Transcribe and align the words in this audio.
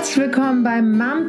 Herzlich 0.00 0.16
willkommen 0.16 0.64
beim 0.64 0.96
Mom 0.96 1.28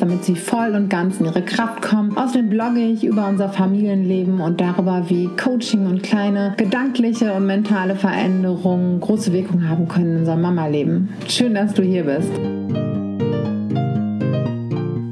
damit 0.01 0.25
sie 0.25 0.35
voll 0.35 0.75
und 0.75 0.89
ganz 0.89 1.19
in 1.19 1.27
ihre 1.27 1.43
Kraft 1.43 1.81
kommen. 1.81 2.17
Außerdem 2.17 2.49
blogge 2.49 2.79
ich 2.79 3.03
über 3.03 3.27
unser 3.27 3.49
Familienleben 3.49 4.41
und 4.41 4.59
darüber, 4.59 5.09
wie 5.09 5.27
Coaching 5.37 5.85
und 5.85 6.01
kleine 6.01 6.55
gedankliche 6.57 7.31
und 7.33 7.45
mentale 7.45 7.95
Veränderungen 7.95 8.99
große 8.99 9.31
Wirkung 9.31 9.67
haben 9.67 9.87
können 9.87 10.13
in 10.13 10.17
unserem 10.19 10.41
Mama-Leben. 10.41 11.09
Schön, 11.27 11.53
dass 11.53 11.73
du 11.73 11.83
hier 11.83 12.03
bist. 12.03 12.31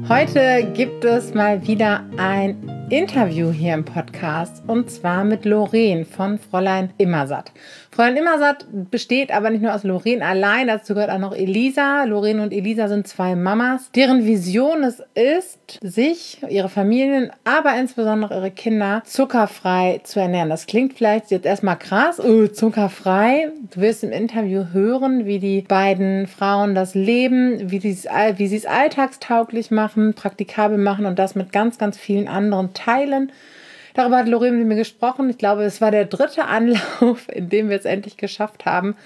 Heute 0.08 0.66
gibt 0.74 1.04
es 1.04 1.34
mal 1.34 1.64
wieder 1.66 2.00
ein 2.16 2.56
Interview 2.90 3.52
hier 3.52 3.74
im 3.74 3.84
Podcast 3.84 4.64
und 4.66 4.90
zwar 4.90 5.22
mit 5.22 5.44
Lorraine 5.44 6.04
von 6.04 6.40
Fräulein 6.40 6.90
Immersatt. 6.98 7.52
Fräulein 7.92 8.18
Immersatt 8.18 8.66
besteht 8.70 9.32
aber 9.32 9.50
nicht 9.50 9.62
nur 9.62 9.74
aus 9.74 9.82
Lorraine 9.82 10.24
allein, 10.24 10.68
dazu 10.68 10.94
gehört 10.94 11.10
auch 11.10 11.18
noch 11.18 11.34
Elisa. 11.34 12.04
Lorraine 12.04 12.40
und 12.40 12.52
Elisa 12.52 12.86
sind 12.86 13.08
zwei 13.08 13.34
Mamas, 13.34 13.90
deren 13.96 14.24
Vision 14.24 14.84
es 14.84 15.02
ist, 15.14 15.80
sich, 15.82 16.38
ihre 16.48 16.68
Familien, 16.68 17.32
aber 17.42 17.76
insbesondere 17.76 18.36
ihre 18.36 18.52
Kinder 18.52 19.02
zuckerfrei 19.04 20.00
zu 20.04 20.20
ernähren. 20.20 20.50
Das 20.50 20.66
klingt 20.66 20.94
vielleicht 20.94 21.32
jetzt 21.32 21.46
erstmal 21.46 21.78
krass, 21.78 22.20
oh, 22.20 22.46
zuckerfrei. 22.46 23.50
Du 23.74 23.80
wirst 23.80 24.04
im 24.04 24.12
Interview 24.12 24.66
hören, 24.72 25.26
wie 25.26 25.40
die 25.40 25.62
beiden 25.62 26.28
Frauen 26.28 26.76
das 26.76 26.94
leben, 26.94 27.72
wie, 27.72 27.82
wie 27.82 28.46
sie 28.46 28.56
es 28.56 28.66
alltagstauglich 28.66 29.72
machen, 29.72 30.14
praktikabel 30.14 30.78
machen 30.78 31.06
und 31.06 31.18
das 31.18 31.34
mit 31.34 31.52
ganz, 31.52 31.76
ganz 31.76 31.98
vielen 31.98 32.28
anderen 32.28 32.72
teilen. 32.72 33.32
Darüber 33.94 34.18
hat 34.18 34.28
Lorraine 34.28 34.56
mit 34.56 34.66
mir 34.66 34.76
gesprochen. 34.76 35.28
Ich 35.30 35.38
glaube, 35.38 35.64
es 35.64 35.80
war 35.80 35.90
der 35.90 36.04
dritte 36.04 36.44
Anlauf, 36.46 37.28
in 37.32 37.48
dem 37.48 37.68
wir 37.68 37.76
es 37.76 37.84
endlich 37.84 38.16
geschafft 38.16 38.64
haben, 38.64 38.96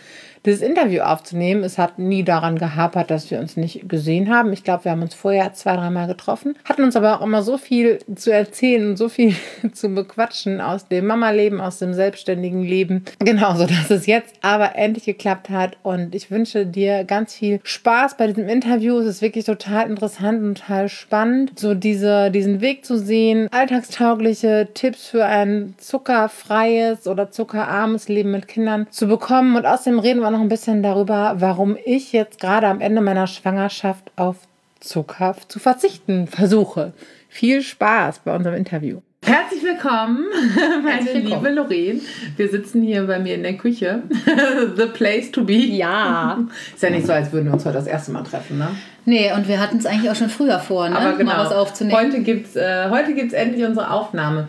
dieses 0.44 0.60
Interview 0.60 1.02
aufzunehmen. 1.02 1.64
Es 1.64 1.78
hat 1.78 1.98
nie 1.98 2.22
daran 2.22 2.58
gehapert, 2.58 3.10
dass 3.10 3.30
wir 3.30 3.38
uns 3.40 3.56
nicht 3.56 3.88
gesehen 3.88 4.28
haben. 4.28 4.52
Ich 4.52 4.64
glaube, 4.64 4.84
wir 4.84 4.92
haben 4.92 5.02
uns 5.02 5.14
vorher 5.14 5.52
zwei, 5.54 5.76
dreimal 5.76 6.06
getroffen, 6.06 6.56
hatten 6.64 6.82
uns 6.82 6.96
aber 6.96 7.18
auch 7.18 7.24
immer 7.24 7.42
so 7.42 7.58
viel 7.58 7.98
zu 8.14 8.32
erzählen 8.32 8.90
und 8.90 8.96
so 8.96 9.08
viel 9.08 9.34
zu 9.72 9.88
bequatschen 9.88 10.60
aus 10.60 10.88
dem 10.88 11.06
Mama-Leben, 11.06 11.60
aus 11.60 11.78
dem 11.78 11.94
selbstständigen 11.94 12.62
Leben. 12.62 13.04
Genauso, 13.18 13.66
dass 13.66 13.90
es 13.90 14.06
jetzt 14.06 14.34
aber 14.42 14.76
endlich 14.76 15.04
geklappt 15.04 15.50
hat. 15.50 15.76
Und 15.82 16.14
ich 16.14 16.30
wünsche 16.30 16.66
dir 16.66 17.04
ganz 17.04 17.34
viel 17.34 17.60
Spaß 17.62 18.16
bei 18.16 18.26
diesem 18.26 18.48
Interview. 18.48 18.98
Es 18.98 19.06
ist 19.06 19.22
wirklich 19.22 19.44
total 19.44 19.88
interessant 19.88 20.42
und 20.42 20.58
total 20.58 20.88
spannend, 20.88 21.58
so 21.58 21.74
diese, 21.74 22.30
diesen 22.30 22.60
Weg 22.60 22.84
zu 22.84 22.98
sehen, 22.98 23.48
alltagstaugliche 23.50 24.68
Tipps 24.74 25.08
für 25.08 25.24
ein 25.24 25.74
zuckerfreies 25.78 27.06
oder 27.06 27.30
zuckerarmes 27.30 28.08
Leben 28.08 28.30
mit 28.30 28.48
Kindern 28.48 28.86
zu 28.90 29.06
bekommen. 29.06 29.56
Und 29.56 29.66
außerdem 29.66 29.98
reden 29.98 30.20
wir 30.20 30.33
noch 30.34 30.40
ein 30.40 30.48
bisschen 30.48 30.82
darüber, 30.82 31.36
warum 31.38 31.76
ich 31.84 32.12
jetzt 32.12 32.40
gerade 32.40 32.66
am 32.66 32.80
Ende 32.80 33.00
meiner 33.00 33.28
Schwangerschaft 33.28 34.10
auf 34.16 34.36
Zucker 34.80 35.36
zu 35.46 35.60
verzichten 35.60 36.26
versuche. 36.26 36.92
Viel 37.28 37.62
Spaß 37.62 38.18
bei 38.24 38.34
unserem 38.34 38.56
Interview. 38.56 39.00
Herzlich 39.24 39.62
willkommen, 39.62 40.24
meine 40.82 40.96
Herzlich 40.96 41.24
willkommen. 41.24 41.44
liebe 41.44 41.54
Lorraine. 41.54 42.00
Wir 42.36 42.48
sitzen 42.48 42.82
hier 42.82 43.06
bei 43.06 43.20
mir 43.20 43.36
in 43.36 43.44
der 43.44 43.56
Küche. 43.56 44.02
The 44.76 44.86
place 44.86 45.30
to 45.30 45.44
be. 45.44 45.54
Ja. 45.54 46.40
Ist 46.74 46.82
ja 46.82 46.90
nicht 46.90 47.06
so, 47.06 47.12
als 47.12 47.32
würden 47.32 47.46
wir 47.46 47.54
uns 47.54 47.64
heute 47.64 47.76
das 47.76 47.86
erste 47.86 48.10
Mal 48.10 48.24
treffen, 48.24 48.58
ne? 48.58 48.70
Nee, 49.06 49.32
und 49.32 49.46
wir 49.46 49.60
hatten 49.60 49.78
es 49.78 49.86
eigentlich 49.86 50.10
auch 50.10 50.16
schon 50.16 50.30
früher 50.30 50.58
vor, 50.58 50.88
ne? 50.88 50.98
Aber 50.98 51.16
genau. 51.16 51.32
mal 51.32 51.44
was 51.44 51.52
aufzunehmen. 51.52 51.96
Heute 51.96 52.22
gibt 52.22 52.48
es 52.48 52.56
äh, 52.56 52.88
endlich 53.36 53.64
unsere 53.64 53.90
Aufnahme. 53.90 54.48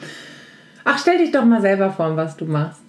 Ach, 0.84 0.97
stell 0.97 1.19
dich 1.19 1.31
doch 1.31 1.46
mal 1.46 1.62
selber 1.62 1.91
vor, 1.91 2.17
was 2.17 2.35
du 2.35 2.46
machst. 2.46 2.81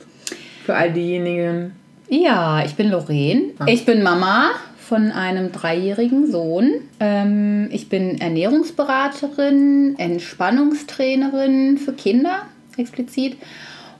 Für 0.64 0.74
all 0.74 0.92
diejenigen, 0.92 1.72
ja, 2.08 2.64
ich 2.64 2.74
bin 2.74 2.90
Lorraine. 2.90 3.52
Ah. 3.58 3.66
Ich 3.68 3.84
bin 3.84 4.02
Mama 4.02 4.50
von 4.78 5.10
einem 5.10 5.52
dreijährigen 5.52 6.30
Sohn. 6.30 6.70
Ähm, 7.00 7.68
ich 7.72 7.88
bin 7.88 8.20
Ernährungsberaterin, 8.20 9.96
Entspannungstrainerin 9.98 11.78
für 11.78 11.92
Kinder 11.92 12.42
explizit. 12.76 13.36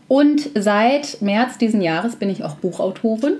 Und 0.08 0.50
seit 0.54 1.20
März 1.20 1.58
diesen 1.58 1.80
Jahres 1.80 2.16
bin 2.16 2.30
ich 2.30 2.44
auch 2.44 2.56
Buchautorin. 2.56 3.34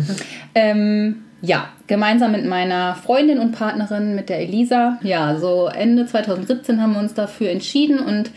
ähm, 0.54 1.22
ja, 1.40 1.68
gemeinsam 1.86 2.32
mit 2.32 2.44
meiner 2.44 2.96
Freundin 2.96 3.38
und 3.38 3.52
Partnerin, 3.52 4.16
mit 4.16 4.28
der 4.28 4.40
Elisa. 4.40 4.98
Ja, 5.02 5.38
so 5.38 5.68
Ende 5.68 6.06
2017 6.06 6.82
haben 6.82 6.94
wir 6.94 7.00
uns 7.00 7.14
dafür 7.14 7.50
entschieden 7.50 8.00
und 8.00 8.32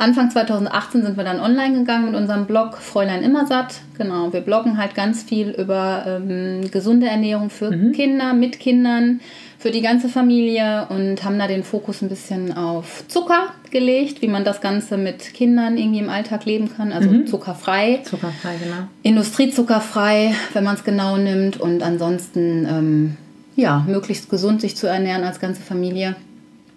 Anfang 0.00 0.30
2018 0.30 1.02
sind 1.02 1.18
wir 1.18 1.24
dann 1.24 1.40
online 1.40 1.80
gegangen 1.80 2.06
mit 2.06 2.14
unserem 2.14 2.46
Blog 2.46 2.78
Fräulein 2.78 3.22
Immersatt. 3.22 3.82
Genau, 3.98 4.32
wir 4.32 4.40
bloggen 4.40 4.78
halt 4.78 4.94
ganz 4.94 5.22
viel 5.22 5.50
über 5.50 6.04
ähm, 6.06 6.70
gesunde 6.70 7.06
Ernährung 7.06 7.50
für 7.50 7.70
mhm. 7.70 7.92
Kinder, 7.92 8.32
mit 8.32 8.58
Kindern, 8.58 9.20
für 9.58 9.70
die 9.70 9.82
ganze 9.82 10.08
Familie 10.08 10.86
und 10.88 11.22
haben 11.22 11.38
da 11.38 11.46
den 11.46 11.64
Fokus 11.64 12.00
ein 12.00 12.08
bisschen 12.08 12.56
auf 12.56 13.04
Zucker 13.08 13.48
gelegt, 13.70 14.22
wie 14.22 14.28
man 14.28 14.42
das 14.42 14.62
Ganze 14.62 14.96
mit 14.96 15.34
Kindern 15.34 15.76
irgendwie 15.76 15.98
im 15.98 16.08
Alltag 16.08 16.46
leben 16.46 16.74
kann. 16.74 16.92
Also 16.92 17.10
mhm. 17.10 17.26
zuckerfrei. 17.26 18.00
Zuckerfrei, 18.02 18.54
genau. 18.56 18.88
Industriezuckerfrei, 19.02 20.34
wenn 20.54 20.64
man 20.64 20.76
es 20.76 20.84
genau 20.84 21.18
nimmt. 21.18 21.60
Und 21.60 21.82
ansonsten, 21.82 22.66
ähm, 22.66 23.16
ja, 23.54 23.84
möglichst 23.86 24.30
gesund 24.30 24.62
sich 24.62 24.78
zu 24.78 24.86
ernähren 24.86 25.24
als 25.24 25.40
ganze 25.40 25.60
Familie. 25.60 26.16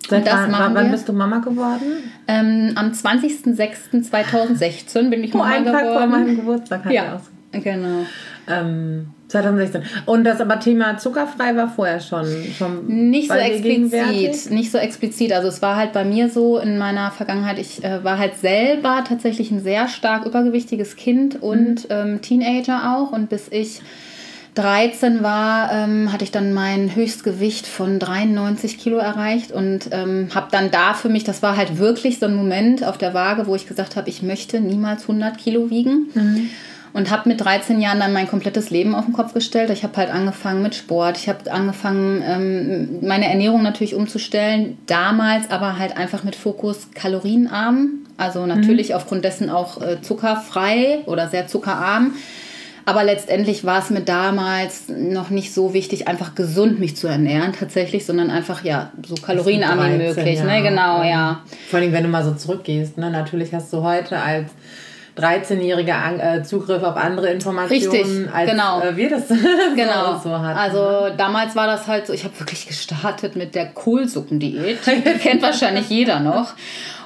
Seit 0.10 0.28
das 0.28 0.52
wann, 0.52 0.76
wann 0.76 0.92
bist 0.92 1.08
du 1.08 1.14
Mama 1.14 1.38
geworden? 1.40 2.12
Ähm, 2.28 2.74
am 2.76 2.92
20.06.2016 2.92 5.10
bin 5.10 5.24
ich 5.24 5.34
oh, 5.34 5.38
Mama 5.38 5.60
geworden. 5.60 5.74
Tag 5.74 5.86
vor 5.86 6.08
meinem 6.08 6.36
Geburtstag. 6.36 6.92
Ja, 6.92 7.22
genau. 7.52 8.06
Ähm, 8.48 9.08
2016. 9.30 9.84
Und 10.06 10.26
das 10.26 10.42
aber 10.42 10.60
Thema 10.60 10.98
zuckerfrei 10.98 11.56
war 11.56 11.70
vorher 11.70 12.00
schon, 12.00 12.26
schon 12.58 13.10
nicht 13.10 13.30
so 13.30 13.38
explizit, 13.38 14.52
nicht 14.52 14.72
so 14.72 14.78
explizit. 14.78 15.34
Also 15.34 15.48
es 15.48 15.62
war 15.62 15.76
halt 15.76 15.94
bei 15.94 16.06
mir 16.06 16.30
so 16.30 16.60
in 16.60 16.78
meiner 16.78 17.12
Vergangenheit. 17.12 17.58
Ich 17.58 17.84
äh, 17.84 18.04
war 18.04 18.20
halt 18.20 18.36
selber 18.36 19.04
tatsächlich 19.08 19.50
ein 19.52 19.62
sehr 19.62 19.88
stark 19.88 20.26
übergewichtiges 20.26 20.96
Kind 20.96 21.42
und 21.42 21.86
mhm. 21.86 21.90
ähm, 21.90 22.22
Teenager 22.22 22.96
auch. 22.96 23.12
Und 23.12 23.30
bis 23.30 23.48
ich 23.50 23.82
13 24.56 25.24
war, 25.24 25.72
ähm, 25.72 26.12
hatte 26.14 26.24
ich 26.24 26.32
dann 26.32 26.54
mein 26.54 26.96
Höchstgewicht 26.96 27.66
von 27.66 27.98
93 27.98 28.78
Kilo 28.78 28.98
erreicht 28.98 29.52
und 29.52 29.90
ähm, 29.92 30.30
habe 30.34 30.48
dann 30.52 30.70
da 30.70 30.94
für 30.94 31.10
mich, 31.10 31.24
das 31.24 31.42
war 31.42 31.58
halt 31.58 31.80
wirklich 31.80 32.20
so 32.20 32.28
ein 32.28 32.36
Moment 32.36 32.84
auf 32.84 32.98
der 32.98 33.14
Waage, 33.14 33.48
wo 33.48 33.56
ich 33.56 33.68
gesagt 33.68 33.96
habe, 33.96 34.10
ich 34.10 34.22
möchte 34.22 34.60
niemals 34.60 35.04
100 35.04 35.38
Kilo 35.38 35.70
wiegen. 35.70 36.10
Mhm. 36.14 36.50
Und 36.96 37.10
habe 37.10 37.28
mit 37.28 37.42
13 37.42 37.82
Jahren 37.82 38.00
dann 38.00 38.14
mein 38.14 38.28
komplettes 38.28 38.70
Leben 38.70 38.94
auf 38.94 39.06
den 39.06 39.16
Kopf 39.16 39.34
gestellt. 39.34 39.72
Ich 39.72 39.84
habe 39.84 39.98
halt 39.98 40.12
angefangen 40.12 40.62
mit 40.62 40.76
Sport. 40.76 41.18
Ich 41.18 41.28
habe 41.28 41.52
angefangen, 41.52 42.22
ähm, 42.24 43.00
meine 43.02 43.28
Ernährung 43.28 43.64
natürlich 43.64 43.96
umzustellen. 43.96 44.78
Damals 44.86 45.50
aber 45.50 45.80
halt 45.80 45.98
einfach 45.98 46.24
mit 46.24 46.36
Fokus 46.36 46.90
kalorienarm. 46.94 48.06
Also 48.18 48.46
natürlich 48.46 48.90
mhm. 48.90 48.96
aufgrund 48.96 49.26
dessen 49.26 49.50
auch 49.50 49.82
äh, 49.82 50.04
zuckerfrei 50.04 51.00
oder 51.08 51.30
sehr 51.30 51.48
zuckerarm 51.48 52.14
aber 52.86 53.04
letztendlich 53.04 53.64
war 53.64 53.80
es 53.80 53.90
mir 53.90 54.02
damals 54.02 54.90
noch 54.90 55.30
nicht 55.30 55.54
so 55.54 55.74
wichtig, 55.74 56.08
einfach 56.08 56.36
gesund 56.36 56.80
mich 56.80 56.96
zu 56.98 57.08
ernähren 57.08 57.54
tatsächlich, 57.54 58.06
sondern 58.06 58.30
einfach 58.30 58.64
ja 58.64 58.92
so 59.06 59.16
kalorienarm 59.16 59.80
wie 59.80 59.98
möglich. 59.98 60.40
Ja. 60.40 60.46
Ne? 60.46 60.62
Genau, 60.64 61.04
ja. 61.04 61.42
Vor 61.70 61.80
allem, 61.80 61.94
wenn 61.94 62.04
du 62.04 62.10
mal 62.10 62.24
so 62.24 62.34
zurückgehst. 62.34 62.98
Ne? 62.98 63.10
Natürlich 63.10 63.54
hast 63.54 63.72
du 63.72 63.84
heute 63.84 64.20
als 64.20 64.52
13-jähriger 65.18 66.38
äh, 66.40 66.44
Zugriff 66.44 66.82
auf 66.82 66.98
andere 66.98 67.30
Informationen, 67.30 67.92
Richtig, 67.92 68.34
als 68.34 68.50
genau. 68.50 68.82
Äh, 68.82 68.98
wir 68.98 69.10
das 69.10 69.28
genau. 69.76 70.20
so 70.24 70.32
hatten. 70.32 70.58
Also 70.58 71.16
damals 71.16 71.56
war 71.56 71.68
das 71.68 71.88
halt 71.88 72.08
so, 72.08 72.14
ich 72.14 72.24
habe 72.24 72.40
wirklich 72.40 72.68
gestartet 72.68 73.36
mit 73.36 73.54
der 73.54 73.68
Kohlsuppendiät. 73.68 74.80
Die 74.86 75.20
kennt 75.20 75.42
wahrscheinlich 75.42 75.90
jeder 75.90 76.20
noch. 76.20 76.54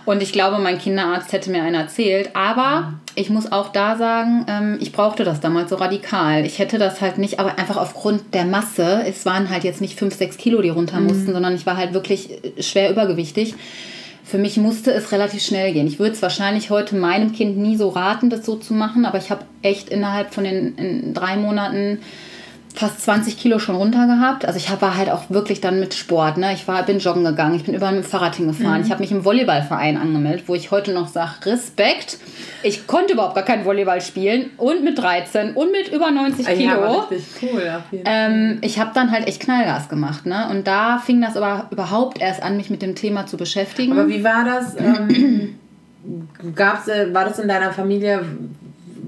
Und 0.07 0.23
ich 0.23 0.31
glaube, 0.31 0.57
mein 0.59 0.77
Kinderarzt 0.77 1.33
hätte 1.33 1.51
mir 1.51 1.63
einen 1.63 1.75
erzählt. 1.75 2.29
Aber 2.33 2.93
ich 3.13 3.29
muss 3.29 3.51
auch 3.51 3.73
da 3.73 3.97
sagen, 3.97 4.45
ähm, 4.47 4.77
ich 4.79 4.93
brauchte 4.93 5.25
das 5.25 5.41
damals 5.41 5.69
so 5.69 5.75
radikal. 5.75 6.45
Ich 6.45 6.59
hätte 6.59 6.77
das 6.77 7.01
halt 7.01 7.17
nicht, 7.17 7.41
aber 7.41 7.59
einfach 7.59 7.75
aufgrund 7.75 8.33
der 8.33 8.45
Masse. 8.45 9.03
Es 9.05 9.25
waren 9.25 9.49
halt 9.49 9.65
jetzt 9.65 9.81
nicht 9.81 9.99
5, 9.99 10.15
6 10.15 10.37
Kilo, 10.37 10.61
die 10.61 10.69
runter 10.69 11.01
mussten, 11.01 11.27
mhm. 11.27 11.33
sondern 11.33 11.55
ich 11.55 11.65
war 11.65 11.75
halt 11.75 11.93
wirklich 11.93 12.41
äh, 12.41 12.63
schwer 12.63 12.89
übergewichtig. 12.89 13.55
Für 14.23 14.37
mich 14.37 14.55
musste 14.55 14.93
es 14.93 15.11
relativ 15.11 15.43
schnell 15.43 15.73
gehen. 15.73 15.87
Ich 15.87 15.99
würde 15.99 16.13
es 16.13 16.21
wahrscheinlich 16.21 16.69
heute 16.69 16.95
meinem 16.95 17.33
Kind 17.33 17.57
nie 17.57 17.75
so 17.75 17.89
raten, 17.89 18.29
das 18.29 18.45
so 18.45 18.55
zu 18.55 18.73
machen, 18.73 19.05
aber 19.05 19.17
ich 19.17 19.29
habe 19.29 19.43
echt 19.61 19.89
innerhalb 19.89 20.33
von 20.33 20.45
den 20.45 21.13
drei 21.13 21.35
Monaten 21.35 21.99
fast 22.77 23.01
20 23.01 23.37
Kilo 23.37 23.59
schon 23.59 23.75
runter 23.75 24.05
gehabt. 24.05 24.45
Also 24.45 24.57
ich 24.57 24.69
war 24.81 24.97
halt 24.97 25.09
auch 25.09 25.29
wirklich 25.29 25.61
dann 25.61 25.79
mit 25.79 25.93
Sport. 25.93 26.37
Ne? 26.37 26.53
Ich 26.53 26.67
war, 26.67 26.83
bin 26.83 26.99
joggen 26.99 27.23
gegangen, 27.23 27.55
ich 27.55 27.63
bin 27.63 27.73
überall 27.73 27.95
mit 27.95 28.03
dem 28.03 28.09
Fahrrad 28.09 28.35
hingefahren. 28.35 28.79
Mhm. 28.79 28.85
Ich 28.85 28.91
habe 28.91 29.01
mich 29.01 29.11
im 29.11 29.25
Volleyballverein 29.25 29.97
angemeldet, 29.97 30.43
wo 30.47 30.55
ich 30.55 30.69
heute 30.69 30.93
noch 30.93 31.07
sage, 31.07 31.45
Respekt. 31.45 32.17
Ich 32.63 32.85
konnte 32.85 33.13
überhaupt 33.13 33.35
gar 33.35 33.43
kein 33.43 33.65
Volleyball 33.65 34.01
spielen 34.01 34.51
und 34.57 34.83
mit 34.83 34.99
13 34.99 35.53
und 35.53 35.71
mit 35.71 35.91
über 35.91 36.11
90 36.11 36.45
Kilo. 36.45 36.63
Ja, 36.63 37.07
richtig 37.09 37.25
cool. 37.41 37.83
Ähm, 38.05 38.59
ich 38.61 38.79
habe 38.79 38.91
dann 38.93 39.11
halt 39.11 39.27
echt 39.27 39.41
Knallgas 39.41 39.89
gemacht. 39.89 40.25
Ne? 40.25 40.47
Und 40.49 40.67
da 40.67 40.99
fing 40.99 41.21
das 41.21 41.35
aber 41.35 41.67
überhaupt 41.71 42.21
erst 42.21 42.43
an, 42.43 42.57
mich 42.57 42.69
mit 42.69 42.81
dem 42.81 42.95
Thema 42.95 43.25
zu 43.25 43.37
beschäftigen. 43.37 43.93
Aber 43.93 44.07
wie 44.07 44.23
war 44.23 44.45
das? 44.45 44.75
Ähm, 44.79 45.55
gab's, 46.55 46.87
äh, 46.87 47.13
war 47.13 47.25
das 47.25 47.39
in 47.39 47.47
deiner 47.47 47.71
Familie 47.71 48.23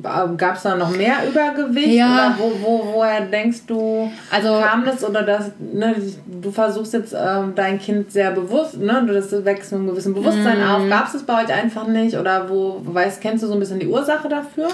Gab 0.01 0.55
es 0.55 0.63
da 0.63 0.75
noch 0.75 0.91
mehr 0.91 1.27
Übergewicht? 1.27 1.87
Ja. 1.87 2.07
Oder 2.07 2.35
wo, 2.37 2.51
wo, 2.61 2.93
woher 2.93 3.21
denkst 3.21 3.59
du, 3.67 4.11
also, 4.31 4.59
kam 4.61 4.85
das? 4.85 5.03
Oder 5.03 5.23
das, 5.23 5.51
ne, 5.59 5.95
du 6.41 6.51
versuchst 6.51 6.93
jetzt 6.93 7.13
äh, 7.13 7.41
dein 7.55 7.79
Kind 7.79 8.11
sehr 8.11 8.31
bewusst, 8.31 8.77
ne, 8.77 9.05
das 9.07 9.31
wächst 9.45 9.71
mit 9.71 9.81
einem 9.81 9.89
gewissen 9.89 10.13
Bewusstsein 10.13 10.59
mm. 10.59 10.69
auf. 10.69 10.89
Gab 10.89 11.07
es 11.07 11.13
das 11.13 11.23
bei 11.23 11.43
euch 11.43 11.53
einfach 11.53 11.87
nicht? 11.87 12.17
Oder 12.17 12.49
wo, 12.49 12.81
weißt, 12.83 13.21
kennst 13.21 13.43
du 13.43 13.47
so 13.47 13.53
ein 13.53 13.59
bisschen 13.59 13.79
die 13.79 13.87
Ursache 13.87 14.29
dafür? 14.29 14.67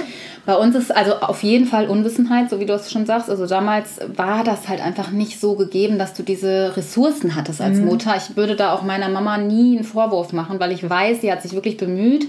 Bei 0.46 0.56
uns 0.56 0.76
ist 0.76 0.96
also 0.96 1.16
auf 1.16 1.42
jeden 1.44 1.66
Fall 1.66 1.88
Unwissenheit, 1.88 2.50
so 2.50 2.60
wie 2.60 2.66
du 2.66 2.74
es 2.74 2.92
schon 2.92 3.06
sagst. 3.06 3.30
Also 3.30 3.48
damals 3.48 4.00
war 4.16 4.44
das 4.44 4.68
halt 4.68 4.82
einfach 4.82 5.12
nicht 5.12 5.40
so 5.40 5.56
gegeben, 5.56 5.98
dass 5.98 6.14
du 6.14 6.24
diese 6.24 6.78
Ressourcen 6.78 7.36
hattest 7.36 7.62
als 7.62 7.80
mm. 7.80 7.86
Mutter. 7.86 8.16
Ich 8.16 8.36
würde 8.36 8.56
da 8.56 8.74
auch 8.74 8.84
meiner 8.84 9.10
Mama 9.10 9.38
nie 9.38 9.78
einen 9.78 9.86
Vorwurf 9.86 10.34
machen, 10.34 10.60
weil 10.60 10.72
ich 10.72 10.88
weiß, 10.88 11.22
sie 11.22 11.32
hat 11.32 11.42
sich 11.42 11.54
wirklich 11.54 11.78
bemüht. 11.78 12.28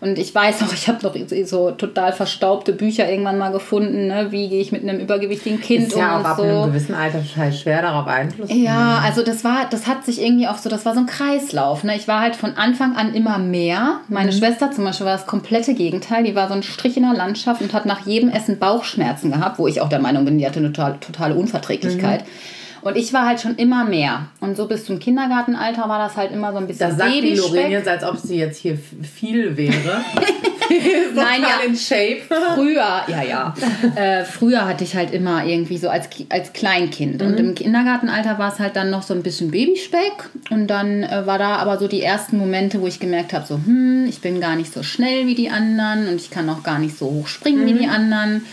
Und 0.00 0.18
ich 0.18 0.34
weiß 0.34 0.62
auch, 0.62 0.72
ich 0.72 0.88
habe 0.88 0.98
noch 1.02 1.14
so 1.44 1.70
total 1.72 2.12
verstaubte 2.12 2.72
Bücher 2.72 3.08
irgendwann 3.08 3.38
mal 3.38 3.52
gefunden, 3.52 4.08
ne? 4.08 4.28
wie 4.30 4.48
gehe 4.48 4.60
ich 4.60 4.72
mit 4.72 4.82
einem 4.82 5.00
übergewichtigen 5.00 5.60
Kind 5.60 5.88
ist 5.88 5.94
um. 5.94 6.00
Ja, 6.00 6.20
auch 6.20 6.24
ab 6.24 6.36
so. 6.36 6.42
einem 6.42 6.72
gewissen 6.72 6.94
Alter 6.94 7.22
total 7.22 7.52
schwer 7.52 7.82
darauf 7.82 8.06
Einfluss 8.06 8.50
Ja, 8.52 9.00
also 9.04 9.22
das 9.22 9.44
war, 9.44 9.66
das 9.70 9.86
hat 9.86 10.04
sich 10.04 10.22
irgendwie 10.22 10.48
auch 10.48 10.58
so, 10.58 10.68
das 10.68 10.84
war 10.84 10.94
so 10.94 11.00
ein 11.00 11.06
Kreislauf. 11.06 11.84
Ne? 11.84 11.96
Ich 11.96 12.08
war 12.08 12.20
halt 12.20 12.36
von 12.36 12.56
Anfang 12.56 12.96
an 12.96 13.14
immer 13.14 13.38
mehr. 13.38 14.00
Meine 14.08 14.32
mhm. 14.32 14.36
Schwester 14.36 14.70
zum 14.72 14.84
Beispiel 14.84 15.06
war 15.06 15.16
das 15.16 15.26
komplette 15.26 15.74
Gegenteil. 15.74 16.24
Die 16.24 16.34
war 16.34 16.48
so 16.48 16.54
ein 16.54 16.62
Strich 16.62 16.96
in 16.96 17.02
der 17.04 17.14
Landschaft 17.14 17.62
und 17.62 17.72
hat 17.72 17.86
nach 17.86 18.06
jedem 18.06 18.30
Essen 18.30 18.58
Bauchschmerzen 18.58 19.32
gehabt, 19.32 19.58
wo 19.58 19.66
ich 19.66 19.80
auch 19.80 19.88
der 19.88 20.00
Meinung 20.00 20.24
bin, 20.24 20.38
die 20.38 20.46
hatte 20.46 20.58
eine 20.58 20.72
total, 20.72 20.98
totale 21.00 21.34
Unverträglichkeit. 21.34 22.22
Mhm. 22.22 22.55
Und 22.86 22.96
ich 22.96 23.12
war 23.12 23.26
halt 23.26 23.40
schon 23.40 23.56
immer 23.56 23.84
mehr. 23.84 24.28
Und 24.40 24.56
so 24.56 24.66
bis 24.66 24.84
zum 24.84 24.98
Kindergartenalter 24.98 25.88
war 25.88 25.98
das 25.98 26.16
halt 26.16 26.30
immer 26.30 26.52
so 26.52 26.58
ein 26.58 26.66
bisschen 26.66 26.88
Das 26.88 26.98
sagt 26.98 27.12
die 27.14 27.34
Lorraine 27.34 27.70
jetzt, 27.70 27.88
als 27.88 28.04
ob 28.04 28.16
sie 28.16 28.36
jetzt 28.36 28.58
hier 28.58 28.78
viel 28.78 29.56
wäre. 29.56 30.04
Nein, 31.14 31.42
ja. 31.42 31.66
in 31.66 31.76
Shape. 31.76 32.22
Früher, 32.54 33.02
ja, 33.08 33.22
ja. 33.22 33.54
Äh, 33.96 34.24
früher 34.24 34.66
hatte 34.66 34.84
ich 34.84 34.94
halt 34.94 35.12
immer 35.12 35.44
irgendwie 35.44 35.78
so 35.78 35.88
als, 35.88 36.08
als 36.28 36.52
Kleinkind. 36.52 37.22
Mhm. 37.22 37.26
Und 37.26 37.40
im 37.40 37.54
Kindergartenalter 37.54 38.38
war 38.38 38.52
es 38.52 38.58
halt 38.58 38.76
dann 38.76 38.90
noch 38.90 39.02
so 39.02 39.14
ein 39.14 39.22
bisschen 39.22 39.50
Babyspeck. 39.50 40.28
Und 40.50 40.66
dann 40.68 41.02
äh, 41.02 41.26
war 41.26 41.38
da 41.38 41.56
aber 41.56 41.78
so 41.78 41.88
die 41.88 42.02
ersten 42.02 42.36
Momente, 42.36 42.80
wo 42.80 42.86
ich 42.86 43.00
gemerkt 43.00 43.32
habe, 43.32 43.46
so, 43.46 43.54
hm, 43.54 44.06
ich 44.08 44.20
bin 44.20 44.40
gar 44.40 44.56
nicht 44.56 44.72
so 44.72 44.82
schnell 44.82 45.26
wie 45.26 45.34
die 45.34 45.50
anderen 45.50 46.08
und 46.08 46.16
ich 46.16 46.30
kann 46.30 46.48
auch 46.50 46.62
gar 46.62 46.78
nicht 46.78 46.98
so 46.98 47.06
hoch 47.06 47.28
springen 47.28 47.62
mhm. 47.62 47.66
wie 47.66 47.74
die 47.74 47.88
anderen. 47.88 48.44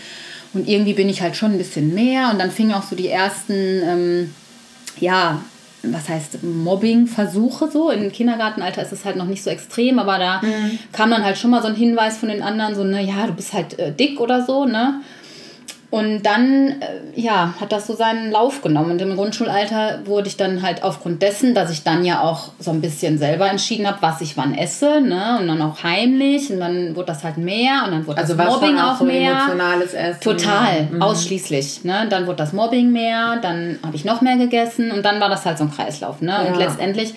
Und 0.54 0.68
irgendwie 0.68 0.94
bin 0.94 1.08
ich 1.08 1.20
halt 1.20 1.36
schon 1.36 1.52
ein 1.52 1.58
bisschen 1.58 1.94
mehr. 1.94 2.30
Und 2.30 2.38
dann 2.38 2.50
fingen 2.50 2.72
auch 2.72 2.82
so 2.82 2.96
die 2.96 3.08
ersten, 3.08 3.52
ähm, 3.52 4.34
ja, 4.98 5.40
was 5.82 6.08
heißt 6.08 6.42
Mobbing-Versuche 6.42 7.70
so. 7.70 7.90
Im 7.90 8.10
Kindergartenalter 8.10 8.82
ist 8.82 8.92
es 8.92 9.04
halt 9.04 9.16
noch 9.16 9.26
nicht 9.26 9.42
so 9.42 9.50
extrem, 9.50 9.98
aber 9.98 10.18
da 10.18 10.40
mhm. 10.42 10.78
kam 10.92 11.10
dann 11.10 11.24
halt 11.24 11.36
schon 11.36 11.50
mal 11.50 11.62
so 11.62 11.68
ein 11.68 11.74
Hinweis 11.74 12.16
von 12.18 12.28
den 12.28 12.42
anderen, 12.42 12.74
so, 12.74 12.84
ne, 12.84 13.02
ja, 13.02 13.26
du 13.26 13.34
bist 13.34 13.52
halt 13.52 13.78
äh, 13.78 13.92
dick 13.92 14.20
oder 14.20 14.44
so, 14.44 14.64
ne? 14.64 15.00
Und 15.94 16.26
dann, 16.26 16.80
äh, 16.80 17.20
ja, 17.20 17.54
hat 17.60 17.70
das 17.70 17.86
so 17.86 17.94
seinen 17.94 18.32
Lauf 18.32 18.62
genommen. 18.62 18.90
Und 18.90 19.00
im 19.00 19.14
Grundschulalter 19.14 20.00
wurde 20.06 20.26
ich 20.26 20.36
dann 20.36 20.60
halt 20.62 20.82
aufgrund 20.82 21.22
dessen, 21.22 21.54
dass 21.54 21.70
ich 21.70 21.84
dann 21.84 22.04
ja 22.04 22.20
auch 22.20 22.48
so 22.58 22.72
ein 22.72 22.80
bisschen 22.80 23.16
selber 23.16 23.48
entschieden 23.48 23.86
habe, 23.86 23.98
was 24.00 24.20
ich 24.20 24.36
wann 24.36 24.54
esse, 24.54 25.00
ne? 25.00 25.38
Und 25.38 25.46
dann 25.46 25.62
auch 25.62 25.84
heimlich. 25.84 26.50
Und 26.50 26.58
dann 26.58 26.96
wurde 26.96 27.06
das 27.06 27.22
halt 27.22 27.36
mehr 27.36 27.82
und 27.84 27.92
dann 27.92 28.06
wurde 28.08 28.18
also 28.18 28.34
das 28.34 28.44
Mobbing 28.44 28.76
auch, 28.76 28.94
auch 28.94 28.98
so 28.98 29.04
mehr. 29.04 29.30
Emotionales 29.30 29.94
Essen. 29.94 30.20
Total, 30.20 30.88
mhm. 30.90 31.00
ausschließlich. 31.00 31.84
Ne? 31.84 32.08
Dann 32.10 32.26
wurde 32.26 32.38
das 32.38 32.52
Mobbing 32.52 32.90
mehr, 32.90 33.36
dann 33.40 33.78
habe 33.86 33.94
ich 33.94 34.04
noch 34.04 34.20
mehr 34.20 34.36
gegessen 34.36 34.90
und 34.90 35.04
dann 35.04 35.20
war 35.20 35.28
das 35.28 35.46
halt 35.46 35.58
so 35.58 35.64
ein 35.64 35.70
Kreislauf. 35.70 36.20
Ne? 36.20 36.32
Ja. 36.32 36.42
Und 36.42 36.58
letztendlich 36.58 37.14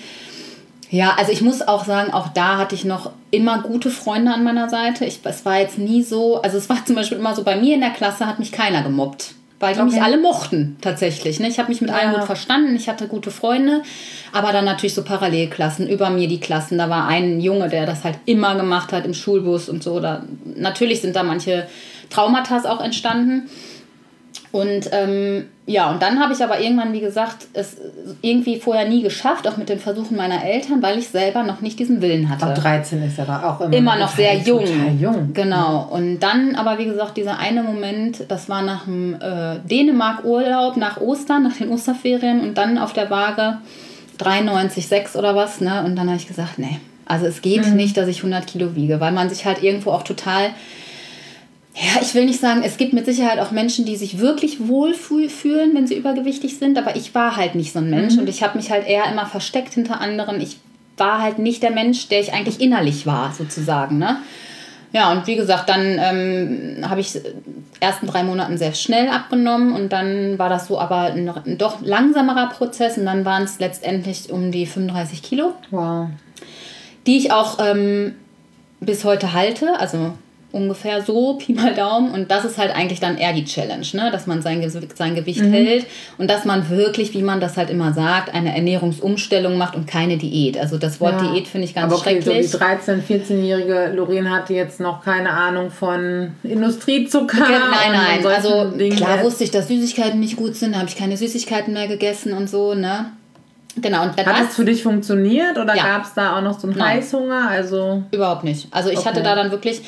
ja, 0.90 1.16
also 1.18 1.32
ich 1.32 1.42
muss 1.42 1.62
auch 1.62 1.86
sagen, 1.86 2.14
auch 2.14 2.30
da 2.30 2.58
hatte 2.58 2.76
ich 2.76 2.86
noch 2.86 3.12
immer 3.30 3.62
gute 3.62 3.90
Freunde 3.90 4.34
an 4.34 4.44
meiner 4.44 4.70
Seite. 4.70 5.06
Ich, 5.06 5.20
es 5.24 5.46
war 5.46 5.60
jetzt 5.60 5.78
nie 5.78 6.02
so, 6.02 6.42
also 6.42 6.58
es 6.58 6.70
war 6.70 6.78
zum 6.86 6.96
Beispiel 6.96 7.18
immer 7.18 7.36
so, 7.36 7.44
bei 7.44 7.58
mir 7.58 7.76
in 7.76 7.82
der 7.82 7.92
Klasse 7.92 8.26
hat 8.26 8.40
mich 8.40 8.52
keiner 8.52 8.82
gemobbt. 8.84 9.34
Weil 9.60 9.74
die 9.74 9.80
okay. 9.80 9.90
mich 9.90 10.02
alle 10.04 10.20
mochten, 10.20 10.78
tatsächlich. 10.82 11.40
Ne? 11.40 11.48
Ich 11.48 11.58
habe 11.58 11.70
mich 11.70 11.82
mit 11.82 11.90
ja. 11.90 11.96
allen 11.96 12.14
gut 12.14 12.26
verstanden, 12.26 12.76
ich 12.76 12.88
hatte 12.88 13.08
gute 13.08 13.32
Freunde, 13.32 13.82
aber 14.32 14.52
dann 14.52 14.66
natürlich 14.66 14.94
so 14.94 15.04
Parallelklassen, 15.04 15.88
über 15.88 16.12
mir 16.12 16.28
die 16.28 16.40
Klassen. 16.40 16.78
Da 16.78 16.92
war 16.92 17.08
ein 17.08 17.42
Junge, 17.42 17.68
der 17.68 17.88
das 17.88 18.04
halt 18.04 18.20
immer 18.26 18.56
gemacht 18.56 18.94
hat 18.94 19.06
im 19.06 19.16
Schulbus 19.16 19.68
und 19.68 19.82
so. 19.82 20.00
Da, 20.00 20.22
natürlich 20.56 21.02
sind 21.02 21.16
da 21.16 21.24
manche 21.24 21.66
Traumata 22.12 22.72
auch 22.72 22.82
entstanden. 22.82 23.50
Und 24.58 24.90
ähm, 24.92 25.46
ja, 25.68 25.92
und 25.92 26.02
dann 26.02 26.20
habe 26.20 26.34
ich 26.34 26.44
aber 26.44 26.60
irgendwann, 26.60 26.92
wie 26.92 27.00
gesagt, 27.00 27.46
es 27.54 27.78
irgendwie 28.24 28.60
vorher 28.60 28.90
nie 28.90 29.04
geschafft, 29.04 29.48
auch 29.48 29.56
mit 29.56 29.70
den 29.70 29.78
Versuchen 29.78 30.18
meiner 30.18 30.44
Eltern, 30.44 30.82
weil 30.82 30.98
ich 30.98 31.10
selber 31.10 31.44
noch 31.44 31.62
nicht 31.62 31.78
diesen 31.78 32.02
Willen 32.02 32.28
hatte. 32.28 32.48
Ab 32.48 32.56
13 32.56 33.04
ist 33.04 33.20
er 33.20 33.48
auch 33.48 33.62
immer, 33.62 33.74
immer 33.76 33.96
noch 33.98 34.10
sehr 34.16 34.36
jung. 34.36 34.66
Total 34.66 34.96
jung. 35.00 35.34
Genau. 35.34 35.88
Und 35.92 36.22
dann 36.22 36.56
aber, 36.56 36.80
wie 36.80 36.86
gesagt, 36.86 37.18
dieser 37.18 37.38
eine 37.38 37.62
Moment, 37.62 38.24
das 38.30 38.50
war 38.50 38.64
nach 38.64 38.86
dem 38.86 39.14
äh, 39.22 39.60
Dänemark-Urlaub, 39.70 40.76
nach 40.76 41.00
Ostern, 41.00 41.44
nach 41.44 41.58
den 41.58 41.70
Osterferien 41.70 42.42
und 42.42 42.58
dann 42.58 42.80
auf 42.80 42.94
der 42.94 43.12
Waage 43.12 43.60
93,6 44.18 45.16
oder 45.16 45.36
was. 45.36 45.62
Ne? 45.62 45.84
Und 45.86 45.96
dann 45.98 46.08
habe 46.08 46.18
ich 46.18 46.28
gesagt, 46.28 46.58
nee, 46.58 46.80
also 47.06 47.28
es 47.28 47.44
geht 47.44 47.64
mhm. 47.68 47.76
nicht, 47.76 47.96
dass 47.96 48.08
ich 48.08 48.18
100 48.18 48.48
Kilo 48.48 48.76
wiege, 48.76 49.00
weil 49.00 49.12
man 49.12 49.30
sich 49.30 49.46
halt 49.46 49.62
irgendwo 49.62 49.92
auch 49.92 50.02
total 50.02 50.50
ja, 51.80 52.02
ich 52.02 52.16
will 52.16 52.26
nicht 52.26 52.40
sagen, 52.40 52.64
es 52.64 52.78
gibt 52.78 52.94
mit 52.94 53.06
Sicherheit 53.06 53.40
auch 53.40 53.52
Menschen, 53.52 53.86
die 53.86 53.96
sich 53.96 54.18
wirklich 54.18 54.68
wohl 54.68 54.96
fühlen, 54.96 55.76
wenn 55.76 55.86
sie 55.86 55.96
übergewichtig 55.96 56.58
sind, 56.58 56.76
aber 56.78 56.96
ich 56.96 57.14
war 57.14 57.36
halt 57.36 57.54
nicht 57.54 57.72
so 57.72 57.80
ein 57.80 57.90
Mensch 57.90 58.16
mhm. 58.16 58.22
und 58.22 58.30
ich 58.30 58.42
habe 58.42 58.58
mich 58.58 58.72
halt 58.72 58.88
eher 58.88 59.06
immer 59.12 59.28
versteckt 59.28 59.76
hinter 59.76 60.02
anderen. 60.02 60.42
Ich 60.42 60.58
war 60.98 61.22
halt 61.22 61.38
nicht 61.38 61.62
der 61.62 61.70
Mensch, 61.70 62.08
der 62.08 62.20
ich 62.20 62.34
eigentlich 62.34 62.60
innerlich 62.62 63.06
war, 63.06 63.32
sozusagen. 63.32 64.00
Ne? 64.00 64.18
Ja, 64.92 65.12
und 65.12 65.28
wie 65.28 65.36
gesagt, 65.36 65.70
dann 65.70 66.00
ähm, 66.00 66.90
habe 66.90 67.00
ich 67.00 67.20
ersten 67.80 68.08
drei 68.08 68.24
Monaten 68.24 68.58
sehr 68.58 68.74
schnell 68.74 69.10
abgenommen 69.10 69.74
und 69.74 69.94
dann 69.94 70.40
war 70.40 70.50
das 70.50 70.68
so 70.68 70.80
aber 70.80 71.14
ein, 71.14 71.30
ein 71.30 71.60
doch 71.60 71.82
langsamerer 71.82 72.50
Prozess 72.50 72.98
und 72.98 73.06
dann 73.06 73.24
waren 73.24 73.44
es 73.44 73.60
letztendlich 73.60 74.32
um 74.32 74.52
die 74.52 74.66
35 74.66 75.22
Kilo. 75.22 75.54
Wow. 75.70 76.08
Die 77.06 77.18
ich 77.18 77.32
auch 77.32 77.60
ähm, 77.60 78.16
bis 78.80 79.04
heute 79.04 79.34
halte. 79.34 79.80
Also 79.80 80.14
ungefähr 80.58 81.02
so, 81.02 81.34
Pi 81.40 81.54
mal 81.54 81.74
Daumen. 81.74 82.12
Und 82.12 82.32
das 82.32 82.46
ist 82.46 82.58
halt 82.58 82.76
eigentlich 82.76 83.00
dann 83.00 83.18
eher 83.18 83.34
die 83.34 83.46
Challenge, 83.46 83.86
ne? 83.94 84.10
dass 84.12 84.28
man 84.28 84.42
sein, 84.42 84.68
sein 84.96 85.16
Gewicht 85.16 85.42
mhm. 85.42 85.54
hält 85.54 85.86
und 86.18 86.30
dass 86.30 86.46
man 86.46 86.70
wirklich, 86.70 87.14
wie 87.14 87.22
man 87.22 87.40
das 87.40 87.58
halt 87.58 87.70
immer 87.70 87.94
sagt, 87.94 88.34
eine 88.34 88.56
Ernährungsumstellung 88.56 89.58
macht 89.58 89.76
und 89.76 89.88
keine 89.88 90.18
Diät. 90.18 90.58
Also 90.58 90.78
das 90.78 91.00
Wort 91.00 91.22
ja. 91.22 91.32
Diät 91.32 91.48
finde 91.48 91.66
ich 91.66 91.76
ganz 91.76 91.92
Aber 91.92 92.02
okay, 92.02 92.22
schrecklich. 92.22 92.52
So 92.52 92.58
die 92.58 92.64
13-, 92.64 93.02
14-jährige 93.08 93.92
Lorraine 93.96 94.30
hatte 94.30 94.54
jetzt 94.54 94.80
noch 94.80 95.04
keine 95.04 95.30
Ahnung 95.30 95.72
von 95.72 96.32
Industriezucker. 96.44 97.38
Nein, 97.40 97.92
nein. 97.92 98.26
Also 98.26 98.72
klar 98.96 99.24
wusste 99.24 99.44
ich, 99.44 99.52
dass 99.52 99.68
Süßigkeiten 99.68 100.20
nicht 100.20 100.36
gut 100.36 100.56
sind, 100.56 100.74
da 100.74 100.80
habe 100.80 100.90
ich 100.90 100.96
keine 100.96 101.18
Süßigkeiten 101.18 101.74
mehr 101.74 101.88
gegessen 101.88 102.34
und 102.34 102.50
so, 102.50 102.74
ne? 102.74 103.12
Genau. 103.82 104.04
Und 104.04 104.18
Hat 104.18 104.50
es 104.50 104.56
für 104.56 104.66
dich 104.66 104.84
funktioniert 104.84 105.58
oder 105.58 105.76
ja. 105.76 105.84
gab 105.84 106.04
es 106.04 106.14
da 106.14 106.38
auch 106.38 106.42
noch 106.42 106.60
so 106.60 106.68
einen 106.68 106.78
Nein. 106.78 106.98
Heißhunger? 106.98 107.48
Also 107.50 108.04
Überhaupt 108.12 108.44
nicht. 108.44 108.68
Also 108.72 108.90
ich 108.90 108.98
okay. 109.00 109.10
hatte 109.10 109.24
da 109.24 109.36
dann 109.36 109.52
wirklich 109.52 109.82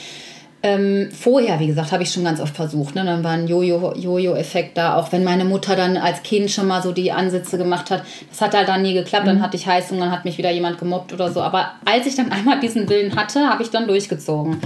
ähm, 0.61 1.09
vorher, 1.11 1.59
wie 1.61 1.67
gesagt, 1.67 1.93
habe 1.93 2.03
ich 2.03 2.11
schon 2.11 2.25
ganz 2.25 2.41
oft 2.41 2.53
versucht. 2.53 2.93
Ne? 2.95 3.05
Dann 3.05 3.23
war 3.23 3.31
ein 3.31 3.47
Jojo-Effekt 3.47 4.77
da. 4.77 4.97
Auch 4.97 5.11
wenn 5.13 5.23
meine 5.23 5.45
Mutter 5.45 5.77
dann 5.77 5.95
als 5.95 6.21
Kind 6.23 6.51
schon 6.51 6.67
mal 6.67 6.81
so 6.81 6.91
die 6.91 7.13
Ansätze 7.13 7.57
gemacht 7.57 7.89
hat. 7.91 8.03
Das 8.29 8.41
hat 8.41 8.53
halt 8.53 8.67
dann 8.67 8.81
nie 8.81 8.93
geklappt. 8.93 9.23
Mhm. 9.23 9.29
Dann 9.29 9.41
hatte 9.41 9.55
ich 9.55 9.67
Heißung, 9.67 9.99
dann 9.99 10.11
hat 10.11 10.25
mich 10.25 10.37
wieder 10.37 10.51
jemand 10.51 10.77
gemobbt 10.77 11.13
oder 11.13 11.31
so. 11.31 11.41
Aber 11.41 11.71
als 11.85 12.05
ich 12.07 12.15
dann 12.15 12.31
einmal 12.31 12.59
diesen 12.59 12.89
Willen 12.89 13.15
hatte, 13.15 13.47
habe 13.47 13.63
ich 13.63 13.69
dann 13.69 13.87
durchgezogen. 13.87 14.57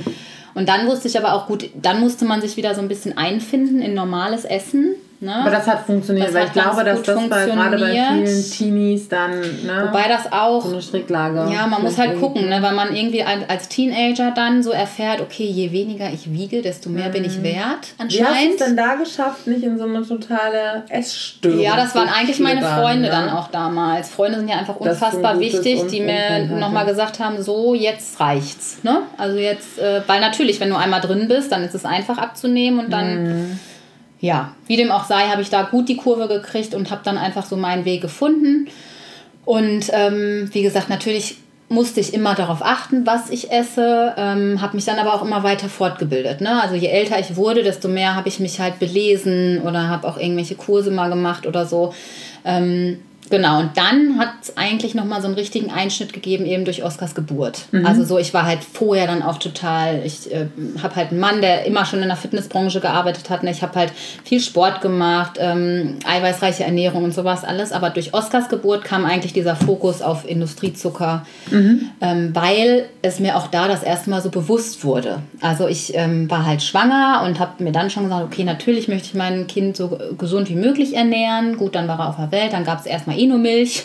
Und 0.55 0.69
dann 0.69 0.87
wusste 0.87 1.07
ich 1.07 1.17
aber 1.17 1.33
auch 1.33 1.47
gut, 1.47 1.69
dann 1.75 1.99
musste 1.99 2.25
man 2.25 2.41
sich 2.41 2.57
wieder 2.57 2.73
so 2.73 2.81
ein 2.81 2.87
bisschen 2.87 3.17
einfinden 3.17 3.81
in 3.81 3.93
normales 3.93 4.45
Essen. 4.45 4.95
Ne? 5.23 5.33
Aber 5.33 5.51
das 5.51 5.65
hat 5.67 5.85
funktioniert, 5.85 6.27
das 6.27 6.33
weil 6.33 6.47
ich 6.47 6.51
glaube, 6.51 6.83
dass 6.83 7.01
das 7.01 7.29
bei, 7.29 7.45
gerade 7.45 7.77
bei 7.77 7.91
vielen 7.91 8.51
Teenies 8.51 9.07
dann. 9.07 9.39
Ne, 9.39 9.87
Wobei 9.87 10.09
das 10.09 10.29
auch. 10.33 10.61
So 10.61 10.73
eine 10.73 10.81
Stricklage. 10.81 11.49
Ja, 11.49 11.65
man 11.65 11.81
muss 11.81 11.97
halt 11.97 12.19
gucken, 12.19 12.49
ne, 12.49 12.61
weil 12.61 12.73
man 12.73 12.93
irgendwie 12.93 13.23
als 13.23 13.69
Teenager 13.69 14.31
dann 14.31 14.61
so 14.61 14.71
erfährt, 14.71 15.21
okay, 15.21 15.45
je 15.45 15.71
weniger 15.71 16.09
ich 16.11 16.31
wiege, 16.33 16.61
desto 16.61 16.89
mehr 16.89 17.07
mhm. 17.07 17.13
bin 17.13 17.23
ich 17.23 17.37
mhm. 17.37 17.43
wert. 17.43 17.93
Anscheinend. 17.97 18.11
Wie 18.11 18.23
hast 18.23 18.43
du 18.43 18.49
es 18.49 18.57
denn 18.57 18.77
da 18.77 18.95
geschafft, 18.95 19.47
nicht 19.47 19.63
in 19.63 19.77
so 19.77 19.85
eine 19.85 20.05
totale 20.05 20.83
Essstörung? 20.89 21.61
Ja, 21.61 21.77
das 21.77 21.95
waren 21.95 22.09
eigentlich 22.09 22.39
meine 22.39 22.61
Freunde 22.61 23.07
ja? 23.07 23.21
dann 23.21 23.29
auch 23.29 23.47
damals. 23.47 24.09
Freunde 24.09 24.39
sind 24.39 24.49
ja 24.49 24.57
einfach 24.57 24.75
unfassbar 24.75 25.39
wichtig, 25.39 25.87
die 25.87 26.01
mir 26.01 26.47
nochmal 26.47 26.85
gesagt 26.85 27.21
haben, 27.21 27.41
so, 27.41 27.73
jetzt 27.73 28.19
reicht's. 28.19 28.83
Ne? 28.83 29.03
Also 29.17 29.37
jetzt, 29.37 29.79
äh, 29.79 30.01
weil 30.05 30.19
natürlich, 30.19 30.59
wenn 30.59 30.69
du 30.69 30.75
einmal 30.75 30.99
drin 30.99 31.29
bist, 31.29 31.49
dann 31.53 31.63
ist 31.63 31.75
es 31.75 31.85
einfach 31.85 32.17
abzunehmen 32.17 32.79
und 32.79 32.91
dann. 32.91 33.23
Mhm 33.23 33.59
ja, 34.23 34.55
wie 34.67 34.77
dem 34.77 34.89
auch 34.89 35.03
sei, 35.03 35.27
habe 35.27 35.41
ich 35.41 35.49
da 35.49 35.63
gut 35.63 35.89
die 35.89 35.97
Kurve 35.97 36.29
gekriegt 36.29 36.73
und 36.73 36.91
habe 36.91 37.01
dann 37.03 37.17
einfach 37.17 37.45
so 37.45 37.57
meinen 37.57 37.83
Weg 37.83 38.01
gefunden. 38.01 38.69
Und 39.43 39.87
ähm, 39.91 40.49
wie 40.53 40.63
gesagt, 40.63 40.87
natürlich 40.87 41.35
musste 41.67 41.99
ich 41.99 42.13
immer 42.13 42.33
darauf 42.33 42.63
achten, 42.63 43.05
was 43.05 43.29
ich 43.29 43.51
esse, 43.51 44.13
ähm, 44.15 44.61
habe 44.61 44.77
mich 44.77 44.85
dann 44.85 44.97
aber 44.97 45.13
auch 45.13 45.25
immer 45.25 45.43
weiter 45.43 45.67
fortgebildet. 45.67 46.39
Ne? 46.39 46.61
Also 46.61 46.75
je 46.75 46.87
älter 46.87 47.19
ich 47.19 47.35
wurde, 47.35 47.63
desto 47.63 47.89
mehr 47.89 48.15
habe 48.15 48.29
ich 48.29 48.39
mich 48.39 48.61
halt 48.61 48.79
belesen 48.79 49.61
oder 49.61 49.89
habe 49.89 50.07
auch 50.07 50.17
irgendwelche 50.17 50.55
Kurse 50.55 50.89
mal 50.89 51.09
gemacht 51.09 51.45
oder 51.45 51.65
so. 51.65 51.93
Ähm, 52.45 52.99
Genau, 53.29 53.59
und 53.59 53.71
dann 53.75 54.19
hat 54.19 54.29
es 54.41 54.57
eigentlich 54.57 54.95
nochmal 54.95 55.21
so 55.21 55.27
einen 55.27 55.35
richtigen 55.35 55.71
Einschnitt 55.71 56.13
gegeben, 56.13 56.45
eben 56.45 56.65
durch 56.65 56.83
Oscars 56.83 57.15
Geburt. 57.15 57.65
Mhm. 57.71 57.85
Also 57.85 58.03
so, 58.03 58.17
ich 58.17 58.33
war 58.33 58.45
halt 58.45 58.59
vorher 58.63 59.07
dann 59.07 59.23
auch 59.23 59.37
total, 59.37 60.01
ich 60.05 60.31
äh, 60.31 60.47
habe 60.81 60.95
halt 60.95 61.11
einen 61.11 61.19
Mann, 61.19 61.41
der 61.41 61.65
immer 61.65 61.85
schon 61.85 62.01
in 62.01 62.07
der 62.07 62.17
Fitnessbranche 62.17 62.79
gearbeitet 62.79 63.29
hat. 63.29 63.43
Ne? 63.43 63.51
Ich 63.51 63.61
habe 63.61 63.75
halt 63.75 63.91
viel 64.23 64.39
Sport 64.39 64.81
gemacht, 64.81 65.37
ähm, 65.39 65.99
eiweißreiche 66.05 66.63
Ernährung 66.63 67.03
und 67.03 67.13
sowas 67.13 67.43
alles. 67.43 67.71
Aber 67.71 67.89
durch 67.89 68.13
Oscars 68.13 68.49
Geburt 68.49 68.83
kam 68.83 69.05
eigentlich 69.05 69.33
dieser 69.33 69.55
Fokus 69.55 70.01
auf 70.01 70.27
Industriezucker, 70.29 71.25
mhm. 71.49 71.89
ähm, 72.01 72.31
weil 72.33 72.85
es 73.01 73.19
mir 73.19 73.37
auch 73.37 73.47
da 73.47 73.67
das 73.67 73.83
erste 73.83 74.09
Mal 74.09 74.21
so 74.21 74.29
bewusst 74.29 74.83
wurde. 74.83 75.19
Also 75.41 75.67
ich 75.67 75.95
ähm, 75.95 76.29
war 76.29 76.45
halt 76.45 76.61
schwanger 76.61 77.23
und 77.25 77.39
habe 77.39 77.63
mir 77.63 77.71
dann 77.71 77.89
schon 77.89 78.03
gesagt, 78.03 78.25
okay, 78.25 78.43
natürlich 78.43 78.87
möchte 78.87 79.07
ich 79.07 79.13
mein 79.13 79.47
Kind 79.47 79.77
so 79.77 79.97
gesund 80.17 80.49
wie 80.49 80.55
möglich 80.55 80.95
ernähren. 80.95 81.57
Gut, 81.57 81.75
dann 81.75 81.87
war 81.87 81.99
er 81.99 82.09
auf 82.09 82.17
der 82.17 82.31
Welt, 82.31 82.53
dann 82.53 82.63
gab 82.63 82.79
es 82.79 82.85
erstmal 82.85 83.12
eh 83.17 83.27
nur 83.27 83.39
Milch. 83.39 83.83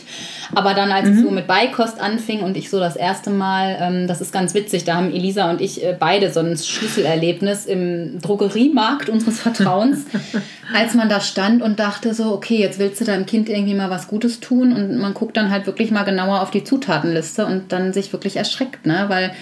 Aber 0.55 0.75
dann, 0.75 0.91
als 0.91 1.09
mhm. 1.09 1.17
es 1.17 1.23
so 1.23 1.31
mit 1.31 1.47
Beikost 1.47 2.01
anfing 2.01 2.41
und 2.41 2.57
ich 2.57 2.71
so 2.71 2.81
das 2.81 2.97
erste 2.97 3.31
Mal, 3.31 3.77
ähm, 3.81 4.07
das 4.07 4.21
ist 4.21 4.33
ganz 4.33 4.55
witzig, 4.55 4.85
da 4.85 4.95
haben 4.95 5.13
Elisa 5.13 5.51
und 5.51 5.61
ich 5.61 5.85
äh, 5.85 5.95
beide 5.99 6.33
so 6.33 6.41
ein 6.41 6.57
Schlüsselerlebnis 6.57 7.67
im 7.67 8.21
Drogeriemarkt 8.21 9.09
unseres 9.09 9.41
Vertrauens, 9.41 10.07
als 10.75 10.95
man 10.95 11.09
da 11.09 11.21
stand 11.21 11.63
und 11.63 11.79
dachte 11.79 12.15
so, 12.15 12.33
okay, 12.33 12.59
jetzt 12.59 12.79
willst 12.79 13.01
du 13.01 13.05
deinem 13.05 13.27
Kind 13.27 13.49
irgendwie 13.49 13.75
mal 13.75 13.91
was 13.91 14.09
Gutes 14.09 14.41
tun 14.41 14.73
und 14.73 14.99
man 14.99 15.15
guckt 15.15 15.37
dann 15.37 15.51
halt 15.51 15.67
wirklich 15.67 15.91
mal 15.91 16.05
genauer 16.05 16.41
auf 16.41 16.51
die 16.51 16.65
Zutatenliste 16.65 17.45
und 17.45 17.73
dann 17.73 17.93
sich 17.93 18.13
wirklich 18.13 18.37
erschreckt, 18.37 18.87
ne? 18.87 19.05
Weil 19.09 19.33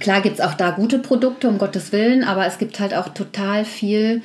klar 0.00 0.22
gibt 0.22 0.38
es 0.38 0.44
auch 0.44 0.54
da 0.54 0.70
gute 0.70 0.98
Produkte, 0.98 1.48
um 1.48 1.58
Gottes 1.58 1.92
Willen, 1.92 2.24
aber 2.24 2.46
es 2.46 2.56
gibt 2.56 2.80
halt 2.80 2.94
auch 2.94 3.08
total 3.08 3.66
viel 3.66 4.22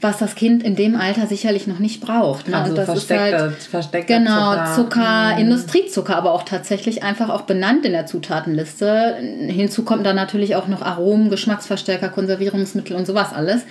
was 0.00 0.18
das 0.18 0.36
Kind 0.36 0.62
in 0.62 0.76
dem 0.76 0.94
Alter 0.94 1.26
sicherlich 1.26 1.66
noch 1.66 1.80
nicht 1.80 2.00
braucht. 2.00 2.48
Ne? 2.48 2.56
Also 2.56 2.70
und 2.70 2.76
das 2.76 2.96
ist 2.96 3.10
halt 3.10 3.54
versteckter 3.54 4.18
genau 4.18 4.52
Zucker, 4.52 4.74
Zucker 4.76 5.32
mhm. 5.34 5.40
Industriezucker, 5.40 6.16
aber 6.16 6.32
auch 6.32 6.44
tatsächlich 6.44 7.02
einfach 7.02 7.28
auch 7.30 7.42
benannt 7.42 7.84
in 7.84 7.92
der 7.92 8.06
Zutatenliste. 8.06 9.16
Hinzu 9.48 9.82
kommt 9.82 10.06
dann 10.06 10.14
natürlich 10.14 10.54
auch 10.54 10.68
noch 10.68 10.82
Aromen, 10.82 11.30
Geschmacksverstärker, 11.30 12.10
Konservierungsmittel 12.10 12.94
und 12.94 13.06
sowas 13.06 13.32
alles. 13.32 13.62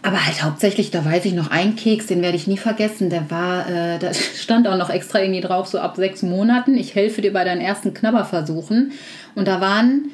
Aber 0.00 0.24
halt 0.24 0.44
hauptsächlich, 0.44 0.92
da 0.92 1.04
weiß 1.04 1.24
ich 1.24 1.34
noch 1.34 1.50
einen 1.50 1.74
Keks, 1.74 2.06
den 2.06 2.22
werde 2.22 2.36
ich 2.36 2.46
nie 2.46 2.56
vergessen. 2.56 3.10
Der 3.10 3.28
war, 3.28 3.68
äh, 3.68 3.98
da 3.98 4.14
stand 4.14 4.68
auch 4.68 4.76
noch 4.76 4.90
extra 4.90 5.20
irgendwie 5.20 5.40
drauf, 5.40 5.66
so 5.66 5.80
ab 5.80 5.96
sechs 5.96 6.22
Monaten. 6.22 6.76
Ich 6.76 6.94
helfe 6.94 7.20
dir 7.20 7.32
bei 7.32 7.42
deinen 7.42 7.60
ersten 7.60 7.94
Knabberversuchen. 7.94 8.92
Und 9.34 9.48
da 9.48 9.60
waren 9.60 10.12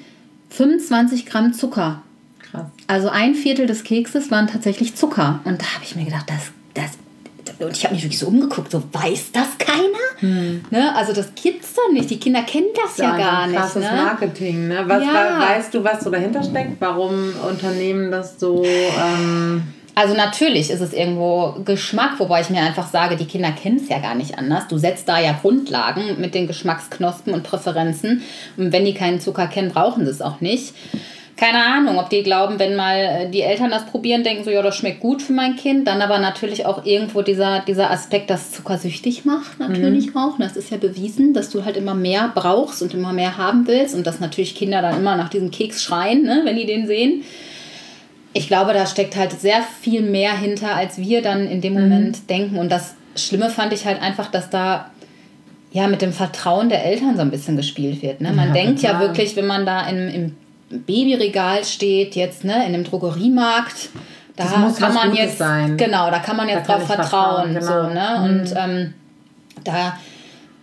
25 0.48 1.26
Gramm 1.26 1.52
Zucker 1.52 2.00
Krass. 2.54 2.66
Also 2.86 3.08
ein 3.08 3.34
Viertel 3.34 3.66
des 3.66 3.82
Kekses 3.82 4.30
waren 4.30 4.46
tatsächlich 4.46 4.94
Zucker. 4.94 5.40
Und 5.44 5.60
da 5.60 5.66
habe 5.74 5.84
ich 5.84 5.96
mir 5.96 6.04
gedacht, 6.04 6.26
das, 6.28 6.52
das 6.74 6.98
und 7.58 7.76
ich 7.76 7.84
habe 7.84 7.94
mich 7.94 8.02
wirklich 8.02 8.18
so 8.18 8.26
umgeguckt, 8.26 8.70
so 8.70 8.82
weiß 8.92 9.32
das 9.32 9.58
keiner? 9.58 9.98
Hm. 10.18 10.64
Ne? 10.70 10.94
Also 10.96 11.12
das 11.12 11.34
gibt's 11.34 11.74
doch 11.74 11.92
nicht. 11.92 12.10
Die 12.10 12.18
Kinder 12.18 12.42
kennen 12.42 12.68
das 12.74 12.96
ja, 12.96 13.16
ja 13.16 13.16
gar 13.16 13.46
nicht. 13.46 13.56
Krasses 13.56 13.82
ne? 13.82 13.90
Marketing. 13.92 14.68
Ne? 14.68 14.84
Was, 14.86 15.02
ja. 15.02 15.40
Weißt 15.40 15.74
du, 15.74 15.84
was 15.84 16.04
so 16.04 16.10
dahinter 16.10 16.42
steckt? 16.42 16.80
Warum 16.80 17.32
Unternehmen 17.48 18.10
das 18.10 18.38
so? 18.38 18.64
Ähm 18.64 19.62
also 19.96 20.14
natürlich 20.14 20.70
ist 20.70 20.80
es 20.80 20.92
irgendwo 20.92 21.54
Geschmack, 21.64 22.18
wobei 22.18 22.40
ich 22.40 22.50
mir 22.50 22.62
einfach 22.62 22.88
sage, 22.90 23.16
die 23.16 23.26
Kinder 23.26 23.52
kennen 23.52 23.76
es 23.76 23.88
ja 23.88 24.00
gar 24.00 24.16
nicht 24.16 24.36
anders. 24.38 24.66
Du 24.66 24.76
setzt 24.76 25.08
da 25.08 25.20
ja 25.20 25.38
Grundlagen 25.40 26.20
mit 26.20 26.34
den 26.34 26.48
Geschmacksknospen 26.48 27.32
und 27.32 27.44
Präferenzen. 27.44 28.22
Und 28.56 28.72
wenn 28.72 28.84
die 28.84 28.94
keinen 28.94 29.20
Zucker 29.20 29.46
kennen, 29.46 29.70
brauchen 29.70 30.04
sie 30.04 30.10
es 30.10 30.20
auch 30.20 30.40
nicht 30.40 30.74
keine 31.36 31.64
Ahnung, 31.64 31.98
ob 31.98 32.10
die 32.10 32.22
glauben, 32.22 32.60
wenn 32.60 32.76
mal 32.76 32.96
äh, 32.96 33.30
die 33.30 33.42
Eltern 33.42 33.70
das 33.70 33.86
probieren, 33.86 34.22
denken 34.22 34.44
so, 34.44 34.50
ja, 34.50 34.62
das 34.62 34.76
schmeckt 34.76 35.00
gut 35.00 35.20
für 35.20 35.32
mein 35.32 35.56
Kind. 35.56 35.86
Dann 35.88 36.00
aber 36.00 36.18
natürlich 36.18 36.64
auch 36.64 36.84
irgendwo 36.84 37.22
dieser, 37.22 37.60
dieser 37.60 37.90
Aspekt, 37.90 38.30
das 38.30 38.52
zuckersüchtig 38.52 39.24
macht, 39.24 39.58
natürlich 39.58 40.14
mhm. 40.14 40.16
auch. 40.16 40.38
Das 40.38 40.56
ist 40.56 40.70
ja 40.70 40.76
bewiesen, 40.76 41.34
dass 41.34 41.50
du 41.50 41.64
halt 41.64 41.76
immer 41.76 41.94
mehr 41.94 42.30
brauchst 42.34 42.82
und 42.82 42.94
immer 42.94 43.12
mehr 43.12 43.36
haben 43.36 43.66
willst 43.66 43.96
und 43.96 44.06
dass 44.06 44.20
natürlich 44.20 44.54
Kinder 44.54 44.80
dann 44.80 44.96
immer 44.96 45.16
nach 45.16 45.28
diesem 45.28 45.50
Keks 45.50 45.82
schreien, 45.82 46.22
ne, 46.22 46.42
wenn 46.44 46.56
die 46.56 46.66
den 46.66 46.86
sehen. 46.86 47.24
Ich 48.32 48.46
glaube, 48.46 48.72
da 48.72 48.86
steckt 48.86 49.16
halt 49.16 49.32
sehr 49.32 49.62
viel 49.80 50.02
mehr 50.02 50.36
hinter, 50.36 50.74
als 50.74 50.98
wir 50.98 51.20
dann 51.20 51.48
in 51.48 51.60
dem 51.60 51.74
mhm. 51.74 51.80
Moment 51.80 52.30
denken. 52.30 52.58
Und 52.58 52.70
das 52.70 52.94
Schlimme 53.16 53.50
fand 53.50 53.72
ich 53.72 53.86
halt 53.86 54.00
einfach, 54.00 54.30
dass 54.30 54.50
da 54.50 54.90
ja 55.72 55.88
mit 55.88 56.00
dem 56.00 56.12
Vertrauen 56.12 56.68
der 56.68 56.84
Eltern 56.84 57.16
so 57.16 57.22
ein 57.22 57.32
bisschen 57.32 57.56
gespielt 57.56 58.02
wird. 58.02 58.20
Ne? 58.20 58.32
Man 58.32 58.48
ja, 58.48 58.54
denkt 58.54 58.80
total. 58.80 58.92
ja 58.94 59.00
wirklich, 59.00 59.34
wenn 59.34 59.46
man 59.46 59.66
da 59.66 59.88
im, 59.88 60.08
im 60.08 60.36
Babyregal 60.70 61.64
steht, 61.64 62.16
jetzt 62.16 62.44
ne, 62.44 62.54
in 62.66 62.74
einem 62.74 62.84
Drogeriemarkt, 62.84 63.90
da 64.36 64.44
kann 64.46 64.94
man 64.94 65.14
jetzt 65.14 65.38
sein. 65.38 65.76
genau, 65.76 66.10
da 66.10 66.18
kann 66.18 66.36
man 66.36 66.48
jetzt 66.48 66.68
da 66.68 66.78
drauf 66.78 66.86
vertrauen, 66.86 67.52
vertrauen 67.52 67.54
genau. 67.54 67.88
so, 67.88 67.94
ne? 67.94 68.18
Mhm. 68.18 68.40
Und 68.40 68.54
ähm, 68.56 68.94
da 69.62 69.96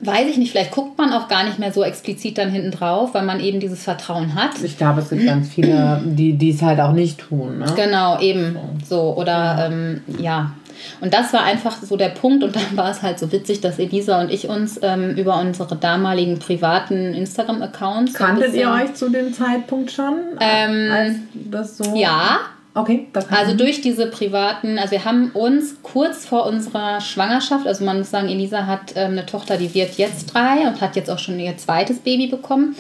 weiß 0.02 0.28
ich 0.30 0.38
nicht, 0.38 0.52
vielleicht 0.52 0.72
guckt 0.72 0.98
man 0.98 1.14
auch 1.14 1.28
gar 1.28 1.44
nicht 1.44 1.60
mehr 1.60 1.72
so 1.72 1.84
explizit 1.84 2.38
dann 2.38 2.50
hinten 2.50 2.72
drauf, 2.72 3.14
weil 3.14 3.24
man 3.24 3.40
eben 3.40 3.60
dieses 3.60 3.84
Vertrauen 3.84 4.36
hat. 4.36 4.52
Ich 4.64 4.78
glaube, 4.78 5.02
es 5.02 5.10
gibt 5.10 5.26
ganz 5.26 5.50
viele, 5.50 6.02
die 6.04 6.50
es 6.50 6.62
halt 6.62 6.80
auch 6.80 6.94
nicht 6.94 7.20
tun. 7.20 7.60
Ne? 7.60 7.66
Genau, 7.76 8.20
eben 8.20 8.58
so. 8.88 9.16
Oder 9.16 9.32
ja. 9.32 9.66
Ähm, 9.68 10.02
ja. 10.20 10.52
Und 11.00 11.14
das 11.14 11.34
war 11.34 11.44
einfach 11.44 11.82
so 11.82 11.98
der 11.98 12.10
Punkt. 12.10 12.44
Und 12.44 12.56
dann 12.56 12.76
war 12.78 12.92
es 12.92 13.02
halt 13.02 13.20
so 13.20 13.32
witzig, 13.32 13.62
dass 13.62 13.80
Elisa 13.80 14.22
und 14.22 14.32
ich 14.32 14.48
uns 14.48 14.80
ähm, 14.82 15.16
über 15.16 15.40
unsere 15.40 15.76
damaligen 15.76 16.40
privaten 16.40 17.14
Instagram-Accounts. 17.14 18.14
Kanntet 18.14 18.54
ihr 18.54 18.72
euch 18.72 18.94
zu 18.94 19.10
dem 19.10 19.34
Zeitpunkt 19.34 19.92
schon? 19.92 20.18
Ähm, 20.40 21.28
das 21.34 21.78
so 21.78 21.96
ja, 21.96 22.40
Okay. 22.74 23.08
Also 23.30 23.54
durch 23.54 23.82
diese 23.82 24.08
privaten, 24.08 24.80
also 24.80 24.92
wir 24.92 25.04
haben 25.04 25.32
uns 25.32 25.76
kurz 25.84 26.26
vor 26.26 26.46
unserer 26.46 27.02
Schwangerschaft, 27.02 27.68
also 27.68 27.84
man 27.84 27.98
muss 27.98 28.12
sagen, 28.12 28.30
Elisa 28.30 28.66
hat 28.66 28.94
ähm, 28.96 29.12
eine 29.12 29.26
Tochter, 29.26 29.58
die 29.58 29.74
wird 29.74 29.98
jetzt 29.98 30.34
drei 30.34 30.66
und 30.68 30.80
hat 30.80 30.96
jetzt 30.96 31.10
auch 31.10 31.20
schon 31.20 31.38
ihr 31.38 31.58
zweites 31.58 32.00
Baby 32.00 32.28
bekommen. 32.28 32.76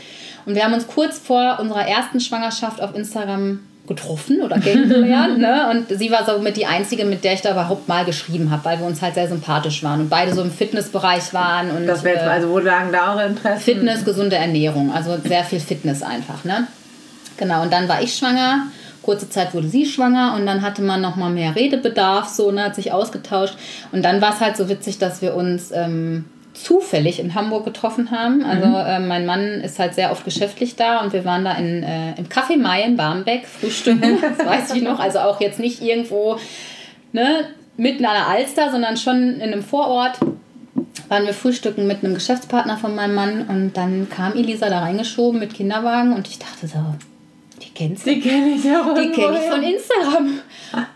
Und 0.46 0.56
wir 0.56 0.64
haben 0.64 0.74
uns 0.74 0.88
kurz 0.88 1.20
vor 1.20 1.60
unserer 1.60 1.86
ersten 1.88 2.22
Schwangerschaft 2.22 2.82
auf 2.82 2.96
Instagram 2.96 3.60
getroffen 3.88 4.42
oder 4.42 4.60
kennengelernt. 4.60 5.38
ne? 5.40 5.70
Und 5.70 5.98
sie 5.98 6.12
war 6.12 6.26
so 6.26 6.40
mit 6.40 6.58
die 6.58 6.66
Einzige, 6.66 7.06
mit 7.06 7.24
der 7.24 7.34
ich 7.34 7.42
da 7.42 7.52
überhaupt 7.52 7.88
mal 7.88 8.06
geschrieben 8.06 8.52
habe, 8.52 8.64
weil 8.66 8.80
wir 8.80 8.86
uns 8.86 9.02
halt 9.02 9.16
sehr 9.16 9.28
sympathisch 9.28 9.84
waren 9.84 10.02
und 10.02 10.10
beide 10.10 10.34
so 10.34 10.42
im 10.42 10.52
Fitnessbereich 10.52 11.34
waren. 11.34 11.72
Und, 11.72 11.88
das 11.88 12.04
wäre 12.04 12.18
jetzt, 12.18 12.28
also 12.28 12.50
wo 12.50 12.60
lagen 12.60 12.92
da 12.92 13.14
eure 13.14 13.28
Interessen? 13.28 13.62
Fitness, 13.62 14.06
gesunde 14.06 14.36
Ernährung, 14.36 14.92
also 14.94 15.18
sehr 15.24 15.44
viel 15.44 15.60
Fitness 15.60 16.04
einfach. 16.04 16.44
Ne? 16.44 16.68
Genau, 17.38 17.64
und 17.64 17.74
dann 17.74 17.90
war 17.90 18.02
ich 18.02 18.16
schwanger 18.16 18.68
kurze 19.02 19.30
Zeit 19.30 19.54
wurde 19.54 19.68
sie 19.68 19.86
schwanger 19.86 20.36
und 20.36 20.46
dann 20.46 20.62
hatte 20.62 20.82
man 20.82 21.02
noch 21.02 21.16
mal 21.16 21.30
mehr 21.30 21.56
Redebedarf, 21.56 22.28
so, 22.28 22.52
ne, 22.52 22.66
hat 22.66 22.76
sich 22.76 22.92
ausgetauscht. 22.92 23.56
Und 23.92 24.04
dann 24.04 24.22
war 24.22 24.34
es 24.34 24.40
halt 24.40 24.58
so 24.58 24.70
witzig, 24.70 25.00
dass 25.00 25.22
wir 25.22 25.36
uns 25.36 25.72
ähm, 25.72 26.26
zufällig 26.54 27.20
in 27.20 27.34
Hamburg 27.36 27.66
getroffen 27.66 28.12
haben. 28.12 28.44
Also 28.44 28.68
mhm. 28.68 28.76
äh, 28.76 29.00
mein 29.00 29.26
Mann 29.26 29.62
ist 29.62 29.80
halt 29.80 29.96
sehr 29.96 30.12
oft 30.12 30.26
geschäftlich 30.26 30.76
da 30.76 31.02
und 31.02 31.14
wir 31.14 31.26
waren 31.26 31.46
da 31.46 31.54
in, 31.54 31.84
äh, 31.84 32.18
im 32.18 32.28
Café 32.28 32.58
Mai 32.58 32.84
in 32.84 32.98
Barmbek 32.98 33.46
frühstücken, 33.46 34.20
das 34.38 34.46
weiß 34.46 34.76
ich 34.76 34.84
noch. 34.84 35.00
Also 35.00 35.20
auch 35.20 35.40
jetzt 35.40 35.60
nicht 35.60 35.82
irgendwo 35.82 36.38
ne, 37.14 37.48
mitten 37.78 38.06
an 38.06 38.14
der 38.14 38.28
Alster, 38.28 38.72
sondern 38.72 38.98
schon 38.98 39.36
in 39.36 39.42
einem 39.42 39.64
Vorort 39.64 40.18
waren 41.10 41.26
wir 41.26 41.34
frühstücken 41.34 41.88
mit 41.88 42.04
einem 42.04 42.14
Geschäftspartner 42.14 42.78
von 42.78 42.96
meinem 42.96 43.16
Mann 43.16 43.48
und 43.48 43.76
dann 43.76 44.10
kam 44.10 44.34
Elisa 44.34 44.70
da 44.70 44.80
reingeschoben 44.80 45.40
mit 45.40 45.54
Kinderwagen 45.54 46.14
und 46.14 46.28
ich 46.28 46.40
dachte 46.40 46.68
so, 46.68 46.78
die 47.72 47.84
kennst 47.88 48.06
du? 48.06 48.14
Die 48.14 48.20
kenne 48.20 48.50
ich 48.56 48.66
auch. 48.66 48.94
Die 48.94 49.12
kenne 49.12 49.38
ich 49.40 49.50
von 49.50 49.64
Instagram. 49.64 50.40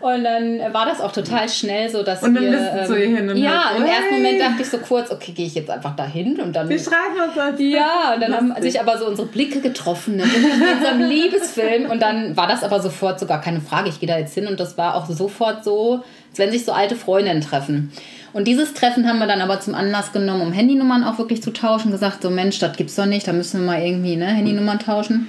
Und 0.00 0.24
dann 0.24 0.72
war 0.72 0.86
das 0.86 1.00
auch 1.00 1.12
total 1.12 1.48
schnell 1.48 1.88
so, 1.88 2.02
dass 2.02 2.22
und 2.22 2.34
dann 2.34 2.44
wir... 2.44 2.58
Ähm, 2.58 2.86
zu 2.86 2.98
ihr 2.98 3.16
hin 3.16 3.28
und 3.28 3.36
ja, 3.36 3.72
im 3.76 3.84
ersten 3.84 4.14
Moment 4.14 4.40
dachte 4.40 4.62
ich 4.62 4.68
so 4.68 4.78
kurz, 4.78 5.10
okay, 5.10 5.32
gehe 5.32 5.46
ich 5.46 5.54
jetzt 5.54 5.70
einfach 5.70 5.96
dahin 5.96 6.40
und 6.40 6.54
dann... 6.54 6.68
Wir 6.68 6.78
schreiben 6.78 7.20
uns 7.24 7.34
das. 7.34 7.54
Ja, 7.58 8.14
und 8.14 8.22
dann 8.22 8.30
lustig. 8.30 8.50
haben 8.50 8.62
sich 8.62 8.80
aber 8.80 8.98
so 8.98 9.06
unsere 9.06 9.28
Blicke 9.28 9.60
getroffen 9.60 10.16
ne? 10.16 10.24
in 10.24 10.76
unserem 10.76 11.00
Liebesfilm 11.08 11.90
und 11.90 12.00
dann 12.00 12.36
war 12.36 12.46
das 12.46 12.62
aber 12.62 12.80
sofort 12.80 13.20
sogar 13.20 13.40
keine 13.40 13.60
Frage, 13.60 13.88
ich 13.88 14.00
gehe 14.00 14.08
da 14.08 14.18
jetzt 14.18 14.34
hin 14.34 14.46
und 14.46 14.60
das 14.60 14.78
war 14.78 14.94
auch 14.94 15.06
sofort 15.06 15.64
so, 15.64 16.04
als 16.30 16.38
wenn 16.38 16.50
sich 16.50 16.64
so 16.64 16.72
alte 16.72 16.96
Freundinnen 16.96 17.40
treffen. 17.40 17.92
Und 18.32 18.46
dieses 18.46 18.74
Treffen 18.74 19.08
haben 19.08 19.18
wir 19.18 19.26
dann 19.26 19.40
aber 19.40 19.60
zum 19.60 19.74
Anlass 19.74 20.12
genommen, 20.12 20.42
um 20.42 20.52
Handynummern 20.52 21.04
auch 21.04 21.16
wirklich 21.16 21.42
zu 21.42 21.54
tauschen. 21.54 21.90
Gesagt, 21.90 22.22
so 22.22 22.28
Mensch, 22.28 22.58
das 22.58 22.76
gibt's 22.76 22.94
doch 22.94 23.06
nicht, 23.06 23.26
da 23.26 23.32
müssen 23.32 23.60
wir 23.60 23.66
mal 23.66 23.82
irgendwie 23.82 24.16
ne, 24.16 24.26
Handynummern 24.26 24.78
tauschen. 24.78 25.28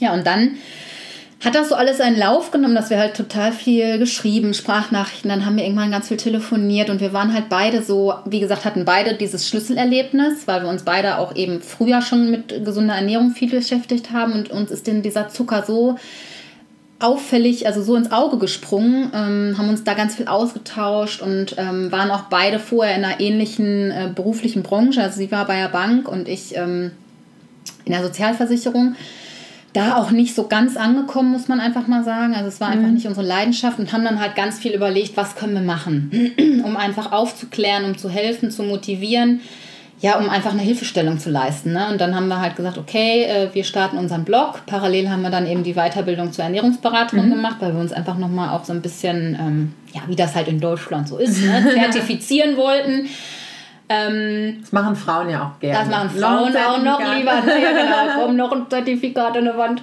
Ja, 0.00 0.12
und 0.12 0.26
dann 0.26 0.56
hat 1.42 1.54
das 1.54 1.70
so 1.70 1.74
alles 1.74 2.00
einen 2.00 2.18
Lauf 2.18 2.50
genommen, 2.50 2.74
dass 2.74 2.90
wir 2.90 2.98
halt 2.98 3.16
total 3.16 3.52
viel 3.52 3.98
geschrieben, 3.98 4.52
Sprachnachrichten, 4.52 5.30
dann 5.30 5.46
haben 5.46 5.56
wir 5.56 5.64
irgendwann 5.64 5.90
ganz 5.90 6.08
viel 6.08 6.18
telefoniert 6.18 6.90
und 6.90 7.00
wir 7.00 7.14
waren 7.14 7.32
halt 7.32 7.48
beide 7.48 7.82
so, 7.82 8.12
wie 8.26 8.40
gesagt, 8.40 8.66
hatten 8.66 8.84
beide 8.84 9.14
dieses 9.14 9.48
Schlüsselerlebnis, 9.48 10.46
weil 10.46 10.62
wir 10.62 10.68
uns 10.68 10.82
beide 10.82 11.18
auch 11.18 11.34
eben 11.34 11.62
früher 11.62 12.02
schon 12.02 12.30
mit 12.30 12.64
gesunder 12.64 12.94
Ernährung 12.94 13.30
viel 13.30 13.48
beschäftigt 13.48 14.12
haben 14.12 14.34
und 14.34 14.50
uns 14.50 14.70
ist 14.70 14.86
denn 14.86 15.00
dieser 15.00 15.28
Zucker 15.28 15.64
so 15.66 15.96
auffällig, 16.98 17.66
also 17.66 17.82
so 17.82 17.96
ins 17.96 18.12
Auge 18.12 18.36
gesprungen, 18.36 19.10
ähm, 19.14 19.54
haben 19.56 19.70
uns 19.70 19.82
da 19.84 19.94
ganz 19.94 20.16
viel 20.16 20.26
ausgetauscht 20.26 21.22
und 21.22 21.54
ähm, 21.56 21.90
waren 21.90 22.10
auch 22.10 22.24
beide 22.24 22.58
vorher 22.58 22.94
in 22.96 23.04
einer 23.04 23.18
ähnlichen 23.20 23.90
äh, 23.90 24.10
beruflichen 24.14 24.62
Branche. 24.62 25.02
Also 25.02 25.16
sie 25.16 25.32
war 25.32 25.46
bei 25.46 25.56
der 25.56 25.68
Bank 25.68 26.06
und 26.06 26.28
ich 26.28 26.54
ähm, 26.54 26.90
in 27.86 27.92
der 27.92 28.02
Sozialversicherung. 28.02 28.96
Da 29.72 29.96
auch 29.96 30.10
nicht 30.10 30.34
so 30.34 30.48
ganz 30.48 30.76
angekommen, 30.76 31.30
muss 31.30 31.46
man 31.46 31.60
einfach 31.60 31.86
mal 31.86 32.02
sagen. 32.02 32.34
Also 32.34 32.48
es 32.48 32.60
war 32.60 32.68
einfach 32.68 32.88
mhm. 32.88 32.94
nicht 32.94 33.06
unsere 33.06 33.26
Leidenschaft 33.26 33.78
und 33.78 33.92
haben 33.92 34.04
dann 34.04 34.20
halt 34.20 34.34
ganz 34.34 34.58
viel 34.58 34.72
überlegt, 34.72 35.16
was 35.16 35.36
können 35.36 35.54
wir 35.54 35.60
machen, 35.60 36.32
um 36.64 36.76
einfach 36.76 37.12
aufzuklären, 37.12 37.84
um 37.84 37.96
zu 37.96 38.08
helfen, 38.08 38.50
zu 38.50 38.62
motivieren 38.62 39.40
ja, 40.02 40.18
um 40.18 40.30
einfach 40.30 40.52
eine 40.52 40.62
Hilfestellung 40.62 41.18
zu 41.18 41.30
leisten. 41.30 41.72
Ne? 41.72 41.88
Und 41.90 42.00
dann 42.00 42.14
haben 42.14 42.28
wir 42.28 42.40
halt 42.40 42.56
gesagt, 42.56 42.78
okay, 42.78 43.24
äh, 43.24 43.50
wir 43.52 43.64
starten 43.64 43.98
unseren 43.98 44.24
Blog. 44.24 44.62
Parallel 44.64 45.10
haben 45.10 45.20
wir 45.20 45.30
dann 45.30 45.46
eben 45.46 45.62
die 45.62 45.74
Weiterbildung 45.74 46.32
zur 46.32 46.44
Ernährungsberaterin 46.44 47.26
mhm. 47.26 47.30
gemacht, 47.30 47.56
weil 47.60 47.74
wir 47.74 47.80
uns 47.80 47.92
einfach 47.92 48.16
nochmal 48.16 48.56
auch 48.56 48.64
so 48.64 48.72
ein 48.72 48.80
bisschen, 48.80 49.36
ähm, 49.38 49.74
ja, 49.94 50.00
wie 50.06 50.16
das 50.16 50.34
halt 50.34 50.48
in 50.48 50.58
Deutschland 50.58 51.06
so 51.06 51.18
ist, 51.18 51.42
ne? 51.42 51.70
zertifizieren 51.74 52.56
wollten. 52.56 53.08
Ähm, 53.92 54.58
das 54.60 54.70
machen 54.70 54.94
Frauen 54.94 55.28
ja 55.28 55.48
auch 55.48 55.58
gerne. 55.58 55.80
Das 55.80 55.88
machen 55.88 56.10
Frauen 56.10 56.56
auch 56.56 56.80
noch 56.80 57.00
lieber. 57.12 57.32
Ja, 57.32 57.72
genau, 57.72 58.22
kommen 58.22 58.36
noch 58.36 58.52
ein 58.52 58.70
Zertifikat 58.70 59.36
an 59.36 59.44
der 59.44 59.58
Wand. 59.58 59.82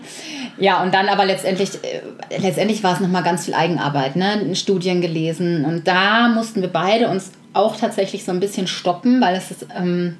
Ja, 0.57 0.81
und 0.81 0.93
dann 0.93 1.09
aber 1.09 1.25
letztendlich, 1.25 1.71
äh, 1.83 2.37
letztendlich 2.37 2.85
war 2.85 2.93
es 2.93 3.01
nochmal 3.01 3.23
ganz 3.23 3.43
viel 3.43 3.53
Eigenarbeit, 3.53 4.15
ne? 4.15 4.55
Studien 4.55 5.01
gelesen. 5.01 5.65
Und 5.65 5.89
da 5.89 6.29
mussten 6.29 6.61
wir 6.61 6.69
beide 6.69 7.09
uns 7.09 7.33
auch 7.51 7.75
tatsächlich 7.75 8.23
so 8.23 8.31
ein 8.31 8.39
bisschen 8.39 8.67
stoppen, 8.67 9.19
weil 9.19 9.35
es 9.35 9.51
ist, 9.51 9.65
ähm, 9.77 10.15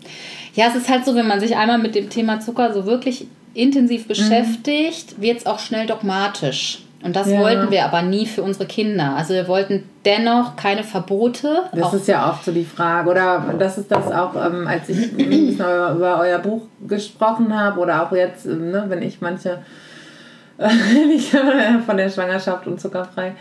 ja, 0.54 0.68
es 0.68 0.76
ist 0.76 0.90
halt 0.90 1.06
so, 1.06 1.16
wenn 1.16 1.28
man 1.28 1.40
sich 1.40 1.56
einmal 1.56 1.78
mit 1.78 1.96
dem 1.96 2.10
Thema 2.10 2.42
Zucker 2.42 2.74
so 2.74 2.86
wirklich 2.86 3.28
intensiv 3.54 4.04
mhm. 4.04 4.08
beschäftigt, 4.10 5.18
mhm. 5.18 5.22
wird 5.22 5.38
es 5.38 5.46
auch 5.46 5.60
schnell 5.60 5.88
dogmatisch. 5.88 6.80
Und 7.08 7.16
das 7.16 7.32
ja. 7.32 7.40
wollten 7.40 7.72
wir 7.72 7.86
aber 7.86 8.02
nie 8.02 8.26
für 8.26 8.44
unsere 8.44 8.66
Kinder. 8.66 9.16
Also 9.16 9.34
wir 9.34 9.48
wollten 9.48 9.88
dennoch 10.04 10.58
keine 10.58 10.84
Verbote. 10.84 11.64
Das 11.72 11.94
ist 11.94 12.10
ja 12.10 12.30
oft 12.30 12.44
so 12.44 12.52
die 12.52 12.66
Frage. 12.66 13.10
Oder 13.10 13.56
das 13.58 13.78
ist 13.78 13.90
das 13.90 14.12
auch, 14.12 14.36
ähm, 14.36 14.68
als 14.68 14.90
ich 14.90 15.14
über, 15.18 15.92
über, 15.92 16.20
euer 16.20 16.40
Buch 16.40 16.64
gesprochen 16.86 17.58
habe 17.58 17.80
oder 17.80 18.04
auch 18.04 18.12
jetzt, 18.12 18.46
ähm, 18.46 18.72
ne, 18.72 18.84
wenn 18.90 19.02
ich 19.02 19.22
manche, 19.22 19.60
von 21.86 21.96
der 21.96 22.10
Schwangerschaft 22.10 22.68
und 22.68 22.82
zuckerfrei 22.82 23.36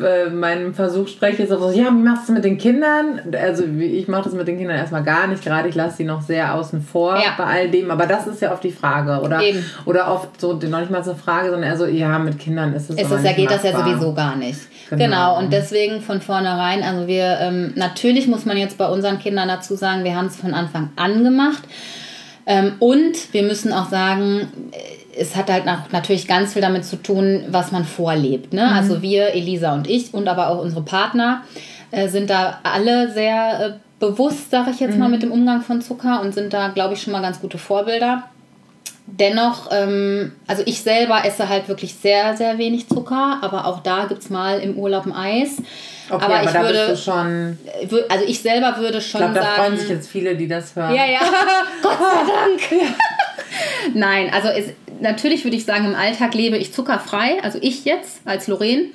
äh, 0.00 0.30
meinem 0.30 0.74
Versuch 0.74 1.08
spreche, 1.08 1.42
ist 1.42 1.52
auch 1.52 1.60
so, 1.60 1.70
ja, 1.70 1.86
wie 1.86 2.02
machst 2.02 2.28
du 2.28 2.32
das 2.32 2.42
mit 2.42 2.44
den 2.44 2.58
Kindern? 2.58 3.20
Also 3.40 3.64
ich 3.64 4.08
mache 4.08 4.24
das 4.24 4.32
mit 4.32 4.48
den 4.48 4.58
Kindern 4.58 4.76
erstmal 4.76 5.02
gar 5.02 5.26
nicht, 5.26 5.44
gerade 5.44 5.68
ich 5.68 5.74
lasse 5.74 5.98
sie 5.98 6.04
noch 6.04 6.22
sehr 6.22 6.54
außen 6.54 6.82
vor 6.82 7.16
ja. 7.16 7.34
bei 7.36 7.44
all 7.44 7.70
dem, 7.70 7.90
aber 7.90 8.06
das 8.06 8.26
ist 8.26 8.40
ja 8.40 8.52
oft 8.52 8.64
die 8.64 8.72
Frage, 8.72 9.20
oder? 9.22 9.42
Eben. 9.42 9.64
Oder 9.84 10.12
oft 10.12 10.40
so, 10.40 10.54
noch 10.54 10.80
nicht 10.80 10.90
mal 10.90 11.04
so 11.04 11.14
Frage, 11.14 11.50
sondern 11.50 11.70
eher 11.70 11.76
so, 11.76 11.86
ja, 11.86 12.18
mit 12.18 12.38
Kindern 12.38 12.74
ist 12.74 12.90
es 12.90 12.96
ist 12.96 13.10
es 13.10 13.22
ja, 13.22 13.32
geht 13.32 13.50
machbar. 13.50 13.60
das 13.62 13.72
ja 13.72 13.78
sowieso 13.78 14.14
gar 14.14 14.36
nicht. 14.36 14.60
Genau. 14.90 15.04
genau. 15.04 15.38
und 15.38 15.52
deswegen 15.52 16.00
von 16.00 16.20
vornherein, 16.20 16.82
also 16.82 17.06
wir, 17.06 17.38
ähm, 17.40 17.72
natürlich 17.76 18.28
muss 18.28 18.44
man 18.44 18.56
jetzt 18.56 18.78
bei 18.78 18.86
unseren 18.86 19.18
Kindern 19.18 19.48
dazu 19.48 19.74
sagen, 19.74 20.04
wir 20.04 20.16
haben 20.16 20.26
es 20.26 20.36
von 20.36 20.54
Anfang 20.54 20.90
an 20.96 21.24
gemacht. 21.24 21.62
Ähm, 22.46 22.74
und 22.78 23.32
wir 23.32 23.42
müssen 23.42 23.72
auch 23.72 23.88
sagen, 23.88 24.48
es 25.16 25.36
hat 25.36 25.50
halt 25.50 25.64
natürlich 25.92 26.26
ganz 26.26 26.54
viel 26.54 26.62
damit 26.62 26.84
zu 26.84 26.96
tun, 26.96 27.44
was 27.48 27.72
man 27.72 27.84
vorlebt. 27.84 28.52
Ne? 28.52 28.66
Mhm. 28.66 28.72
Also 28.72 29.02
wir, 29.02 29.34
Elisa 29.34 29.74
und 29.74 29.88
ich 29.88 30.14
und 30.14 30.28
aber 30.28 30.48
auch 30.48 30.60
unsere 30.60 30.82
Partner 30.82 31.42
äh, 31.90 32.08
sind 32.08 32.30
da 32.30 32.60
alle 32.62 33.12
sehr 33.12 33.60
äh, 33.60 33.72
bewusst, 34.00 34.50
sage 34.50 34.70
ich 34.70 34.80
jetzt 34.80 34.94
mhm. 34.94 35.00
mal, 35.00 35.08
mit 35.08 35.22
dem 35.22 35.30
Umgang 35.30 35.62
von 35.62 35.80
Zucker 35.80 36.20
und 36.20 36.34
sind 36.34 36.52
da, 36.52 36.68
glaube 36.68 36.94
ich, 36.94 37.02
schon 37.02 37.12
mal 37.12 37.22
ganz 37.22 37.40
gute 37.40 37.58
Vorbilder. 37.58 38.24
Dennoch, 39.06 39.68
ähm, 39.72 40.32
also 40.46 40.62
ich 40.64 40.80
selber 40.80 41.24
esse 41.24 41.48
halt 41.48 41.68
wirklich 41.68 41.94
sehr, 41.94 42.36
sehr 42.36 42.56
wenig 42.58 42.88
Zucker, 42.88 43.38
aber 43.42 43.66
auch 43.66 43.80
da 43.80 44.06
gibt 44.06 44.22
es 44.22 44.30
mal 44.30 44.60
im 44.60 44.76
Urlaub 44.76 45.06
ein 45.06 45.12
Eis. 45.12 45.56
Okay, 46.12 46.24
aber, 46.24 46.34
aber 46.40 46.50
ich 46.50 46.54
würde, 46.54 46.96
schon. 46.96 47.58
Äh, 47.64 48.02
also 48.10 48.24
ich 48.26 48.42
selber 48.42 48.76
würde 48.76 49.00
schon 49.00 49.22
ich 49.22 49.32
glaub, 49.32 49.34
da 49.34 49.42
sagen. 49.42 49.56
Da 49.56 49.62
freuen 49.62 49.78
sich 49.78 49.88
jetzt 49.88 50.10
viele, 50.10 50.36
die 50.36 50.46
das 50.46 50.76
hören. 50.76 50.94
Ja, 50.94 51.06
ja. 51.06 51.20
Gott 51.82 51.98
sei 51.98 52.78
Dank. 52.78 52.94
Nein, 53.94 54.30
also 54.32 54.48
es, 54.48 54.66
natürlich 55.00 55.44
würde 55.44 55.56
ich 55.56 55.64
sagen, 55.64 55.86
im 55.86 55.94
Alltag 55.94 56.34
lebe 56.34 56.58
ich 56.58 56.74
zuckerfrei. 56.74 57.42
Also 57.42 57.58
ich 57.62 57.86
jetzt 57.86 58.20
als 58.26 58.46
Lorraine. 58.46 58.86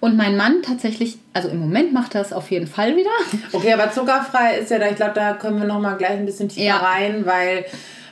Und 0.00 0.16
mein 0.16 0.36
Mann 0.36 0.62
tatsächlich, 0.62 1.16
also 1.32 1.48
im 1.48 1.58
Moment 1.58 1.94
macht 1.94 2.14
er 2.14 2.20
es 2.20 2.32
auf 2.32 2.50
jeden 2.50 2.66
Fall 2.66 2.94
wieder. 2.94 3.10
Okay, 3.52 3.72
aber 3.72 3.90
zuckerfrei 3.90 4.58
ist 4.58 4.70
ja 4.70 4.78
da, 4.78 4.88
ich 4.88 4.96
glaube, 4.96 5.12
da 5.14 5.32
können 5.32 5.58
wir 5.58 5.66
noch 5.66 5.80
mal 5.80 5.96
gleich 5.96 6.10
ein 6.12 6.26
bisschen 6.26 6.50
tiefer 6.50 6.66
ja. 6.66 6.76
rein, 6.76 7.24
weil 7.24 7.64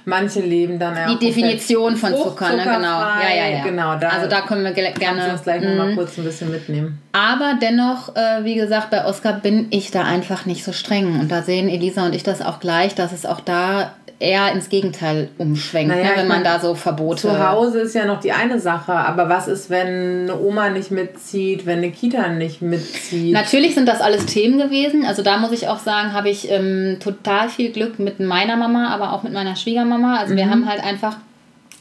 manche 0.04 0.40
leben 0.40 0.78
dann 0.78 0.96
ja 0.96 1.14
Die 1.14 1.26
Definition 1.26 1.96
von 1.96 2.14
Zucker, 2.14 2.56
ne? 2.56 2.62
genau. 2.62 3.00
Ja, 3.00 3.34
ja, 3.34 3.48
ja. 3.48 3.64
Genau, 3.64 3.96
da 3.96 4.08
also 4.08 4.28
da 4.28 4.42
können 4.42 4.64
wir 4.64 4.72
gerne 4.72 5.32
uns 5.32 5.42
gleich 5.42 5.62
noch 5.62 5.74
mal 5.74 5.90
mhm. 5.90 5.96
kurz 5.96 6.18
ein 6.18 6.24
bisschen 6.24 6.50
mitnehmen. 6.50 6.98
Aber 7.12 7.58
dennoch, 7.60 8.16
äh, 8.16 8.44
wie 8.44 8.54
gesagt, 8.54 8.90
bei 8.90 9.04
Oscar 9.04 9.34
bin 9.34 9.68
ich 9.70 9.90
da 9.90 10.02
einfach 10.04 10.46
nicht 10.46 10.64
so 10.64 10.72
streng 10.72 11.20
und 11.20 11.30
da 11.30 11.42
sehen 11.42 11.68
Elisa 11.68 12.06
und 12.06 12.14
ich 12.14 12.22
das 12.22 12.42
auch 12.42 12.60
gleich, 12.60 12.94
dass 12.94 13.12
es 13.12 13.26
auch 13.26 13.40
da 13.40 13.92
eher 14.22 14.52
ins 14.52 14.68
Gegenteil 14.68 15.28
umschwenkt, 15.36 15.88
naja, 15.88 16.10
ne, 16.10 16.16
wenn 16.16 16.28
man 16.28 16.44
da 16.44 16.60
so 16.60 16.74
Verbote. 16.74 17.22
Zu 17.22 17.50
Hause 17.50 17.80
ist 17.80 17.94
ja 17.94 18.04
noch 18.06 18.20
die 18.20 18.30
eine 18.30 18.60
Sache, 18.60 18.92
aber 18.92 19.28
was 19.28 19.48
ist, 19.48 19.68
wenn 19.68 20.28
eine 20.30 20.40
Oma 20.40 20.70
nicht 20.70 20.92
mitzieht, 20.92 21.66
wenn 21.66 21.78
eine 21.78 21.90
Kita 21.90 22.28
nicht 22.28 22.62
mitzieht? 22.62 23.32
Natürlich 23.32 23.74
sind 23.74 23.88
das 23.88 24.00
alles 24.00 24.26
Themen 24.26 24.58
gewesen. 24.58 25.04
Also 25.04 25.22
da 25.22 25.38
muss 25.38 25.50
ich 25.50 25.66
auch 25.66 25.80
sagen, 25.80 26.12
habe 26.12 26.30
ich 26.30 26.50
ähm, 26.50 26.98
total 27.00 27.48
viel 27.48 27.72
Glück 27.72 27.98
mit 27.98 28.20
meiner 28.20 28.56
Mama, 28.56 28.90
aber 28.90 29.12
auch 29.12 29.24
mit 29.24 29.32
meiner 29.32 29.56
Schwiegermama. 29.56 29.91
Also 30.00 30.34
mhm. 30.34 30.38
wir 30.38 30.50
haben 30.50 30.68
halt 30.68 30.82
einfach 30.82 31.16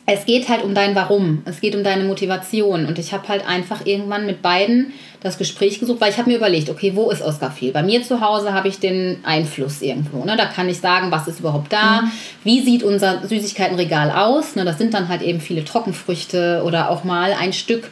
es 0.05 0.25
geht 0.25 0.49
halt 0.49 0.63
um 0.63 0.73
dein 0.73 0.95
Warum, 0.95 1.41
es 1.45 1.61
geht 1.61 1.75
um 1.75 1.83
deine 1.83 2.03
Motivation. 2.03 2.85
Und 2.85 2.97
ich 2.99 3.13
habe 3.13 3.27
halt 3.27 3.47
einfach 3.47 3.85
irgendwann 3.85 4.25
mit 4.25 4.41
beiden 4.41 4.93
das 5.21 5.37
Gespräch 5.37 5.79
gesucht, 5.79 6.01
weil 6.01 6.11
ich 6.11 6.17
habe 6.17 6.29
mir 6.29 6.37
überlegt, 6.37 6.69
okay, 6.69 6.93
wo 6.95 7.11
ist 7.11 7.21
Oscar 7.21 7.51
viel? 7.51 7.71
Bei 7.71 7.83
mir 7.83 8.01
zu 8.03 8.19
Hause 8.19 8.53
habe 8.53 8.67
ich 8.67 8.79
den 8.79 9.19
Einfluss 9.23 9.81
irgendwo. 9.81 10.25
Ne? 10.25 10.35
Da 10.35 10.45
kann 10.45 10.67
ich 10.67 10.79
sagen, 10.79 11.11
was 11.11 11.27
ist 11.27 11.39
überhaupt 11.39 11.71
da? 11.71 12.01
Mhm. 12.01 12.11
Wie 12.43 12.61
sieht 12.61 12.83
unser 12.83 13.25
Süßigkeitenregal 13.27 14.11
aus? 14.11 14.55
Ne? 14.55 14.65
Das 14.65 14.79
sind 14.79 14.93
dann 14.93 15.07
halt 15.07 15.21
eben 15.21 15.39
viele 15.39 15.63
Trockenfrüchte 15.63 16.63
oder 16.65 16.89
auch 16.89 17.03
mal 17.03 17.33
ein 17.39 17.53
Stück 17.53 17.89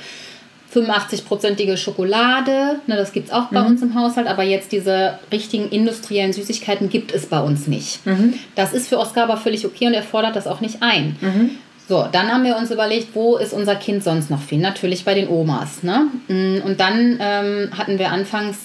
85-prozentige 0.74 1.78
Schokolade. 1.78 2.80
Ne? 2.88 2.96
Das 2.96 3.12
gibt 3.12 3.28
es 3.28 3.34
auch 3.34 3.48
bei 3.48 3.62
mhm. 3.62 3.68
uns 3.68 3.82
im 3.82 3.96
Haushalt, 3.96 4.28
aber 4.28 4.44
jetzt 4.44 4.72
diese 4.72 5.18
richtigen 5.32 5.70
industriellen 5.70 6.34
Süßigkeiten 6.34 6.90
gibt 6.90 7.12
es 7.12 7.26
bei 7.26 7.40
uns 7.40 7.68
nicht. 7.68 8.06
Mhm. 8.06 8.36
Das 8.56 8.74
ist 8.74 8.88
für 8.88 9.00
Oscar 9.00 9.24
aber 9.24 9.38
völlig 9.38 9.66
okay 9.66 9.88
und 9.88 9.94
er 9.94 10.04
fordert 10.04 10.36
das 10.36 10.48
auch 10.48 10.62
nicht 10.62 10.82
ein. 10.82 11.16
Mhm. 11.22 11.50
So, 11.88 12.06
dann 12.12 12.32
haben 12.32 12.44
wir 12.44 12.56
uns 12.56 12.70
überlegt, 12.70 13.16
wo 13.16 13.38
ist 13.38 13.52
unser 13.52 13.76
Kind 13.76 14.04
sonst 14.04 14.30
noch 14.30 14.42
viel? 14.42 14.60
Natürlich 14.60 15.06
bei 15.06 15.16
den 15.16 15.28
Omas. 15.28 15.82
Ne? 15.82 16.06
Mm, 16.28 16.62
und 16.64 16.80
dann 16.80 17.18
ähm, 17.20 17.72
hatten 17.76 17.98
wir 17.98 18.12
anfangs 18.12 18.58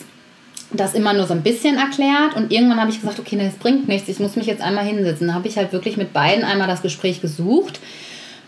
das 0.72 0.92
immer 0.92 1.14
nur 1.14 1.26
so 1.26 1.32
ein 1.32 1.42
bisschen 1.42 1.78
erklärt 1.78 2.36
und 2.36 2.52
irgendwann 2.52 2.80
habe 2.80 2.90
ich 2.90 3.00
gesagt, 3.00 3.18
okay, 3.18 3.38
das 3.38 3.54
bringt 3.54 3.88
nichts, 3.88 4.08
ich 4.08 4.18
muss 4.18 4.36
mich 4.36 4.46
jetzt 4.46 4.60
einmal 4.60 4.84
hinsetzen. 4.84 5.28
Da 5.28 5.34
habe 5.34 5.48
ich 5.48 5.56
halt 5.56 5.72
wirklich 5.72 5.96
mit 5.96 6.12
beiden 6.12 6.44
einmal 6.44 6.68
das 6.68 6.82
Gespräch 6.82 7.22
gesucht 7.22 7.80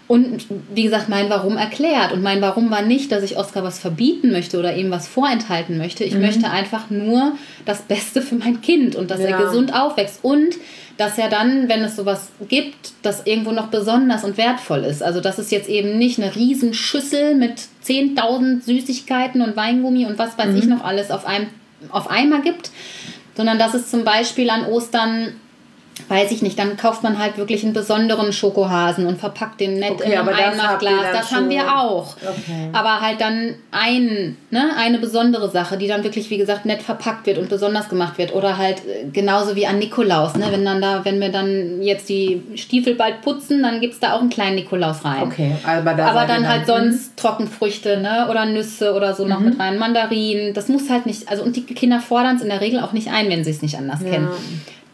und 0.09 0.47
wie 0.73 0.85
gesagt, 0.85 1.09
mein 1.09 1.29
Warum 1.31 1.57
erklärt. 1.57 2.13
Und 2.13 2.23
mein 2.23 2.41
Warum 2.41 2.71
war 2.71 2.83
nicht, 2.83 3.11
dass 3.11 3.25
ich 3.25 3.37
Oscar 3.37 3.65
was 3.65 3.81
verbieten 3.81 4.31
möchte 4.31 4.59
oder 4.59 4.77
ihm 4.77 4.91
was 4.91 5.09
vorenthalten 5.09 5.79
möchte. 5.79 6.05
Ich 6.05 6.15
mhm. 6.15 6.21
möchte 6.21 6.49
einfach 6.49 6.91
nur 6.91 7.33
das 7.65 7.83
Beste 7.83 8.23
für 8.23 8.37
mein 8.37 8.61
Kind 8.61 8.95
und 8.95 9.11
dass 9.11 9.21
ja. 9.21 9.29
er 9.29 9.39
gesund 9.39 9.75
aufwächst. 9.75 10.21
Und 10.23 10.57
dass 10.97 11.19
er 11.19 11.29
dann, 11.29 11.69
wenn 11.69 11.83
es 11.83 11.97
sowas 11.97 12.31
gibt, 12.49 12.93
das 13.03 13.27
irgendwo 13.27 13.51
noch 13.51 13.67
besonders 13.67 14.25
und 14.25 14.39
wertvoll 14.39 14.85
ist. 14.85 15.03
Also 15.03 15.21
dass 15.21 15.39
es 15.39 15.51
jetzt 15.51 15.69
eben 15.69 15.99
nicht 15.99 16.21
eine 16.21 16.35
Riesenschüssel 16.35 17.35
mit 17.35 17.63
10.000 17.85 18.63
Süßigkeiten 18.63 19.43
und 19.43 19.57
Weingummi 19.57 20.07
und 20.07 20.19
was 20.19 20.39
weiß 20.39 20.53
mhm. 20.53 20.57
ich 20.57 20.67
noch 20.67 20.85
alles 20.85 21.11
auf, 21.11 21.27
einem, 21.27 21.49
auf 21.91 22.09
einmal 22.09 22.43
gibt, 22.43 22.71
sondern 23.37 23.59
dass 23.59 23.75
es 23.75 23.91
zum 23.91 24.05
Beispiel 24.05 24.49
an 24.51 24.65
Ostern 24.67 25.35
weiß 26.09 26.31
ich 26.31 26.43
nicht, 26.43 26.59
dann 26.59 26.77
kauft 26.77 27.03
man 27.03 27.19
halt 27.19 27.37
wirklich 27.37 27.65
einen 27.65 27.73
besonderen 27.73 28.33
Schokohasen 28.33 29.07
und 29.07 29.19
verpackt 29.19 29.61
den 29.61 29.79
nett 29.79 29.93
okay, 29.93 30.13
in 30.13 30.19
einem 30.19 30.29
Einmachglas. 30.29 31.07
Das 31.13 31.33
haben 31.33 31.51
wir 31.51 31.77
auch. 31.77 32.17
Okay. 32.17 32.71
Aber 32.73 33.01
halt 33.01 33.21
dann 33.21 33.55
ein, 33.73 34.37
ne, 34.51 34.71
eine 34.79 34.99
besondere 34.99 35.51
Sache, 35.51 35.77
die 35.77 35.89
dann 35.89 36.05
wirklich, 36.05 36.31
wie 36.31 36.39
gesagt, 36.39 36.65
nett 36.65 36.83
verpackt 36.83 37.27
wird 37.27 37.39
und 37.39 37.49
besonders 37.49 37.89
gemacht 37.89 38.19
wird. 38.19 38.35
Oder 38.35 38.57
halt 38.57 38.79
äh, 38.79 39.09
genauso 39.13 39.57
wie 39.57 39.67
an 39.67 39.79
Nikolaus. 39.79 40.37
Ne? 40.37 40.47
Wenn, 40.51 40.65
dann 40.65 40.81
da, 40.81 41.05
wenn 41.05 41.21
wir 41.21 41.31
dann 41.31 41.83
jetzt 41.83 42.09
die 42.09 42.43
Stiefel 42.55 42.95
bald 42.95 43.23
putzen, 43.23 43.63
dann 43.63 43.81
gibt 43.81 43.95
es 43.95 44.01
da 44.01 44.13
auch 44.13 44.21
einen 44.21 44.31
kleinen 44.31 44.57
Nikolaus 44.57 45.05
rein. 45.05 45.25
Okay, 45.25 45.57
aber, 45.65 45.95
da 45.95 46.07
aber 46.09 46.21
dann, 46.21 46.43
dann 46.43 46.49
halt 46.49 46.67
sonst 46.67 47.13
mhm. 47.13 47.17
Trockenfrüchte 47.17 47.99
ne? 47.99 48.29
oder 48.31 48.47
Nüsse 48.47 48.95
oder 48.95 49.15
so 49.15 49.27
noch 49.27 49.41
mhm. 49.41 49.47
mit 49.47 49.59
rein. 49.59 49.79
Mandarinen. 49.79 50.55
Das 50.55 50.69
muss 50.69 50.89
halt 50.89 51.07
nicht, 51.07 51.29
also 51.29 51.43
und 51.43 51.57
die 51.57 51.63
Kinder 51.63 52.01
fordern 52.01 52.37
es 52.37 52.43
in 52.43 52.49
der 52.49 52.61
Regel 52.61 52.81
auch 52.81 52.93
nicht 52.93 53.11
ein, 53.11 53.29
wenn 53.29 53.43
sie 53.43 53.51
es 53.51 53.63
nicht 53.63 53.77
anders 53.77 54.03
ja. 54.03 54.11
kennen. 54.11 54.29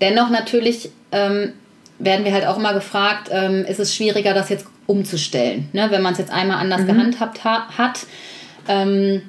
Dennoch 0.03 0.29
natürlich 0.29 0.91
ähm, 1.13 1.53
werden 1.99 2.25
wir 2.25 2.33
halt 2.33 2.47
auch 2.47 2.59
immer 2.59 2.75
gefragt, 2.75 3.31
ähm, 3.31 3.65
ist 3.65 3.81
es 3.81 3.95
schwieriger, 3.95 4.35
das 4.35 4.51
jetzt 4.51 4.67
umzustellen, 4.87 5.69
ne? 5.73 5.87
wenn 5.91 6.03
man 6.03 6.13
es 6.13 6.19
jetzt 6.19 6.33
einmal 6.33 6.59
anders 6.59 6.83
mhm. 6.83 6.87
gehandhabt 6.89 7.45
ha 7.45 7.69
hat. 7.79 8.01
Ähm, 8.69 9.23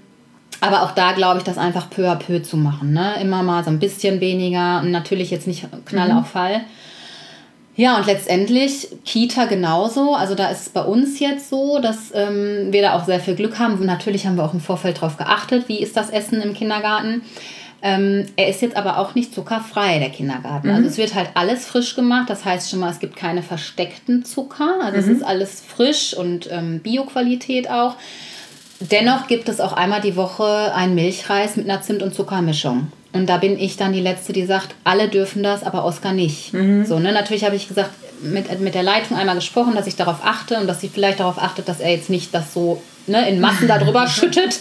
aber 0.60 0.84
auch 0.84 0.92
da 0.92 1.12
glaube 1.12 1.38
ich, 1.38 1.44
das 1.44 1.58
einfach 1.58 1.90
peu 1.90 2.10
à 2.10 2.16
peu 2.16 2.42
zu 2.42 2.58
machen. 2.58 2.92
Ne? 2.94 3.14
Immer 3.22 3.44
mal 3.44 3.64
so 3.64 3.70
ein 3.70 3.80
bisschen 3.80 4.20
weniger 4.20 4.82
und 4.82 4.92
natürlich 4.92 5.30
jetzt 5.30 5.48
nicht 5.48 5.68
Knall 5.86 6.10
mhm. 6.10 6.18
auf 6.18 6.28
Fall. 6.28 6.62
Ja, 7.76 7.98
und 7.98 8.06
letztendlich 8.06 8.88
Kita 9.04 9.46
genauso. 9.46 10.14
Also 10.14 10.36
da 10.36 10.50
ist 10.50 10.62
es 10.62 10.70
bei 10.70 10.84
uns 10.84 11.20
jetzt 11.20 11.50
so, 11.50 11.80
dass 11.80 12.12
ähm, 12.14 12.72
wir 12.72 12.84
da 12.84 12.94
auch 12.94 13.06
sehr 13.06 13.20
viel 13.20 13.36
Glück 13.36 13.58
haben. 13.58 13.84
natürlich 13.86 14.28
haben 14.28 14.38
wir 14.38 14.44
auch 14.44 14.54
im 14.54 14.60
Vorfeld 14.60 14.98
darauf 14.98 15.18
geachtet, 15.18 15.68
wie 15.68 15.82
ist 15.82 15.98
das 15.98 16.12
Essen 16.12 16.42
im 16.42 16.54
Kindergarten. 16.54 17.24
Ähm, 17.86 18.28
er 18.38 18.48
ist 18.48 18.62
jetzt 18.62 18.78
aber 18.78 18.98
auch 18.98 19.13
nicht 19.13 19.36
zuckerfrei, 19.36 20.00
der 20.00 20.10
Kindergarten. 20.10 20.69
Also 20.69 20.69
mhm. 20.69 20.76
Also 20.76 20.89
es 20.89 20.98
wird 20.98 21.15
halt 21.15 21.32
alles 21.34 21.65
frisch 21.65 21.96
gemacht. 21.96 22.30
Das 22.30 22.46
heißt 22.46 22.72
schon 22.72 22.80
mal, 22.80 22.89
es 22.89 23.00
gibt 23.00 23.17
keine 23.17 23.43
versteckten 23.43 24.24
Zucker. 24.24 24.80
Also 24.82 24.98
mhm. 24.98 25.04
es 25.04 25.17
ist 25.17 25.24
alles 25.24 25.62
frisch 25.62 26.15
und 26.15 26.50
ähm, 26.50 26.80
Bioqualität 26.80 27.69
auch. 27.69 27.98
Dennoch 28.80 29.28
gibt 29.28 29.50
es 29.50 29.60
auch 29.60 29.74
einmal 29.74 30.00
die 30.00 30.15
Woche 30.15 30.74
einen 30.74 30.96
Milchreis 30.96 31.58
mit 31.58 31.69
einer 31.69 31.82
Zimt- 31.82 32.04
und 32.04 32.15
Zuckermischung. 32.15 32.88
Und 33.12 33.28
da 33.28 33.38
bin 33.38 33.60
ich 33.60 33.76
dann 33.76 33.91
die 33.91 34.02
Letzte, 34.02 34.32
die 34.32 34.46
sagt, 34.46 34.76
alle 34.86 35.10
dürfen 35.10 35.43
das, 35.43 35.63
aber 35.63 35.84
Oskar 35.84 36.13
nicht. 36.13 36.54
Mhm. 36.54 36.86
So, 36.86 37.00
ne? 37.00 37.12
Natürlich 37.12 37.43
habe 37.43 37.58
ich 37.58 37.67
gesagt, 37.67 37.91
mit, 38.22 38.62
mit 38.62 38.76
der 38.76 38.84
Leitung 38.84 39.17
einmal 39.17 39.36
gesprochen, 39.36 39.76
dass 39.76 39.88
ich 39.88 39.98
darauf 39.98 40.24
achte 40.24 40.58
und 40.58 40.67
dass 40.67 40.80
sie 40.80 40.88
vielleicht 40.88 41.19
darauf 41.19 41.38
achtet, 41.38 41.67
dass 41.67 41.82
er 41.82 41.91
jetzt 41.91 42.10
nicht 42.10 42.34
das 42.34 42.54
so 42.54 42.82
ne, 43.08 43.28
in 43.30 43.41
Massen 43.41 43.67
darüber 43.67 44.08
schüttet. 44.08 44.60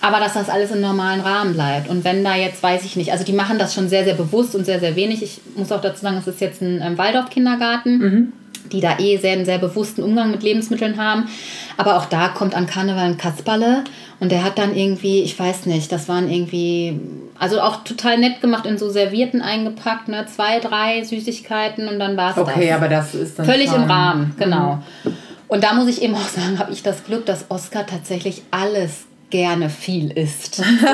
Aber 0.00 0.20
dass 0.20 0.34
das 0.34 0.48
alles 0.48 0.70
im 0.70 0.80
normalen 0.80 1.20
Rahmen 1.20 1.54
bleibt. 1.54 1.88
Und 1.88 2.04
wenn 2.04 2.22
da 2.22 2.36
jetzt, 2.36 2.62
weiß 2.62 2.84
ich 2.84 2.94
nicht, 2.96 3.10
also 3.10 3.24
die 3.24 3.32
machen 3.32 3.58
das 3.58 3.74
schon 3.74 3.88
sehr, 3.88 4.04
sehr 4.04 4.14
bewusst 4.14 4.54
und 4.54 4.64
sehr, 4.64 4.78
sehr 4.78 4.94
wenig. 4.94 5.22
Ich 5.22 5.40
muss 5.56 5.72
auch 5.72 5.80
dazu 5.80 6.02
sagen, 6.02 6.18
es 6.18 6.26
ist 6.26 6.40
jetzt 6.40 6.62
ein 6.62 6.80
ähm, 6.82 6.98
Waldorf-Kindergarten. 6.98 7.98
Mhm 7.98 8.32
die 8.72 8.80
da 8.80 8.98
eh 8.98 9.16
sehr, 9.16 9.32
einen 9.32 9.44
sehr 9.44 9.58
bewussten 9.58 10.02
Umgang 10.02 10.30
mit 10.30 10.42
Lebensmitteln 10.42 10.98
haben. 10.98 11.28
Aber 11.76 11.96
auch 11.96 12.06
da 12.06 12.28
kommt 12.28 12.54
an 12.54 12.66
Karneval 12.66 13.04
ein 13.04 13.16
Kasperle 13.16 13.84
und 14.20 14.32
der 14.32 14.44
hat 14.44 14.58
dann 14.58 14.74
irgendwie, 14.74 15.22
ich 15.22 15.38
weiß 15.38 15.66
nicht, 15.66 15.90
das 15.92 16.08
waren 16.08 16.30
irgendwie, 16.30 17.00
also 17.38 17.60
auch 17.60 17.84
total 17.84 18.18
nett 18.18 18.40
gemacht, 18.40 18.66
in 18.66 18.78
so 18.78 18.90
Servierten 18.90 19.42
eingepackt, 19.42 20.08
ne? 20.08 20.26
zwei, 20.26 20.58
drei 20.58 21.04
Süßigkeiten 21.04 21.88
und 21.88 21.98
dann 21.98 22.16
war 22.16 22.32
es 22.32 22.38
okay, 22.38 22.46
das. 22.46 22.56
Okay, 22.56 22.72
aber 22.72 22.88
das 22.88 23.14
ist 23.14 23.38
dann 23.38 23.46
Völlig 23.46 23.70
schon... 23.70 23.84
im 23.84 23.90
Rahmen, 23.90 24.34
genau. 24.38 24.82
Mhm. 25.04 25.12
Und 25.46 25.64
da 25.64 25.72
muss 25.72 25.88
ich 25.88 26.02
eben 26.02 26.14
auch 26.14 26.28
sagen, 26.28 26.58
habe 26.58 26.72
ich 26.72 26.82
das 26.82 27.04
Glück, 27.04 27.24
dass 27.24 27.46
Oscar 27.48 27.86
tatsächlich 27.86 28.42
alles 28.50 29.07
gerne 29.30 29.70
viel 29.70 30.10
isst. 30.10 30.62
So. 30.78 30.86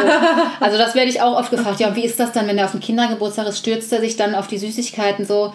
Also 0.61 0.79
das 0.79 0.95
werde 0.95 1.11
ich 1.11 1.21
auch 1.21 1.39
oft 1.39 1.51
gefragt. 1.51 1.79
Ja, 1.81 1.95
wie 1.95 2.05
ist 2.05 2.19
das 2.19 2.33
dann, 2.33 2.47
wenn 2.47 2.57
er 2.59 2.65
auf 2.65 2.71
dem 2.71 2.81
Kindergeburtstag 2.81 3.47
ist, 3.47 3.59
stürzt 3.59 3.93
er 3.93 4.01
sich 4.01 4.17
dann 4.17 4.35
auf 4.35 4.47
die 4.47 4.59
Süßigkeiten 4.59 5.25
so? 5.25 5.53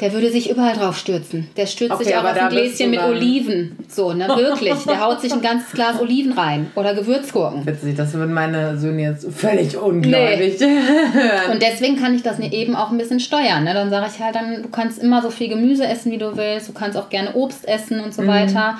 Der 0.00 0.12
würde 0.12 0.32
sich 0.32 0.50
überall 0.50 0.74
drauf 0.74 0.98
stürzen. 0.98 1.48
Der 1.56 1.66
stürzt 1.66 1.92
okay, 1.92 2.04
sich 2.04 2.16
auch 2.16 2.24
auf 2.24 2.36
ein 2.36 2.48
Gläschen 2.48 2.90
mit 2.90 3.00
Oliven. 3.00 3.76
So, 3.88 4.12
ne, 4.12 4.26
wirklich. 4.36 4.74
Der 4.84 5.00
haut 5.00 5.20
sich 5.20 5.32
ein 5.32 5.42
ganzes 5.42 5.72
Glas 5.72 6.00
Oliven 6.00 6.32
rein. 6.32 6.70
Oder 6.74 6.94
Gewürzgurken. 6.94 7.64
Witzig, 7.66 7.96
das 7.96 8.12
würden 8.14 8.32
meine 8.32 8.78
Söhne 8.78 9.02
jetzt 9.02 9.26
völlig 9.32 9.76
unglaublich 9.76 10.58
nee. 10.58 10.66
hören. 10.66 11.52
Und 11.52 11.62
deswegen 11.62 11.96
kann 11.96 12.14
ich 12.16 12.22
das 12.22 12.40
eben 12.40 12.74
auch 12.74 12.90
ein 12.90 12.98
bisschen 12.98 13.20
steuern. 13.20 13.64
Ne? 13.64 13.74
Dann 13.74 13.90
sage 13.90 14.06
ich 14.12 14.20
halt 14.20 14.34
dann, 14.34 14.62
du 14.62 14.68
kannst 14.70 15.00
immer 15.00 15.22
so 15.22 15.30
viel 15.30 15.48
Gemüse 15.48 15.86
essen, 15.86 16.10
wie 16.10 16.18
du 16.18 16.36
willst. 16.36 16.68
Du 16.68 16.72
kannst 16.72 16.96
auch 16.96 17.08
gerne 17.08 17.34
Obst 17.34 17.68
essen 17.68 18.00
und 18.00 18.14
so 18.14 18.22
mhm. 18.22 18.28
weiter. 18.28 18.78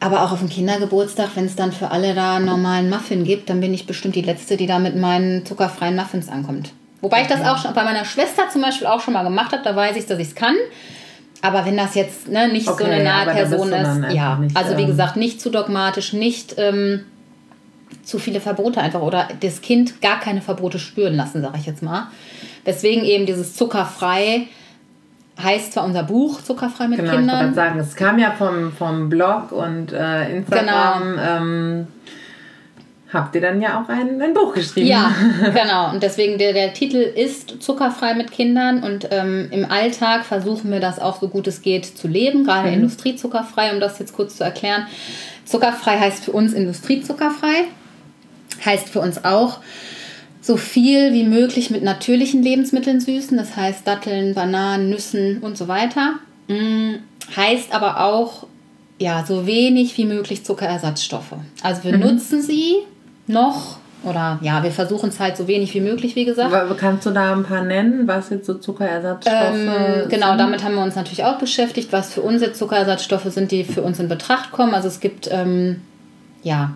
Aber 0.00 0.22
auch 0.22 0.32
auf 0.32 0.38
dem 0.38 0.48
Kindergeburtstag, 0.48 1.30
wenn 1.34 1.44
es 1.44 1.56
dann 1.56 1.72
für 1.72 1.90
alle 1.90 2.14
da 2.14 2.36
einen 2.36 2.46
normalen 2.46 2.88
Muffin 2.88 3.24
gibt, 3.24 3.50
dann 3.50 3.60
bin 3.60 3.74
ich 3.74 3.86
bestimmt 3.86 4.14
die 4.14 4.22
Letzte, 4.22 4.56
die 4.56 4.66
da 4.66 4.78
mit 4.78 4.96
meinen 4.96 5.44
zuckerfreien 5.44 5.94
Muffins 5.94 6.28
ankommt. 6.28 6.72
Wobei 7.02 7.22
ich 7.22 7.28
das 7.28 7.46
auch 7.46 7.58
schon 7.58 7.74
bei 7.74 7.84
meiner 7.84 8.04
Schwester 8.04 8.48
zum 8.50 8.62
Beispiel 8.62 8.86
auch 8.86 9.00
schon 9.00 9.14
mal 9.14 9.22
gemacht 9.22 9.52
habe, 9.52 9.62
da 9.62 9.76
weiß 9.76 9.96
ich, 9.96 10.06
dass 10.06 10.18
ich 10.18 10.28
es 10.28 10.34
kann. 10.34 10.54
Aber 11.42 11.64
wenn 11.64 11.76
das 11.76 11.94
jetzt 11.94 12.28
ne, 12.28 12.48
nicht 12.48 12.68
okay, 12.68 12.84
so 12.84 12.90
eine 12.90 13.04
nahe 13.04 13.26
Person 13.26 13.72
ist, 13.72 14.14
ja. 14.14 14.36
Nicht, 14.36 14.56
also 14.56 14.76
wie 14.76 14.82
ähm, 14.82 14.88
gesagt, 14.88 15.16
nicht 15.16 15.40
zu 15.40 15.50
dogmatisch, 15.50 16.12
nicht 16.12 16.54
ähm, 16.58 17.04
zu 18.02 18.18
viele 18.18 18.40
Verbote 18.40 18.80
einfach 18.80 19.00
oder 19.00 19.28
das 19.40 19.62
Kind 19.62 20.02
gar 20.02 20.20
keine 20.20 20.42
Verbote 20.42 20.78
spüren 20.78 21.14
lassen, 21.14 21.40
sage 21.40 21.56
ich 21.58 21.66
jetzt 21.66 21.82
mal. 21.82 22.08
Deswegen 22.66 23.04
eben 23.04 23.24
dieses 23.24 23.54
zuckerfrei 23.54 24.48
heißt 25.42 25.72
zwar 25.72 25.84
unser 25.84 26.02
Buch 26.02 26.42
Zuckerfrei 26.42 26.88
mit 26.88 26.98
genau, 26.98 27.16
Kindern. 27.16 27.38
Genau, 27.38 27.48
ich 27.50 27.54
sagen, 27.54 27.78
es 27.78 27.96
kam 27.96 28.18
ja 28.18 28.32
vom, 28.32 28.72
vom 28.72 29.08
Blog 29.08 29.52
und 29.52 29.92
äh, 29.92 30.36
Instagram. 30.36 31.02
Genau. 31.02 31.22
Ähm, 31.22 31.86
habt 33.12 33.34
ihr 33.34 33.40
dann 33.40 33.60
ja 33.60 33.80
auch 33.80 33.88
ein, 33.88 34.20
ein 34.22 34.34
Buch 34.34 34.54
geschrieben. 34.54 34.86
Ja, 34.86 35.12
genau. 35.44 35.90
Und 35.90 36.02
deswegen 36.02 36.38
der, 36.38 36.52
der 36.52 36.72
Titel 36.72 36.96
ist 36.96 37.62
Zuckerfrei 37.62 38.14
mit 38.14 38.30
Kindern 38.30 38.82
und 38.82 39.08
ähm, 39.10 39.48
im 39.50 39.70
Alltag 39.70 40.24
versuchen 40.24 40.70
wir 40.70 40.80
das 40.80 40.98
auch 40.98 41.20
so 41.20 41.28
gut 41.28 41.46
es 41.46 41.62
geht 41.62 41.86
zu 41.86 42.08
leben, 42.08 42.44
gerade 42.44 42.68
mhm. 42.68 42.74
industriezuckerfrei, 42.74 43.72
um 43.72 43.80
das 43.80 43.98
jetzt 43.98 44.14
kurz 44.14 44.36
zu 44.36 44.44
erklären. 44.44 44.86
Zuckerfrei 45.44 45.98
heißt 45.98 46.24
für 46.24 46.32
uns 46.32 46.52
industriezuckerfrei, 46.52 47.64
heißt 48.64 48.88
für 48.88 49.00
uns 49.00 49.24
auch 49.24 49.58
so 50.40 50.56
viel 50.56 51.12
wie 51.12 51.24
möglich 51.24 51.70
mit 51.70 51.82
natürlichen 51.82 52.42
Lebensmitteln 52.42 53.00
süßen, 53.00 53.36
das 53.36 53.56
heißt 53.56 53.86
Datteln, 53.86 54.34
Bananen, 54.34 54.90
Nüssen 54.90 55.38
und 55.38 55.56
so 55.58 55.68
weiter. 55.68 56.14
Mhm. 56.48 57.00
Heißt 57.36 57.72
aber 57.72 58.04
auch 58.04 58.46
ja, 58.98 59.24
so 59.26 59.46
wenig 59.46 59.96
wie 59.96 60.04
möglich 60.04 60.44
Zuckerersatzstoffe. 60.44 61.34
Also 61.62 61.84
wir 61.84 61.94
mhm. 61.94 62.00
nutzen 62.00 62.42
sie, 62.42 62.76
noch 63.26 63.78
oder 64.02 64.38
ja, 64.40 64.62
wir 64.62 64.70
versuchen 64.70 65.10
es 65.10 65.20
halt 65.20 65.36
so 65.36 65.46
wenig 65.46 65.74
wie 65.74 65.80
möglich, 65.80 66.16
wie 66.16 66.24
gesagt. 66.24 66.54
Kannst 66.78 67.04
du 67.04 67.10
da 67.10 67.34
ein 67.34 67.44
paar 67.44 67.62
nennen, 67.62 68.08
was 68.08 68.30
jetzt 68.30 68.46
so 68.46 68.54
Zuckerersatzstoffe 68.54 69.54
ähm, 69.54 70.08
Genau, 70.08 70.28
sind? 70.28 70.38
damit 70.38 70.64
haben 70.64 70.74
wir 70.74 70.82
uns 70.82 70.96
natürlich 70.96 71.24
auch 71.24 71.38
beschäftigt, 71.38 71.92
was 71.92 72.14
für 72.14 72.22
uns 72.22 72.40
jetzt 72.40 72.58
Zuckerersatzstoffe 72.58 73.26
sind, 73.26 73.52
die 73.52 73.64
für 73.64 73.82
uns 73.82 74.00
in 74.00 74.08
Betracht 74.08 74.52
kommen. 74.52 74.74
Also 74.74 74.88
es 74.88 75.00
gibt 75.00 75.28
ähm, 75.30 75.82
ja 76.42 76.72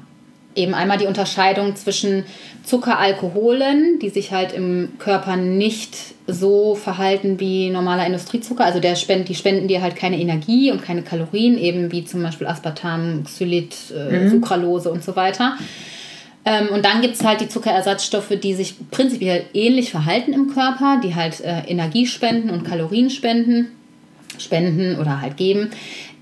eben 0.54 0.74
einmal 0.74 0.98
die 0.98 1.06
Unterscheidung 1.06 1.76
zwischen 1.76 2.24
Zuckeralkoholen, 2.64 3.98
die 3.98 4.08
sich 4.08 4.32
halt 4.32 4.52
im 4.52 4.92
Körper 4.98 5.36
nicht 5.36 5.96
so 6.26 6.74
verhalten 6.74 7.38
wie 7.40 7.70
normaler 7.70 8.06
Industriezucker. 8.06 8.64
Also 8.64 8.80
der 8.80 8.96
spend, 8.96 9.28
die 9.28 9.34
spenden 9.34 9.68
dir 9.68 9.82
halt 9.82 9.96
keine 9.96 10.18
Energie 10.18 10.70
und 10.70 10.82
keine 10.82 11.02
Kalorien, 11.02 11.58
eben 11.58 11.92
wie 11.92 12.04
zum 12.04 12.22
Beispiel 12.22 12.46
Aspartam, 12.46 13.24
Xylit, 13.24 13.76
äh, 13.94 14.18
mhm. 14.18 14.30
Sucralose 14.30 14.90
und 14.90 15.04
so 15.04 15.14
weiter. 15.16 15.56
Ähm, 16.46 16.68
und 16.68 16.84
dann 16.84 17.00
gibt 17.00 17.14
es 17.14 17.24
halt 17.24 17.40
die 17.40 17.48
Zuckerersatzstoffe, 17.48 18.32
die 18.42 18.54
sich 18.54 18.74
prinzipiell 18.90 19.44
ähnlich 19.54 19.90
verhalten 19.90 20.32
im 20.32 20.52
Körper, 20.52 21.00
die 21.02 21.14
halt 21.14 21.40
äh, 21.40 21.62
Energie 21.66 22.06
spenden 22.06 22.50
und 22.50 22.64
Kalorien 22.64 23.10
spenden, 23.10 23.68
spenden 24.38 24.98
oder 24.98 25.20
halt 25.20 25.36
geben, 25.36 25.70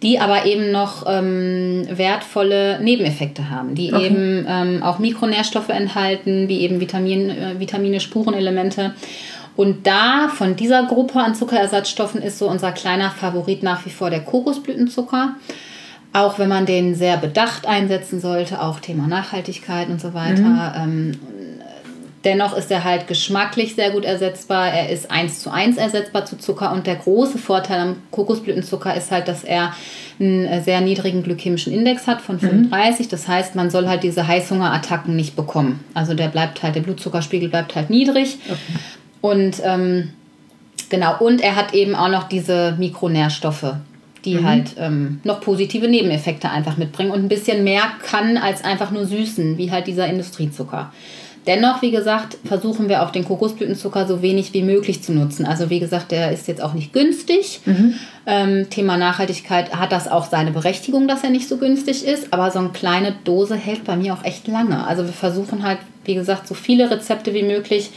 die 0.02 0.18
aber 0.18 0.46
eben 0.46 0.72
noch 0.72 1.04
ähm, 1.06 1.86
wertvolle 1.88 2.80
Nebeneffekte 2.82 3.50
haben, 3.50 3.74
die 3.74 3.92
okay. 3.92 4.06
eben 4.06 4.46
ähm, 4.48 4.82
auch 4.82 4.98
Mikronährstoffe 4.98 5.68
enthalten, 5.68 6.48
wie 6.48 6.60
eben 6.60 6.80
Vitamin, 6.80 7.30
äh, 7.30 7.60
Vitamine, 7.60 8.00
Spurenelemente. 8.00 8.94
Und 9.54 9.86
da 9.86 10.28
von 10.28 10.56
dieser 10.56 10.84
Gruppe 10.86 11.20
an 11.20 11.34
Zuckerersatzstoffen 11.34 12.22
ist 12.22 12.38
so 12.38 12.48
unser 12.48 12.72
kleiner 12.72 13.10
Favorit 13.10 13.62
nach 13.62 13.84
wie 13.86 13.90
vor 13.90 14.10
der 14.10 14.20
Kokosblütenzucker. 14.20 15.36
Auch 16.14 16.38
wenn 16.38 16.48
man 16.48 16.66
den 16.66 16.94
sehr 16.94 17.16
bedacht 17.16 17.66
einsetzen 17.66 18.20
sollte, 18.20 18.60
auch 18.60 18.80
Thema 18.80 19.06
Nachhaltigkeit 19.06 19.88
und 19.88 20.00
so 20.00 20.12
weiter. 20.12 20.42
Mhm. 20.86 21.12
Ähm, 21.14 21.20
dennoch 22.24 22.56
ist 22.56 22.70
er 22.70 22.84
halt 22.84 23.06
geschmacklich 23.06 23.74
sehr 23.74 23.90
gut 23.90 24.04
ersetzbar. 24.04 24.68
Er 24.68 24.90
ist 24.90 25.10
eins 25.10 25.40
zu 25.40 25.50
eins 25.50 25.76
ersetzbar 25.76 26.24
zu 26.24 26.38
Zucker. 26.38 26.72
Und 26.72 26.86
der 26.86 26.96
große 26.96 27.38
Vorteil 27.38 27.80
am 27.80 27.96
Kokosblütenzucker 28.10 28.94
ist 28.94 29.10
halt, 29.10 29.28
dass 29.28 29.44
er 29.44 29.74
einen 30.20 30.62
sehr 30.62 30.80
niedrigen 30.80 31.22
glykämischen 31.22 31.72
Index 31.72 32.06
hat 32.06 32.20
von 32.20 32.38
35. 32.38 33.06
Mhm. 33.06 33.10
Das 33.10 33.28
heißt, 33.28 33.54
man 33.54 33.70
soll 33.70 33.88
halt 33.88 34.02
diese 34.02 34.26
Heißhungerattacken 34.26 35.14
nicht 35.16 35.36
bekommen. 35.36 35.84
Also 35.94 36.14
der 36.14 36.28
bleibt 36.28 36.62
halt, 36.62 36.76
der 36.76 36.82
Blutzuckerspiegel 36.82 37.48
bleibt 37.48 37.74
halt 37.74 37.90
niedrig. 37.90 38.38
Okay. 38.46 38.58
Und 39.20 39.62
ähm, 39.64 40.10
genau, 40.88 41.16
und 41.18 41.40
er 41.40 41.56
hat 41.56 41.74
eben 41.74 41.94
auch 41.94 42.08
noch 42.08 42.24
diese 42.24 42.76
Mikronährstoffe 42.78 43.74
die 44.24 44.36
mhm. 44.36 44.46
halt 44.46 44.74
ähm, 44.78 45.20
noch 45.24 45.40
positive 45.40 45.88
Nebeneffekte 45.88 46.48
einfach 46.48 46.76
mitbringen 46.76 47.10
und 47.10 47.24
ein 47.24 47.28
bisschen 47.28 47.64
mehr 47.64 47.82
kann 48.04 48.36
als 48.36 48.62
einfach 48.62 48.92
nur 48.92 49.04
süßen, 49.04 49.58
wie 49.58 49.72
halt 49.72 49.88
dieser 49.88 50.06
Industriezucker. 50.06 50.92
Dennoch, 51.46 51.82
wie 51.82 51.90
gesagt, 51.90 52.38
versuchen 52.44 52.88
wir 52.88 53.02
auch 53.02 53.10
den 53.10 53.24
Kokosblütenzucker 53.24 54.06
so 54.06 54.22
wenig 54.22 54.54
wie 54.54 54.62
möglich 54.62 55.02
zu 55.02 55.12
nutzen. 55.12 55.44
Also 55.44 55.70
wie 55.70 55.80
gesagt, 55.80 56.12
der 56.12 56.30
ist 56.30 56.46
jetzt 56.46 56.62
auch 56.62 56.72
nicht 56.72 56.92
günstig. 56.92 57.60
Mhm. 57.64 57.94
Ähm, 58.26 58.70
Thema 58.70 58.96
Nachhaltigkeit 58.96 59.74
hat 59.74 59.90
das 59.90 60.06
auch 60.06 60.26
seine 60.26 60.52
Berechtigung, 60.52 61.08
dass 61.08 61.24
er 61.24 61.30
nicht 61.30 61.48
so 61.48 61.56
günstig 61.56 62.06
ist. 62.06 62.32
Aber 62.32 62.50
so 62.52 62.60
eine 62.60 62.68
kleine 62.68 63.16
Dose 63.24 63.56
hält 63.56 63.82
bei 63.82 63.96
mir 63.96 64.14
auch 64.14 64.24
echt 64.24 64.46
lange. 64.46 64.86
Also 64.86 65.04
wir 65.04 65.12
versuchen 65.12 65.64
halt, 65.64 65.78
wie 66.04 66.14
gesagt, 66.14 66.46
so 66.46 66.54
viele 66.54 66.90
Rezepte 66.90 67.34
wie 67.34 67.42
möglich 67.42 67.90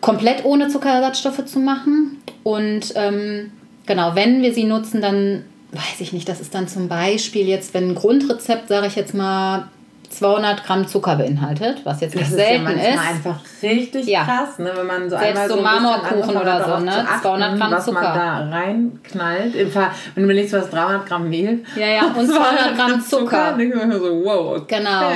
komplett 0.00 0.44
ohne 0.44 0.68
Zuckerersatzstoffe 0.68 1.44
zu 1.44 1.60
machen. 1.60 2.18
Und 2.42 2.92
ähm, 2.96 3.52
genau, 3.86 4.16
wenn 4.16 4.42
wir 4.42 4.52
sie 4.52 4.64
nutzen, 4.64 5.00
dann 5.00 5.44
weiß 5.70 6.00
ich 6.00 6.12
nicht, 6.12 6.28
das 6.28 6.40
ist 6.40 6.54
dann 6.54 6.66
zum 6.66 6.88
Beispiel 6.88 7.46
jetzt, 7.46 7.72
wenn 7.72 7.90
ein 7.90 7.94
Grundrezept, 7.94 8.68
sage 8.68 8.88
ich 8.88 8.96
jetzt 8.96 9.14
mal, 9.14 9.68
200 10.12 10.64
Gramm 10.64 10.86
Zucker 10.86 11.16
beinhaltet, 11.16 11.80
was 11.84 12.00
jetzt 12.00 12.14
nicht 12.14 12.30
das 12.30 12.36
selten 12.36 12.66
ist. 12.66 12.82
Ja 12.82 12.94
ist. 12.94 13.00
einfach 13.00 13.40
richtig 13.62 14.06
ja. 14.06 14.24
krass, 14.24 14.58
ne? 14.58 14.72
wenn 14.74 14.86
man 14.86 15.10
so 15.10 15.16
Selbst 15.16 15.48
so, 15.48 15.56
so 15.56 15.62
Marmorkuchen 15.62 16.36
oder 16.36 16.64
so, 16.64 16.84
ne? 16.84 16.92
Achten, 16.92 17.22
200 17.22 17.58
Gramm 17.58 17.70
was 17.72 17.84
Zucker. 17.84 18.00
Was 18.00 18.16
man 18.16 18.50
da 18.50 18.56
reinknallt. 18.56 19.54
Im 19.54 19.70
Fall, 19.70 19.90
wenn 20.14 20.22
du 20.22 20.30
überlegst, 20.30 20.52
was 20.52 20.70
300 20.70 21.06
Gramm 21.06 21.28
Mehl. 21.28 21.64
Ja, 21.76 21.86
ja, 21.86 22.02
und 22.06 22.26
200 22.28 22.76
Gramm 22.76 23.00
Zucker. 23.00 23.56
Zucker 23.58 23.98
so, 23.98 24.24
wow, 24.24 24.56
okay. 24.56 24.78
Genau. 24.78 25.10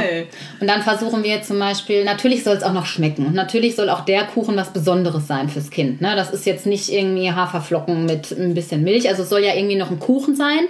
Und 0.60 0.66
dann 0.66 0.82
versuchen 0.82 1.22
wir 1.22 1.42
zum 1.42 1.58
Beispiel, 1.58 2.04
natürlich 2.04 2.44
soll 2.44 2.56
es 2.56 2.62
auch 2.62 2.72
noch 2.72 2.86
schmecken 2.86 3.26
und 3.26 3.34
natürlich 3.34 3.76
soll 3.76 3.90
auch 3.90 4.04
der 4.04 4.24
Kuchen 4.24 4.56
was 4.56 4.72
Besonderes 4.72 5.26
sein 5.26 5.48
fürs 5.48 5.70
Kind. 5.70 6.00
Ne? 6.00 6.14
Das 6.16 6.30
ist 6.30 6.46
jetzt 6.46 6.66
nicht 6.66 6.92
irgendwie 6.92 7.32
Haferflocken 7.32 8.06
mit 8.06 8.30
ein 8.32 8.54
bisschen 8.54 8.82
Milch, 8.82 9.08
also 9.08 9.22
es 9.22 9.28
soll 9.28 9.42
ja 9.42 9.54
irgendwie 9.54 9.76
noch 9.76 9.90
ein 9.90 9.98
Kuchen 9.98 10.36
sein. 10.36 10.66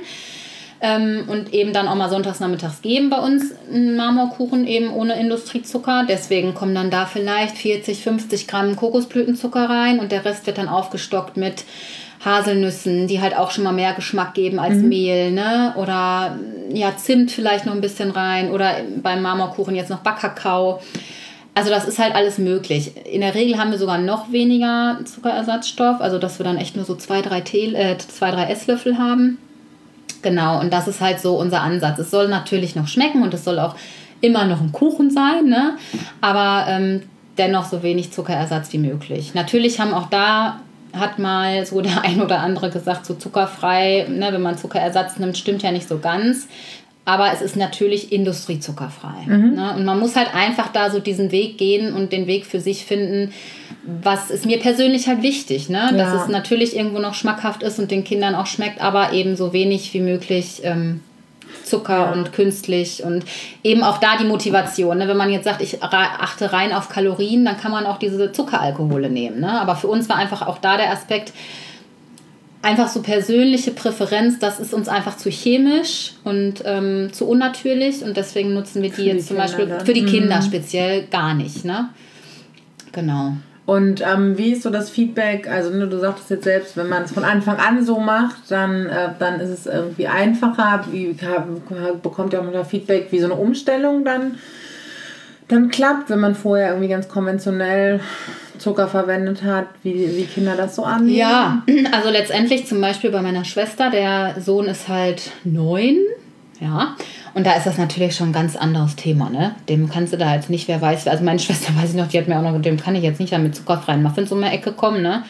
Ähm, 0.87 1.25
und 1.27 1.53
eben 1.53 1.72
dann 1.72 1.88
auch 1.88 1.96
mal 1.96 2.09
sonntags 2.09 2.38
nachmittags 2.38 2.81
geben 2.81 3.11
bei 3.11 3.18
uns 3.18 3.53
einen 3.72 3.96
Marmorkuchen 3.96 4.68
eben 4.68 4.92
ohne 4.92 5.18
Industriezucker. 5.18 6.07
Deswegen 6.09 6.55
kommen 6.55 6.77
dann 6.77 6.90
da 6.90 7.07
vielleicht 7.07 7.59
40, 7.59 8.05
50 8.05 8.46
Gramm 8.46 8.77
Kokosblütenzucker 8.77 9.68
rein 9.68 9.99
und 9.99 10.12
der 10.12 10.25
Rest 10.25 10.46
wird 10.46 10.59
dann 10.59 10.68
aufgestockt 10.68 11.37
mit 11.37 11.64
Haselnüssen, 12.25 13.09
die 13.09 13.20
halt 13.20 13.37
auch 13.37 13.51
schon 13.51 13.64
mal 13.64 13.72
mehr 13.72 13.94
Geschmack 13.94 14.35
geben 14.35 14.61
als 14.61 14.77
mhm. 14.77 14.88
Mehl, 14.88 15.33
ne? 15.33 15.75
Oder 15.77 16.38
ja, 16.72 16.96
Zimt 16.96 17.33
vielleicht 17.33 17.66
noch 17.66 17.75
ein 17.75 17.81
bisschen 17.81 18.12
rein 18.12 18.53
oder 18.53 18.77
beim 19.03 19.22
Marmorkuchen 19.22 19.75
jetzt 19.75 19.90
noch 19.90 20.01
Backkakao. 20.01 20.81
Also 21.55 21.70
das 21.70 21.88
ist 21.88 21.99
halt 21.99 22.14
alles 22.14 22.38
möglich. 22.38 22.92
In 23.11 23.22
der 23.22 23.35
Regel 23.35 23.59
haben 23.59 23.72
wir 23.72 23.79
sogar 23.79 23.99
noch 23.99 24.31
weniger 24.31 25.01
Zuckerersatzstoff, 25.05 26.01
also 26.01 26.18
dass 26.18 26.38
wir 26.38 26.44
dann 26.44 26.59
echt 26.59 26.77
nur 26.77 26.85
so 26.85 26.94
zwei, 26.94 27.22
drei, 27.22 27.40
Tee, 27.40 27.75
äh, 27.75 27.99
zwei, 27.99 28.31
drei 28.31 28.44
Esslöffel 28.44 28.99
haben. 28.99 29.38
Genau, 30.27 30.59
und 30.59 30.73
das 30.73 30.89
ist 30.89 31.01
halt 31.01 31.21
so 31.21 31.39
unser 31.39 31.61
Ansatz. 31.61 32.01
Es 32.01 32.11
soll 32.11 32.27
natürlich 32.27 32.75
noch 32.75 32.89
schmecken 32.89 33.23
und 33.23 33.33
es 33.33 33.45
soll 33.45 33.61
auch 33.61 33.77
immer 34.21 34.45
noch 34.45 34.61
ein 34.61 34.73
Kuchen 34.73 35.09
sein, 35.12 35.45
ne? 35.45 35.77
aber 36.21 36.69
ähm, 36.69 37.03
dennoch 37.39 37.65
so 37.65 37.85
wenig 37.85 38.11
Zuckerersatz 38.11 38.73
wie 38.73 38.79
möglich. 38.79 39.35
Natürlich 39.35 39.79
haben 39.79 39.95
auch 39.95 40.11
da, 40.11 40.59
hat 40.93 41.21
mal 41.21 41.65
so 41.65 41.81
der 41.81 42.01
ein 42.03 42.21
oder 42.21 42.41
andere 42.41 42.71
gesagt, 42.71 43.07
so 43.07 43.15
zuckerfrei, 43.15 44.09
ne, 44.09 44.33
wenn 44.33 44.43
man 44.43 44.59
Zuckerersatz 44.59 45.17
nimmt, 45.19 45.39
stimmt 45.39 45.62
ja 45.62 45.71
nicht 45.71 45.87
so 45.87 45.99
ganz. 45.99 46.49
Aber 47.05 47.33
es 47.33 47.41
ist 47.41 47.55
natürlich 47.55 48.11
industriezuckerfrei. 48.11 49.27
Mhm. 49.27 49.55
Ne? 49.55 49.75
Und 49.77 49.85
man 49.85 50.01
muss 50.01 50.17
halt 50.17 50.35
einfach 50.35 50.73
da 50.73 50.91
so 50.91 50.99
diesen 50.99 51.31
Weg 51.31 51.57
gehen 51.57 51.95
und 51.95 52.11
den 52.11 52.27
Weg 52.27 52.47
für 52.47 52.59
sich 52.59 52.85
finden, 52.85 53.33
was 54.03 54.31
ist 54.31 54.46
mir 54.46 54.59
persönlich 54.59 55.07
halt 55.07 55.22
wichtig, 55.22 55.68
ne? 55.68 55.90
Ja. 55.90 55.92
dass 55.92 56.22
es 56.22 56.29
natürlich 56.29 56.77
irgendwo 56.77 56.99
noch 56.99 57.14
schmackhaft 57.14 57.62
ist 57.62 57.79
und 57.79 57.90
den 57.90 58.05
Kindern 58.05 58.35
auch 58.35 58.46
schmeckt, 58.46 58.81
aber 58.81 59.12
eben 59.12 59.37
so 59.37 59.53
wenig 59.53 59.94
wie 59.94 60.01
möglich 60.01 60.61
ähm, 60.64 61.01
Zucker 61.62 62.07
ja. 62.07 62.12
und 62.12 62.33
künstlich 62.33 63.03
und 63.05 63.25
eben 63.62 63.83
auch 63.83 63.99
da 63.99 64.16
die 64.18 64.25
Motivation. 64.25 64.99
Ne? 64.99 65.09
Wenn 65.09 65.16
man 65.16 65.31
jetzt 65.31 65.44
sagt, 65.44 65.62
ich 65.62 65.83
achte 65.83 66.53
rein 66.53 66.72
auf 66.72 66.88
Kalorien, 66.88 67.44
dann 67.44 67.59
kann 67.59 67.72
man 67.72 67.87
auch 67.87 67.99
diese 67.99 68.33
Zuckeralkohole 68.33 69.11
nehmen. 69.11 69.40
Ne? 69.40 69.61
Aber 69.61 69.77
für 69.77 69.88
uns 69.88 70.09
war 70.09 70.16
einfach 70.16 70.46
auch 70.46 70.59
da 70.59 70.77
der 70.77 70.92
Aspekt, 70.92 71.33
einfach 72.62 72.88
so 72.88 73.01
persönliche 73.01 73.70
Präferenz, 73.70 74.38
das 74.40 74.59
ist 74.59 74.75
uns 74.75 74.88
einfach 74.88 75.16
zu 75.16 75.31
chemisch 75.31 76.14
und 76.25 76.62
ähm, 76.64 77.11
zu 77.12 77.29
unnatürlich 77.29 78.03
und 78.03 78.16
deswegen 78.16 78.55
nutzen 78.55 78.83
wir 78.83 78.90
die 78.90 78.96
für 78.96 79.03
jetzt 79.03 79.22
die 79.22 79.29
zum 79.29 79.37
Beispiel 79.37 79.66
dann. 79.66 79.87
für 79.87 79.92
die 79.92 80.05
Kinder 80.05 80.38
mhm. 80.38 80.42
speziell 80.42 81.07
gar 81.07 81.35
nicht. 81.35 81.64
Ne? 81.64 81.90
Genau. 82.92 83.35
Und 83.66 84.00
ähm, 84.00 84.38
wie 84.38 84.52
ist 84.52 84.62
so 84.62 84.70
das 84.70 84.90
Feedback? 84.90 85.48
Also 85.48 85.70
ne, 85.70 85.88
du 85.88 85.98
sagtest 85.98 86.31
jetzt 86.31 86.44
selbst, 86.44 86.76
wenn 86.76 86.88
man 86.88 87.02
es 87.02 87.12
von 87.12 87.24
Anfang 87.24 87.57
an 87.57 87.85
so 87.85 87.98
macht, 87.98 88.37
dann, 88.48 88.87
äh, 88.87 89.09
dann 89.18 89.40
ist 89.40 89.50
es 89.50 89.66
irgendwie 89.66 90.07
einfacher. 90.07 90.85
Wie 90.92 91.16
bekommt 92.00 92.33
ihr 92.33 92.40
auch 92.40 92.44
noch 92.44 92.66
Feedback, 92.66 93.09
wie 93.11 93.18
so 93.18 93.26
eine 93.26 93.35
Umstellung 93.35 94.05
dann, 94.05 94.37
dann 95.48 95.68
klappt, 95.68 96.11
wenn 96.11 96.20
man 96.20 96.37
vorher 96.37 96.68
irgendwie 96.70 96.88
ganz 96.88 97.09
konventionell 97.09 98.00
Zucker 98.59 98.87
verwendet 98.87 99.42
hat, 99.42 99.66
wie, 99.83 100.16
wie 100.16 100.24
Kinder 100.24 100.55
das 100.57 100.76
so 100.76 100.85
annehmen? 100.85 101.18
Ja, 101.18 101.62
also 101.92 102.11
letztendlich 102.11 102.68
zum 102.68 102.81
Beispiel 102.81 103.11
bei 103.11 103.20
meiner 103.20 103.44
Schwester, 103.44 103.90
der 103.90 104.37
Sohn 104.40 104.66
ist 104.66 104.88
halt 104.88 105.33
neun, 105.44 105.98
ja, 106.61 106.96
und 107.37 107.44
da 107.44 107.53
ist 107.53 107.66
das 107.66 107.77
natürlich 107.77 108.16
schon 108.16 108.31
ein 108.31 108.33
ganz 108.33 108.57
anderes 108.57 108.96
Thema, 108.96 109.29
ne? 109.29 109.55
Dem 109.68 109.90
kannst 109.90 110.14
du 110.14 110.16
da 110.16 110.35
jetzt 110.35 110.49
nicht, 110.49 110.68
wer 110.68 110.81
weiß, 110.81 111.07
also 111.07 111.22
meine 111.22 111.38
Schwester 111.38 111.70
weiß 111.77 111.90
ich 111.90 111.96
noch, 111.96 112.09
die 112.09 112.18
hat 112.18 112.29
mir 112.29 112.38
auch 112.38 112.42
noch, 112.42 112.62
dem 112.62 112.81
kann 112.81 112.94
ich 112.94 113.03
jetzt 113.03 113.20
nicht 113.20 113.31
damit 113.31 113.55
zuckerfreien 113.55 114.03
Muffins 114.03 114.33
um 114.33 114.40
die 114.40 114.49
Ecke 114.49 114.72
kommen, 114.72 115.03
ne? 115.03 115.22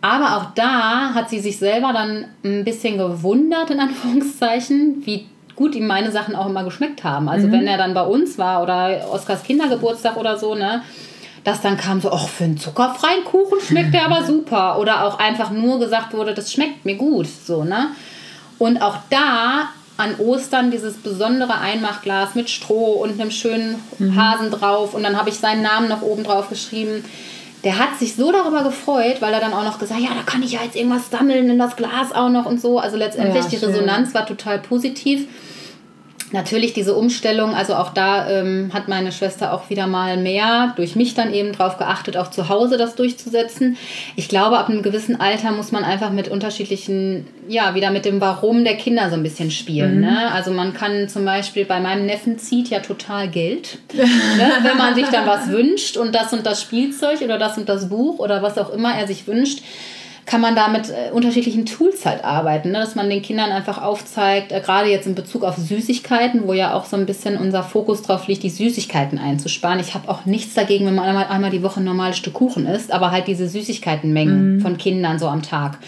Aber 0.00 0.36
auch 0.36 0.54
da 0.56 1.14
hat 1.14 1.30
sie 1.30 1.38
sich 1.38 1.56
selber 1.58 1.92
dann 1.92 2.24
ein 2.44 2.64
bisschen 2.64 2.98
gewundert, 2.98 3.70
in 3.70 3.78
Anführungszeichen, 3.78 5.02
wie 5.04 5.26
gut 5.54 5.76
ihm 5.76 5.86
meine 5.86 6.10
Sachen 6.10 6.34
auch 6.34 6.46
immer 6.46 6.64
geschmeckt 6.64 7.04
haben. 7.04 7.28
Also 7.28 7.46
mhm. 7.46 7.52
wenn 7.52 7.66
er 7.68 7.78
dann 7.78 7.94
bei 7.94 8.02
uns 8.02 8.36
war 8.36 8.60
oder 8.60 9.08
Oskars 9.12 9.44
Kindergeburtstag 9.44 10.16
oder 10.16 10.36
so, 10.36 10.56
ne? 10.56 10.82
Dass 11.44 11.60
dann 11.60 11.76
kam 11.76 12.00
so, 12.00 12.10
ach, 12.10 12.26
für 12.26 12.42
einen 12.44 12.58
zuckerfreien 12.58 13.22
Kuchen 13.24 13.60
schmeckt 13.60 13.94
der 13.94 14.06
aber 14.06 14.24
super. 14.26 14.80
Oder 14.80 15.06
auch 15.06 15.20
einfach 15.20 15.52
nur 15.52 15.78
gesagt 15.78 16.12
wurde, 16.12 16.34
das 16.34 16.52
schmeckt 16.52 16.84
mir 16.84 16.96
gut, 16.96 17.28
so, 17.28 17.62
ne? 17.62 17.90
Und 18.58 18.82
auch 18.82 18.96
da 19.10 19.68
an 20.00 20.16
Ostern 20.18 20.70
dieses 20.70 20.94
besondere 20.94 21.58
Einmachglas 21.58 22.34
mit 22.34 22.50
Stroh 22.50 22.94
und 22.94 23.20
einem 23.20 23.30
schönen 23.30 23.76
mhm. 23.98 24.16
Hasen 24.16 24.50
drauf 24.50 24.94
und 24.94 25.02
dann 25.02 25.16
habe 25.16 25.28
ich 25.28 25.36
seinen 25.36 25.62
Namen 25.62 25.88
noch 25.88 26.02
oben 26.02 26.24
drauf 26.24 26.48
geschrieben. 26.48 27.04
Der 27.62 27.78
hat 27.78 27.98
sich 27.98 28.16
so 28.16 28.32
darüber 28.32 28.62
gefreut, 28.62 29.16
weil 29.20 29.34
er 29.34 29.40
dann 29.40 29.52
auch 29.52 29.64
noch 29.64 29.78
gesagt, 29.78 30.00
ja, 30.00 30.08
da 30.08 30.22
kann 30.24 30.42
ich 30.42 30.52
ja 30.52 30.60
jetzt 30.64 30.76
irgendwas 30.76 31.10
sammeln 31.10 31.50
in 31.50 31.58
das 31.58 31.76
Glas 31.76 32.12
auch 32.12 32.30
noch 32.30 32.46
und 32.46 32.60
so. 32.60 32.78
Also 32.78 32.96
letztendlich 32.96 33.44
ja, 33.44 33.50
die 33.50 33.64
Resonanz 33.64 34.14
war 34.14 34.24
total 34.24 34.58
positiv 34.58 35.28
natürlich 36.32 36.72
diese 36.72 36.94
Umstellung, 36.94 37.54
also 37.54 37.74
auch 37.74 37.92
da 37.92 38.28
ähm, 38.30 38.70
hat 38.72 38.88
meine 38.88 39.12
Schwester 39.12 39.52
auch 39.52 39.70
wieder 39.70 39.86
mal 39.86 40.16
mehr 40.16 40.72
durch 40.76 40.96
mich 40.96 41.14
dann 41.14 41.32
eben 41.32 41.52
drauf 41.52 41.76
geachtet, 41.76 42.16
auch 42.16 42.30
zu 42.30 42.48
Hause 42.48 42.76
das 42.76 42.94
durchzusetzen. 42.94 43.76
Ich 44.16 44.28
glaube, 44.28 44.58
ab 44.58 44.68
einem 44.68 44.82
gewissen 44.82 45.20
Alter 45.20 45.52
muss 45.52 45.72
man 45.72 45.84
einfach 45.84 46.10
mit 46.10 46.28
unterschiedlichen, 46.28 47.26
ja, 47.48 47.74
wieder 47.74 47.90
mit 47.90 48.04
dem 48.04 48.20
Warum 48.20 48.64
der 48.64 48.76
Kinder 48.76 49.08
so 49.10 49.16
ein 49.16 49.22
bisschen 49.22 49.50
spielen. 49.50 49.96
Mhm. 49.96 50.00
Ne? 50.00 50.32
Also 50.32 50.50
man 50.50 50.74
kann 50.74 51.08
zum 51.08 51.24
Beispiel 51.24 51.64
bei 51.64 51.80
meinem 51.80 52.06
Neffen 52.06 52.38
zieht 52.38 52.68
ja 52.68 52.80
total 52.80 53.28
Geld, 53.28 53.78
ne? 53.92 54.04
wenn 54.62 54.76
man 54.76 54.94
sich 54.94 55.06
dann 55.08 55.26
was 55.26 55.48
wünscht 55.48 55.96
und 55.96 56.14
das 56.14 56.32
und 56.32 56.46
das 56.46 56.62
Spielzeug 56.62 57.20
oder 57.22 57.38
das 57.38 57.58
und 57.58 57.68
das 57.68 57.88
Buch 57.88 58.18
oder 58.18 58.42
was 58.42 58.58
auch 58.58 58.72
immer 58.72 58.94
er 58.94 59.06
sich 59.06 59.26
wünscht 59.26 59.60
kann 60.26 60.40
man 60.40 60.54
da 60.54 60.68
mit 60.68 60.90
äh, 60.90 61.10
unterschiedlichen 61.12 61.66
Tools 61.66 62.06
halt 62.06 62.24
arbeiten, 62.24 62.70
ne? 62.70 62.78
dass 62.78 62.94
man 62.94 63.10
den 63.10 63.22
Kindern 63.22 63.50
einfach 63.50 63.82
aufzeigt, 63.82 64.52
äh, 64.52 64.60
gerade 64.60 64.88
jetzt 64.88 65.06
in 65.06 65.14
Bezug 65.14 65.44
auf 65.44 65.56
Süßigkeiten, 65.56 66.46
wo 66.46 66.52
ja 66.52 66.74
auch 66.74 66.84
so 66.84 66.96
ein 66.96 67.06
bisschen 67.06 67.36
unser 67.36 67.62
Fokus 67.62 68.02
drauf 68.02 68.26
liegt, 68.28 68.42
die 68.42 68.50
Süßigkeiten 68.50 69.18
einzusparen. 69.18 69.80
Ich 69.80 69.94
habe 69.94 70.08
auch 70.08 70.26
nichts 70.26 70.54
dagegen, 70.54 70.86
wenn 70.86 70.94
man 70.94 71.06
einmal, 71.06 71.26
einmal 71.26 71.50
die 71.50 71.62
Woche 71.62 71.80
ein 71.80 71.84
normales 71.84 72.16
Stück 72.16 72.34
Kuchen 72.34 72.66
isst, 72.66 72.92
aber 72.92 73.10
halt 73.10 73.26
diese 73.26 73.48
Süßigkeitenmengen 73.48 74.56
mhm. 74.56 74.60
von 74.60 74.78
Kindern 74.78 75.18
so 75.18 75.26
am 75.28 75.42
Tag. 75.42 75.78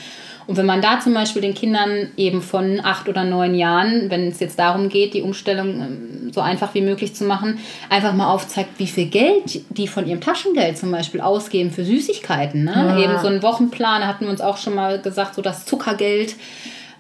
Und 0.46 0.57
wenn 0.57 0.66
man 0.66 0.83
da 0.83 1.00
zum 1.00 1.14
Beispiel 1.14 1.42
den 1.42 1.55
Kindern 1.55 2.09
eben 2.16 2.42
von 2.42 2.81
acht 2.83 3.09
oder 3.09 3.24
neun 3.24 3.55
Jahren, 3.55 4.11
wenn 4.11 4.28
es 4.28 4.40
jetzt 4.40 4.59
darum 4.59 4.88
geht, 4.88 5.14
die 5.14 5.22
Umstellung 5.22 5.81
ähm, 5.81 6.33
so 6.33 6.40
einfach 6.40 6.74
wie 6.74 6.81
möglich 6.81 7.14
zu 7.14 7.24
machen, 7.24 7.59
einfach 7.88 8.12
mal 8.12 8.31
aufzeigt, 8.31 8.70
wie 8.78 8.87
viel 8.87 9.07
Geld 9.07 9.61
die 9.70 9.88
von 9.88 10.07
ihrem 10.07 10.20
Taschengeld 10.20 10.78
zum 10.78 10.90
Beispiel 10.90 11.20
ausgeben 11.20 11.70
für 11.70 11.85
Süßigkeiten. 11.85 12.64
Ne? 12.64 12.72
Ja. 12.74 12.98
Eben 12.98 13.18
so 13.18 13.28
einen 13.28 13.42
Wochenplan, 13.42 14.07
hatten 14.07 14.24
wir 14.24 14.31
uns 14.31 14.40
auch 14.40 14.57
schon 14.57 14.74
mal 14.74 15.00
gesagt, 15.00 15.35
so 15.35 15.42
das 15.42 15.64
Zuckergeld. 15.64 16.37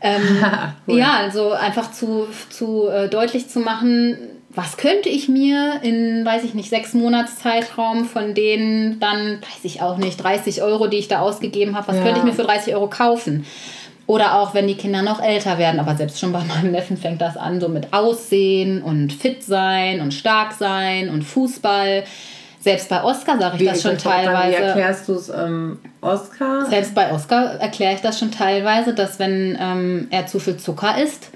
Ähm, 0.00 0.22
cool. 0.88 0.98
Ja, 0.98 1.12
also 1.18 1.52
einfach 1.52 1.92
zu, 1.92 2.26
zu 2.50 2.88
äh, 2.88 3.08
deutlich 3.08 3.48
zu 3.48 3.60
machen, 3.60 4.16
was 4.54 4.76
könnte 4.76 5.08
ich 5.08 5.28
mir 5.28 5.80
in, 5.82 6.24
weiß 6.24 6.44
ich 6.44 6.54
nicht, 6.54 6.68
sechs 6.68 6.92
Monats 6.92 7.38
Zeitraum 7.38 8.04
von 8.04 8.34
denen 8.34 9.00
dann, 9.00 9.40
weiß 9.40 9.64
ich 9.64 9.80
auch 9.80 9.96
nicht, 9.96 10.22
30 10.22 10.62
Euro, 10.62 10.88
die 10.88 10.98
ich 10.98 11.08
da 11.08 11.20
ausgegeben 11.20 11.74
habe, 11.74 11.88
was 11.88 11.96
ja. 11.96 12.02
könnte 12.02 12.18
ich 12.18 12.24
mir 12.24 12.34
für 12.34 12.44
30 12.44 12.74
Euro 12.74 12.88
kaufen? 12.88 13.46
Oder 14.06 14.38
auch 14.38 14.52
wenn 14.52 14.66
die 14.66 14.74
Kinder 14.74 15.00
noch 15.00 15.22
älter 15.22 15.58
werden, 15.58 15.80
aber 15.80 15.96
selbst 15.96 16.18
schon 16.18 16.32
bei 16.32 16.42
meinem 16.44 16.72
Neffen 16.72 16.96
fängt 16.96 17.20
das 17.20 17.36
an, 17.36 17.60
so 17.60 17.68
mit 17.68 17.92
Aussehen 17.92 18.82
und 18.82 19.12
fit 19.12 19.42
sein 19.42 20.00
und 20.00 20.12
stark 20.12 20.52
sein 20.52 21.08
und 21.08 21.22
Fußball. 21.22 22.04
Selbst 22.60 22.88
bei 22.88 23.02
Oscar 23.02 23.38
sage 23.38 23.56
ich 23.56 23.62
wie, 23.62 23.66
das 23.66 23.80
schon 23.80 23.96
teilweise. 23.96 24.58
Wie 24.58 24.62
erklärst 24.62 25.08
du 25.08 25.14
es 25.14 25.28
ähm, 25.30 25.78
Oscar? 26.00 26.66
Selbst 26.68 26.94
bei 26.94 27.12
Oscar 27.12 27.54
erkläre 27.58 27.94
ich 27.94 28.00
das 28.00 28.18
schon 28.18 28.30
teilweise, 28.30 28.92
dass 28.92 29.18
wenn 29.18 29.56
ähm, 29.58 30.08
er 30.10 30.26
zu 30.26 30.38
viel 30.38 30.58
Zucker 30.58 31.00
isst, 31.02 31.30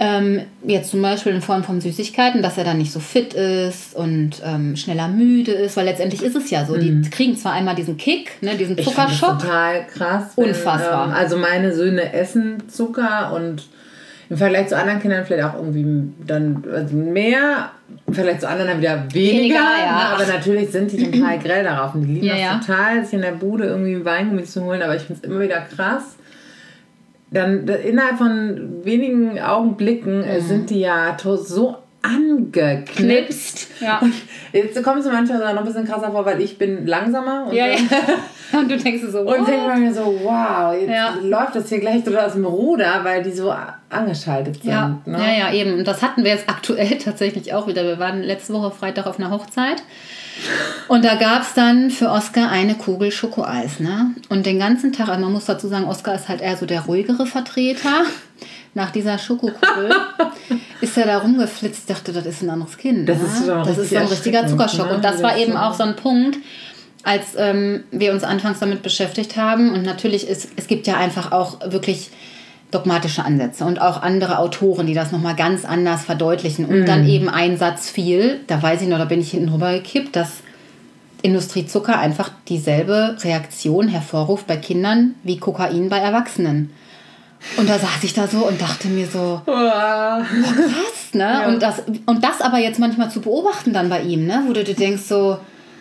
ähm, 0.00 0.42
jetzt 0.64 0.90
zum 0.90 1.02
Beispiel 1.02 1.32
in 1.32 1.42
Form 1.42 1.64
von 1.64 1.80
Süßigkeiten, 1.80 2.40
dass 2.40 2.56
er 2.56 2.64
dann 2.64 2.78
nicht 2.78 2.92
so 2.92 3.00
fit 3.00 3.34
ist 3.34 3.96
und 3.96 4.42
ähm, 4.44 4.76
schneller 4.76 5.08
müde 5.08 5.52
ist, 5.52 5.76
weil 5.76 5.86
letztendlich 5.86 6.22
ist 6.22 6.36
es 6.36 6.50
ja 6.50 6.64
so. 6.64 6.74
Mhm. 6.74 7.02
Die 7.02 7.10
kriegen 7.10 7.36
zwar 7.36 7.52
einmal 7.52 7.74
diesen 7.74 7.96
Kick, 7.96 8.40
ne, 8.40 8.56
diesen 8.56 8.78
Zuckerschock. 8.78 9.38
Ich 9.38 9.42
total 9.44 9.86
krass. 9.86 10.32
Wenn, 10.36 10.50
Unfassbar. 10.50 11.08
Ähm, 11.08 11.14
also 11.14 11.36
meine 11.36 11.74
Söhne 11.74 12.12
essen 12.12 12.68
Zucker 12.68 13.32
und 13.34 13.66
im 14.30 14.36
Vergleich 14.36 14.68
zu 14.68 14.76
anderen 14.76 15.00
Kindern 15.00 15.24
vielleicht 15.24 15.44
auch 15.44 15.54
irgendwie 15.54 16.12
dann 16.24 16.62
also 16.72 16.94
mehr, 16.94 17.70
vielleicht 18.12 18.42
zu 18.42 18.48
anderen 18.48 18.70
dann 18.70 18.80
wieder 18.80 19.04
weniger. 19.12 19.38
weniger 19.38 19.54
ja. 19.54 19.92
ne? 19.92 20.08
Aber 20.14 20.26
natürlich 20.26 20.70
sind 20.70 20.92
die 20.92 21.10
total 21.10 21.38
grell 21.40 21.64
darauf 21.64 21.94
und 21.94 22.02
die 22.02 22.14
lieben 22.14 22.26
ja, 22.26 22.34
das 22.34 22.42
ja. 22.42 22.58
total, 22.58 23.04
sich 23.04 23.14
in 23.14 23.22
der 23.22 23.32
Bude 23.32 23.64
irgendwie 23.64 24.04
Weingummi 24.04 24.44
zu 24.44 24.62
holen, 24.62 24.82
aber 24.82 24.94
ich 24.94 25.02
finde 25.02 25.22
es 25.22 25.28
immer 25.28 25.40
wieder 25.40 25.60
krass 25.62 26.17
dann 27.30 27.68
innerhalb 27.68 28.18
von 28.18 28.84
wenigen 28.84 29.38
Augenblicken 29.40 30.20
mhm. 30.20 30.40
sind 30.40 30.70
die 30.70 30.80
ja 30.80 31.16
so 31.22 31.76
angeknipst. 32.02 33.68
Ja. 33.80 34.00
Jetzt 34.52 34.82
kommst 34.82 35.06
du 35.06 35.12
manchmal 35.12 35.54
noch 35.54 35.60
ein 35.60 35.66
bisschen 35.66 35.86
krasser 35.86 36.10
vor, 36.10 36.24
weil 36.24 36.40
ich 36.40 36.56
bin 36.58 36.86
langsamer. 36.86 37.46
Und, 37.48 37.54
ja, 37.54 37.66
ja. 37.66 37.78
und 38.58 38.70
du 38.70 38.76
denkst 38.76 39.02
so, 39.10 39.24
wow. 39.24 39.38
Und 39.38 39.48
denkst 39.48 39.78
mir 39.78 39.94
so, 39.94 40.20
wow, 40.22 40.74
jetzt 40.74 40.90
ja. 40.90 41.14
läuft 41.22 41.56
das 41.56 41.68
hier 41.68 41.80
gleich 41.80 42.04
so 42.04 42.16
aus 42.16 42.32
dem 42.32 42.44
Ruder, 42.44 43.00
weil 43.02 43.22
die 43.22 43.32
so 43.32 43.52
angeschaltet 43.90 44.62
sind. 44.62 44.70
Ja. 44.70 45.00
Ne? 45.04 45.18
ja, 45.18 45.48
ja, 45.48 45.52
eben. 45.52 45.78
Und 45.78 45.88
das 45.88 46.02
hatten 46.02 46.24
wir 46.24 46.30
jetzt 46.30 46.48
aktuell 46.48 46.98
tatsächlich 47.04 47.52
auch 47.52 47.66
wieder. 47.66 47.84
Wir 47.84 47.98
waren 47.98 48.22
letzte 48.22 48.52
Woche 48.52 48.70
Freitag 48.70 49.06
auf 49.06 49.18
einer 49.18 49.30
Hochzeit. 49.30 49.82
Und 50.88 51.04
da 51.04 51.16
gab 51.16 51.42
es 51.42 51.54
dann 51.54 51.90
für 51.90 52.10
Oscar 52.10 52.50
eine 52.50 52.74
Kugel 52.74 53.10
Schokoeis. 53.12 53.80
Ne? 53.80 54.14
Und 54.28 54.46
den 54.46 54.58
ganzen 54.58 54.92
Tag, 54.92 55.08
also 55.08 55.20
man 55.20 55.32
muss 55.32 55.44
dazu 55.44 55.68
sagen, 55.68 55.84
Oscar 55.84 56.14
ist 56.14 56.28
halt 56.28 56.40
eher 56.40 56.56
so 56.56 56.66
der 56.66 56.82
ruhigere 56.82 57.26
Vertreter 57.26 58.04
nach 58.74 58.90
dieser 58.90 59.18
Schokokugel 59.18 59.90
ist 60.80 60.96
er 60.96 61.06
da 61.06 61.18
rumgeflitzt, 61.18 61.90
dachte, 61.90 62.12
das 62.12 62.26
ist 62.26 62.42
ein 62.42 62.50
anderes 62.50 62.76
Kind. 62.76 63.08
Das, 63.08 63.18
ne? 63.18 63.24
ist, 63.24 63.46
so 63.46 63.52
ein, 63.52 63.64
das 63.64 63.78
ist 63.78 63.90
so 63.90 63.96
ein 63.96 64.06
richtiger 64.06 64.46
Zuckerschock. 64.46 64.88
Ne? 64.88 64.94
Und 64.96 65.04
das 65.04 65.22
war 65.22 65.36
eben 65.36 65.56
auch 65.56 65.74
so 65.74 65.82
ein 65.82 65.96
Punkt, 65.96 66.38
als 67.02 67.34
ähm, 67.36 67.84
wir 67.90 68.12
uns 68.12 68.24
anfangs 68.24 68.60
damit 68.60 68.82
beschäftigt 68.82 69.36
haben. 69.36 69.72
Und 69.72 69.82
natürlich 69.82 70.28
ist 70.28 70.50
es 70.56 70.66
gibt 70.66 70.86
ja 70.86 70.96
einfach 70.96 71.32
auch 71.32 71.58
wirklich 71.70 72.10
dogmatische 72.70 73.24
Ansätze 73.24 73.64
und 73.64 73.80
auch 73.80 74.02
andere 74.02 74.38
Autoren, 74.38 74.86
die 74.86 74.94
das 74.94 75.10
nochmal 75.10 75.34
ganz 75.34 75.64
anders 75.64 76.04
verdeutlichen. 76.04 76.66
Und 76.66 76.82
mm. 76.82 76.86
dann 76.86 77.08
eben 77.08 77.28
ein 77.28 77.56
Satz 77.56 77.88
fiel, 77.88 78.40
da 78.46 78.62
weiß 78.62 78.82
ich 78.82 78.88
noch, 78.88 78.98
da 78.98 79.06
bin 79.06 79.20
ich 79.20 79.30
hinten 79.30 79.48
rüber 79.48 79.72
gekippt, 79.72 80.16
dass 80.16 80.42
Industriezucker 81.22 81.98
einfach 81.98 82.30
dieselbe 82.48 83.16
Reaktion 83.22 83.88
hervorruft 83.88 84.46
bei 84.46 84.56
Kindern 84.56 85.14
wie 85.22 85.38
Kokain 85.38 85.88
bei 85.88 85.98
Erwachsenen. 85.98 86.70
Und 87.56 87.68
da 87.68 87.78
saß 87.78 88.02
ich 88.02 88.14
da 88.14 88.26
so 88.26 88.46
und 88.46 88.60
dachte 88.60 88.88
mir 88.88 89.06
so, 89.06 89.40
oh, 89.46 89.52
krass, 89.52 91.14
ne? 91.14 91.22
Ja. 91.22 91.48
Und, 91.48 91.62
das, 91.62 91.82
und 92.06 92.22
das 92.22 92.40
aber 92.40 92.58
jetzt 92.58 92.78
manchmal 92.78 93.10
zu 93.10 93.20
beobachten 93.20 93.72
dann 93.72 93.88
bei 93.88 94.02
ihm, 94.02 94.26
ne? 94.26 94.42
Wo 94.46 94.52
du 94.52 94.64
dir 94.64 94.74
denkst 94.74 95.02
so, 95.02 95.38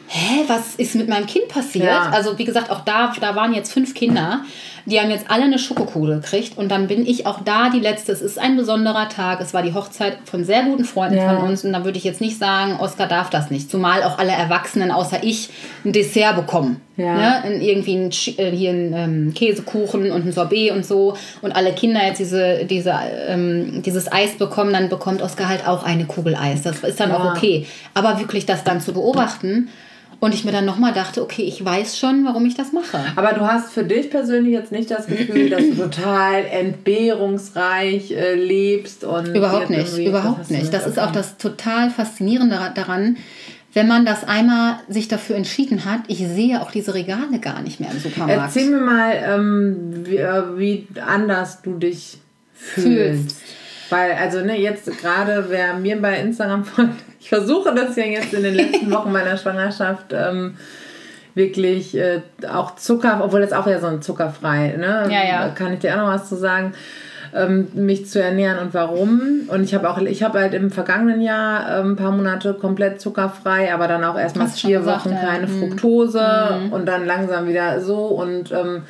hä, 0.08 0.43
was 0.48 0.76
ist 0.76 0.96
mit 0.96 1.10
meinem 1.10 1.26
Kind 1.26 1.48
passiert? 1.50 1.86
Ja. 1.86 2.10
Also 2.12 2.38
wie 2.39 2.46
gesagt, 2.46 2.72
auch 2.72 2.82
da, 2.82 3.13
da 3.20 3.36
waren 3.36 3.54
jetzt 3.54 3.72
fünf 3.74 3.93
Kinder. 3.93 4.41
Die 4.86 5.02
haben 5.02 5.10
jetzt 5.10 5.30
alle 5.30 5.43
eine 5.43 5.60
Schokokugel 5.60 6.22
gekriegt 6.22 6.58
und 6.58 6.70
dann 6.70 6.88
bin 6.88 7.06
ich 7.06 7.26
auch 7.26 7.41
da 7.41 7.70
die 7.70 7.82
letzte. 7.82 8.13
Es 8.13 8.22
ist 8.22 8.39
ein 8.39 8.56
besonderer 8.56 9.10
Tag. 9.10 9.41
Es 9.41 9.54
war 9.54 9.62
die 9.62 9.74
Hochzeit 9.74 10.17
von 10.24 10.46
sehr 10.46 10.63
guten 10.63 10.86
Freunden 10.86 11.17
ja. 11.17 11.36
von 11.36 11.50
uns 11.50 11.65
und 11.65 11.74
da 11.74 11.84
würde 11.84 11.98
ich 11.98 12.06
jetzt 12.06 12.22
nicht 12.22 12.39
sagen, 12.39 12.78
Oskar 12.80 13.08
darf 13.08 13.30
das 13.30 13.52
nicht. 13.52 13.70
Zumal 13.70 14.02
auch 14.04 14.17
alle 14.17 14.32
Erwachsenen 14.32 14.91
außer 14.91 15.24
ich 15.24 15.50
ein 15.84 15.91
Dessert 15.91 16.38
bekommen. 16.38 16.80
Ja. 16.96 17.41
Ne? 17.43 17.60
Irgendwie 17.60 17.96
ein, 17.96 18.12
äh, 18.38 18.56
hier 18.56 18.70
ein 18.70 18.93
ähm, 18.93 19.34
Käsekuchen 19.34 20.10
und 20.10 20.26
ein 20.26 20.32
Sorbet 20.32 20.72
und 20.72 20.86
so. 20.86 21.17
Und 21.41 21.52
alle 21.54 21.74
Kinder 21.74 22.06
jetzt 22.06 22.20
diese, 22.20 22.63
diese, 22.63 22.96
ähm, 23.28 23.84
dieses 23.86 24.10
Eis 24.10 24.38
bekommen, 24.38 24.72
dann 24.72 24.88
bekommt 24.88 25.22
Oskar 25.22 25.50
halt 25.50 25.67
auch 25.67 25.84
eine 25.84 26.06
Kugel 26.06 26.36
Eis. 26.36 26.62
Das 26.62 26.80
ist 26.80 27.00
dann 27.02 27.12
auch 27.12 27.36
okay. 27.36 27.67
Aber 27.93 28.20
wirklich 28.20 28.46
das 28.46 28.63
dann 28.63 28.80
zu 28.80 28.93
beobachten 28.93 29.67
und 30.19 30.34
ich 30.34 30.45
mir 30.45 30.51
dann 30.51 30.65
nochmal 30.65 30.93
dachte, 30.93 31.21
okay, 31.21 31.43
ich 31.43 31.63
weiß 31.63 31.97
schon, 31.97 32.25
warum 32.25 32.45
ich 32.45 32.56
das 32.56 32.73
mache. 32.73 32.99
Aber 33.15 33.34
du 33.34 33.41
hast 33.41 33.71
für 33.71 33.84
dich 33.84 34.10
persönlich 34.10 34.53
jetzt 34.53 34.71
nicht 34.71 34.89
das 34.89 35.08
Gefühl, 35.08 35.49
dass 35.49 35.62
du 35.62 35.75
total 35.89 36.45
entbehrungsreich 36.45 38.12
äh, 38.12 38.34
lebst 38.36 39.03
und. 39.03 39.27
Überhaupt 39.36 39.69
nicht, 39.69 39.97
überhaupt 39.97 40.49
nicht. 40.49 40.73
Das 40.73 40.88
ist 40.88 40.99
auch 40.99 41.12
das 41.12 41.38
total 41.38 41.89
Faszinierende 41.89 42.58
daran, 42.73 43.17
wenn 43.77 43.88
man 43.88 44.08
das 44.08 44.23
einmal 44.23 44.80
sich 44.88 45.08
dafür 45.08 45.36
entschieden 45.36 45.86
hat, 45.86 46.01
ich 46.08 46.17
sehe 46.17 46.62
auch 46.62 46.71
diese 46.71 46.95
Regale 46.95 47.39
gar 47.39 47.62
nicht 47.62 47.80
mehr 47.80 47.91
im 47.91 47.99
Supermarkt. 47.99 48.56
Erzähl 48.56 48.71
mir 48.71 48.80
mal, 48.80 49.12
ähm, 49.23 50.03
wie, 50.03 50.17
äh, 50.17 50.58
wie, 50.58 50.88
anders 51.06 51.62
du 51.62 51.75
dich 51.75 52.17
fühlst. 52.53 53.36
fühlst. 53.36 53.38
Weil, 53.89 54.13
also 54.13 54.41
ne, 54.41 54.60
jetzt 54.60 54.86
gerade, 55.00 55.45
wer 55.50 55.76
mir 55.76 56.02
bei 56.02 56.19
Instagram 56.19 56.65
folgt, 56.65 56.95
ich 57.19 57.30
versuche 57.30 57.73
das 57.73 57.95
ja 57.95 58.06
jetzt 58.06 58.34
in 58.34 58.43
den 58.43 58.56
letzten 58.56 58.91
Wochen 58.91 59.12
meiner 59.12 59.38
Schwangerschaft 59.38 60.13
ähm, 60.13 60.58
wirklich 61.38 61.95
äh, 61.95 62.21
auch 62.52 62.76
Zucker, 62.76 63.21
obwohl 63.23 63.41
das 63.41 63.54
auch 63.54 63.67
ja 63.67 63.80
so 63.80 63.88
ein 63.88 64.02
zuckerfrei, 64.02 64.76
ne? 64.78 65.08
Ja, 65.10 65.23
ja. 65.23 65.50
Kann 65.50 65.73
ich 65.73 65.80
dir 65.80 65.93
auch 65.93 66.08
noch 66.08 66.13
was 66.13 66.28
zu 66.28 66.36
sagen? 66.36 66.73
Ähm, 67.36 67.67
mich 67.73 68.08
zu 68.08 68.21
ernähren 68.21 68.58
und 68.60 68.73
warum. 68.73 69.41
Und 69.50 69.63
ich 69.63 69.76
habe 69.76 69.89
auch, 69.89 69.97
ich 70.00 70.23
habe 70.23 70.39
halt 70.39 70.54
im 70.54 70.71
vergangenen 70.71 71.21
Jahr 71.21 71.80
ähm, 71.80 71.91
ein 71.91 71.95
paar 71.95 72.12
Monate 72.12 72.54
komplett 72.54 73.00
zuckerfrei, 73.00 73.73
aber 73.73 73.88
dann 73.88 74.04
auch 74.04 74.17
erstmal 74.17 74.47
vier 74.47 74.86
Wochen 74.86 75.10
gesagt, 75.10 75.26
keine 75.26 75.47
ja. 75.47 75.54
Mhm. 75.54 75.60
Fructose 75.60 76.60
mhm. 76.63 76.73
und 76.73 76.86
dann 76.86 77.06
langsam 77.06 77.47
wieder 77.47 77.82
so 77.82 78.06
und 78.06 78.52
ähm, 78.52 78.84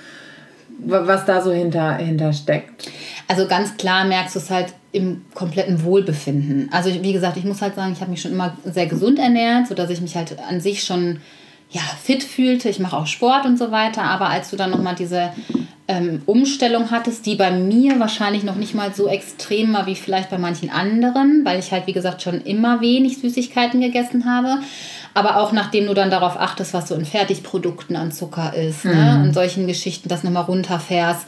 was 0.80 1.26
da 1.26 1.42
so 1.42 1.52
hinter, 1.52 1.96
hinter 1.96 2.32
steckt. 2.34 2.90
Also 3.28 3.48
ganz 3.48 3.76
klar 3.78 4.06
merkst 4.06 4.36
du 4.36 4.40
es 4.40 4.50
halt 4.50 4.68
im 4.98 5.22
kompletten 5.34 5.84
Wohlbefinden. 5.84 6.70
Also 6.72 6.92
wie 7.02 7.14
gesagt, 7.14 7.38
ich 7.38 7.46
muss 7.46 7.62
halt 7.62 7.76
sagen, 7.76 7.94
ich 7.94 8.02
habe 8.02 8.12
mich 8.12 8.22
schon 8.22 8.34
immer 8.34 8.58
sehr 8.66 8.88
gesund 8.88 9.20
ernährt, 9.20 9.68
sodass 9.68 9.90
ich 9.90 10.02
mich 10.02 10.16
halt 10.16 10.38
an 10.40 10.60
sich 10.60 10.84
schon 10.84 11.20
ja, 11.70 11.82
fit 11.82 12.24
fühlte. 12.24 12.70
Ich 12.70 12.80
mache 12.80 12.98
auch 12.98 13.08
Sport 13.08 13.46
und 13.46 13.58
so 13.58 13.72
weiter. 13.72 14.04
Aber 14.04 14.30
als 14.30 14.50
du 14.50 14.58
dann 14.58 14.72
nochmal 14.72 14.96
diese 14.96 15.32
ähm, 15.88 16.22
Umstellung 16.26 16.92
hattest, 16.92 17.26
die 17.26 17.36
bei 17.36 17.52
mir 17.52 18.00
wahrscheinlich 18.00 18.44
noch 18.44 18.56
nicht 18.56 18.76
mal 18.76 18.94
so 18.94 19.08
extrem 19.08 19.74
war 19.74 19.86
wie 19.86 19.96
vielleicht 19.96 20.30
bei 20.30 20.38
manchen 20.38 20.70
anderen, 20.70 21.44
weil 21.46 21.60
ich 21.60 21.72
halt, 21.72 21.88
wie 21.88 21.94
gesagt, 21.94 22.22
schon 22.22 22.42
immer 22.42 22.82
wenig 22.82 23.20
Süßigkeiten 23.20 23.82
gegessen 23.82 24.26
habe. 24.26 24.60
Aber 25.14 25.38
auch 25.38 25.52
nachdem 25.52 25.88
du 25.88 25.94
dann 25.94 26.12
darauf 26.12 26.38
achtest, 26.38 26.74
was 26.74 26.88
so 26.88 26.96
in 26.96 27.06
Fertigprodukten 27.06 27.96
an 27.96 28.12
Zucker 28.12 28.54
ist 28.54 28.86
ne, 28.86 28.94
mhm. 28.94 29.00
ne? 29.00 29.24
und 29.24 29.34
solchen 29.34 29.68
Geschichten, 29.68 30.10
das 30.10 30.24
nochmal 30.24 30.44
runterfährst, 30.44 31.28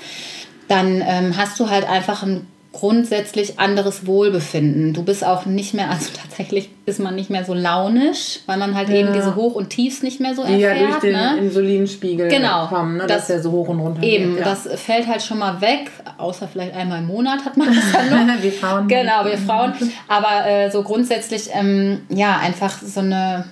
dann 0.68 1.02
ähm, 1.06 1.36
hast 1.36 1.60
du 1.60 1.70
halt 1.70 1.90
einfach 1.90 2.24
ein 2.24 2.46
grundsätzlich 2.72 3.60
anderes 3.60 4.06
Wohlbefinden. 4.06 4.94
Du 4.94 5.04
bist 5.04 5.26
auch 5.26 5.46
nicht 5.46 5.74
mehr, 5.74 5.90
also 5.90 6.12
tatsächlich 6.22 6.70
ist 6.86 7.00
man 7.00 7.16
nicht 7.16 7.30
mehr 7.30 7.44
so 7.44 7.54
launisch, 7.54 8.42
weil 8.46 8.58
man 8.58 8.76
halt 8.76 8.90
ja. 8.90 8.96
eben 8.96 9.14
diese 9.14 9.36
Hoch- 9.36 9.56
und 9.56 9.70
Tiefs 9.70 10.04
nicht 10.04 10.20
mehr 10.20 10.36
so 10.36 10.44
erfährt. 10.44 10.80
Ja, 10.80 10.88
durch 10.88 11.00
den 11.00 11.14
ne? 11.14 11.38
Insulinspiegel 11.40 12.30
genau. 12.30 12.68
kommen, 12.68 12.98
ne? 12.98 13.08
das, 13.08 13.18
dass 13.18 13.28
der 13.28 13.42
so 13.42 13.52
hoch 13.52 13.70
und 13.70 13.80
runter 13.80 14.04
Eben, 14.04 14.36
geht, 14.36 14.40
ja. 14.40 14.46
das 14.46 14.70
fällt 14.80 15.08
halt 15.08 15.24
schon 15.24 15.40
mal 15.40 15.62
weg, 15.62 15.92
außer 16.18 16.48
vielleicht 16.48 16.76
einmal 16.76 17.00
im 17.00 17.08
Monat 17.08 17.44
hat 17.44 17.58
man 17.58 17.74
das 17.74 17.92
dann 18.10 18.28
noch. 18.28 18.44
wir 18.44 18.52
Frauen. 18.52 18.88
Genau, 18.88 19.26
wir 19.26 19.38
Frauen. 19.38 19.74
Aber 20.08 20.48
äh, 20.48 20.70
so 20.70 20.84
grundsätzlich, 20.84 21.50
ähm, 21.54 22.02
ja, 22.10 22.38
einfach 22.38 22.80
so 22.82 23.00
eine, 23.00 23.46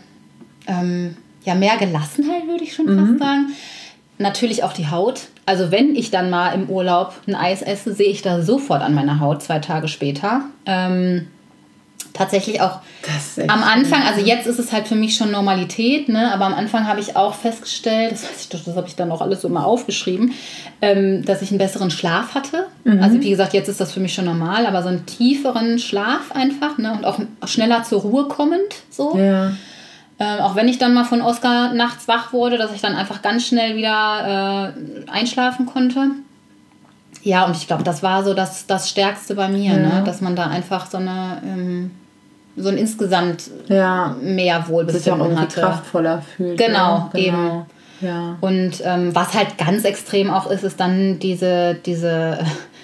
ähm, 0.67 1.17
ja, 1.43 1.55
mehr 1.55 1.77
Gelassenheit, 1.77 2.47
würde 2.47 2.63
ich 2.63 2.73
schon 2.73 2.85
mhm. 2.85 3.07
fast 3.07 3.19
sagen. 3.19 3.47
Natürlich 4.17 4.63
auch 4.63 4.73
die 4.73 4.89
Haut. 4.89 5.21
Also 5.45 5.71
wenn 5.71 5.95
ich 5.95 6.11
dann 6.11 6.29
mal 6.29 6.49
im 6.51 6.69
Urlaub 6.69 7.13
ein 7.27 7.35
Eis 7.35 7.61
esse, 7.61 7.93
sehe 7.93 8.09
ich 8.09 8.21
da 8.21 8.41
sofort 8.41 8.81
an 8.81 8.93
meiner 8.93 9.19
Haut 9.19 9.43
zwei 9.43 9.59
Tage 9.59 9.87
später. 9.87 10.41
Ähm, 10.65 11.27
tatsächlich 12.17 12.61
auch 12.61 12.79
am 13.47 13.63
Anfang, 13.63 14.01
also 14.01 14.25
jetzt 14.25 14.47
ist 14.47 14.59
es 14.59 14.73
halt 14.73 14.87
für 14.87 14.95
mich 14.95 15.15
schon 15.15 15.31
Normalität, 15.31 16.09
ne? 16.09 16.33
aber 16.33 16.45
am 16.45 16.53
Anfang 16.53 16.87
habe 16.87 16.99
ich 16.99 17.15
auch 17.15 17.35
festgestellt, 17.35 18.11
das 18.11 18.23
weiß 18.23 18.41
ich 18.41 18.49
doch, 18.49 18.63
das 18.63 18.75
habe 18.75 18.87
ich 18.87 18.95
dann 18.95 19.11
auch 19.11 19.21
alles 19.21 19.41
so 19.41 19.49
mal 19.49 19.63
aufgeschrieben, 19.63 20.33
ähm, 20.81 21.23
dass 21.23 21.41
ich 21.41 21.51
einen 21.51 21.59
besseren 21.59 21.91
Schlaf 21.91 22.33
hatte. 22.33 22.65
Mhm. 22.83 23.01
Also 23.01 23.21
wie 23.21 23.29
gesagt, 23.29 23.53
jetzt 23.53 23.69
ist 23.69 23.79
das 23.79 23.91
für 23.91 23.99
mich 23.99 24.13
schon 24.13 24.25
normal, 24.25 24.65
aber 24.65 24.81
so 24.81 24.89
einen 24.89 25.05
tieferen 25.05 25.79
Schlaf 25.79 26.31
einfach 26.33 26.77
ne? 26.77 26.93
und 26.93 27.05
auch 27.05 27.19
schneller 27.45 27.83
zur 27.83 28.01
Ruhe 28.01 28.27
kommend 28.27 28.75
so. 28.89 29.17
Ja. 29.17 29.51
Ähm, 30.19 30.39
auch 30.39 30.55
wenn 30.55 30.67
ich 30.67 30.79
dann 30.79 30.93
mal 30.93 31.03
von 31.03 31.21
Oscar 31.21 31.73
nachts 31.73 32.07
wach 32.07 32.33
wurde, 32.33 32.57
dass 32.57 32.73
ich 32.73 32.81
dann 32.81 32.95
einfach 32.95 33.21
ganz 33.21 33.45
schnell 33.45 33.75
wieder 33.75 34.73
äh, 34.73 35.11
einschlafen 35.11 35.65
konnte. 35.67 36.09
Ja, 37.21 37.45
und 37.45 37.55
ich 37.55 37.67
glaube, 37.67 37.83
das 37.83 38.01
war 38.01 38.23
so 38.23 38.33
das, 38.33 38.65
das 38.65 38.89
Stärkste 38.89 39.35
bei 39.35 39.47
mir, 39.47 39.73
ja. 39.73 39.77
ne? 39.77 40.03
dass 40.05 40.21
man 40.21 40.35
da 40.35 40.47
einfach 40.47 40.89
so 40.89 40.97
eine 40.97 41.41
ähm, 41.45 41.91
so 42.57 42.69
ein 42.69 42.77
insgesamt 42.77 43.51
ja. 43.69 44.15
mehr 44.21 44.67
Wohlbefinden 44.67 45.29
Sich 45.29 45.37
auch 45.37 45.39
hatte. 45.39 45.61
kraftvoller 45.61 46.23
fühlt. 46.35 46.57
Genau, 46.57 46.77
ja, 46.77 47.09
genau. 47.13 47.25
eben. 47.27 47.65
Ja. 48.01 48.37
Und 48.41 48.81
ähm, 48.83 49.15
was 49.15 49.33
halt 49.33 49.57
ganz 49.57 49.83
extrem 49.83 50.29
auch 50.29 50.49
ist, 50.49 50.63
ist 50.63 50.79
dann 50.79 51.19
diese, 51.19 51.75
diese 51.75 52.39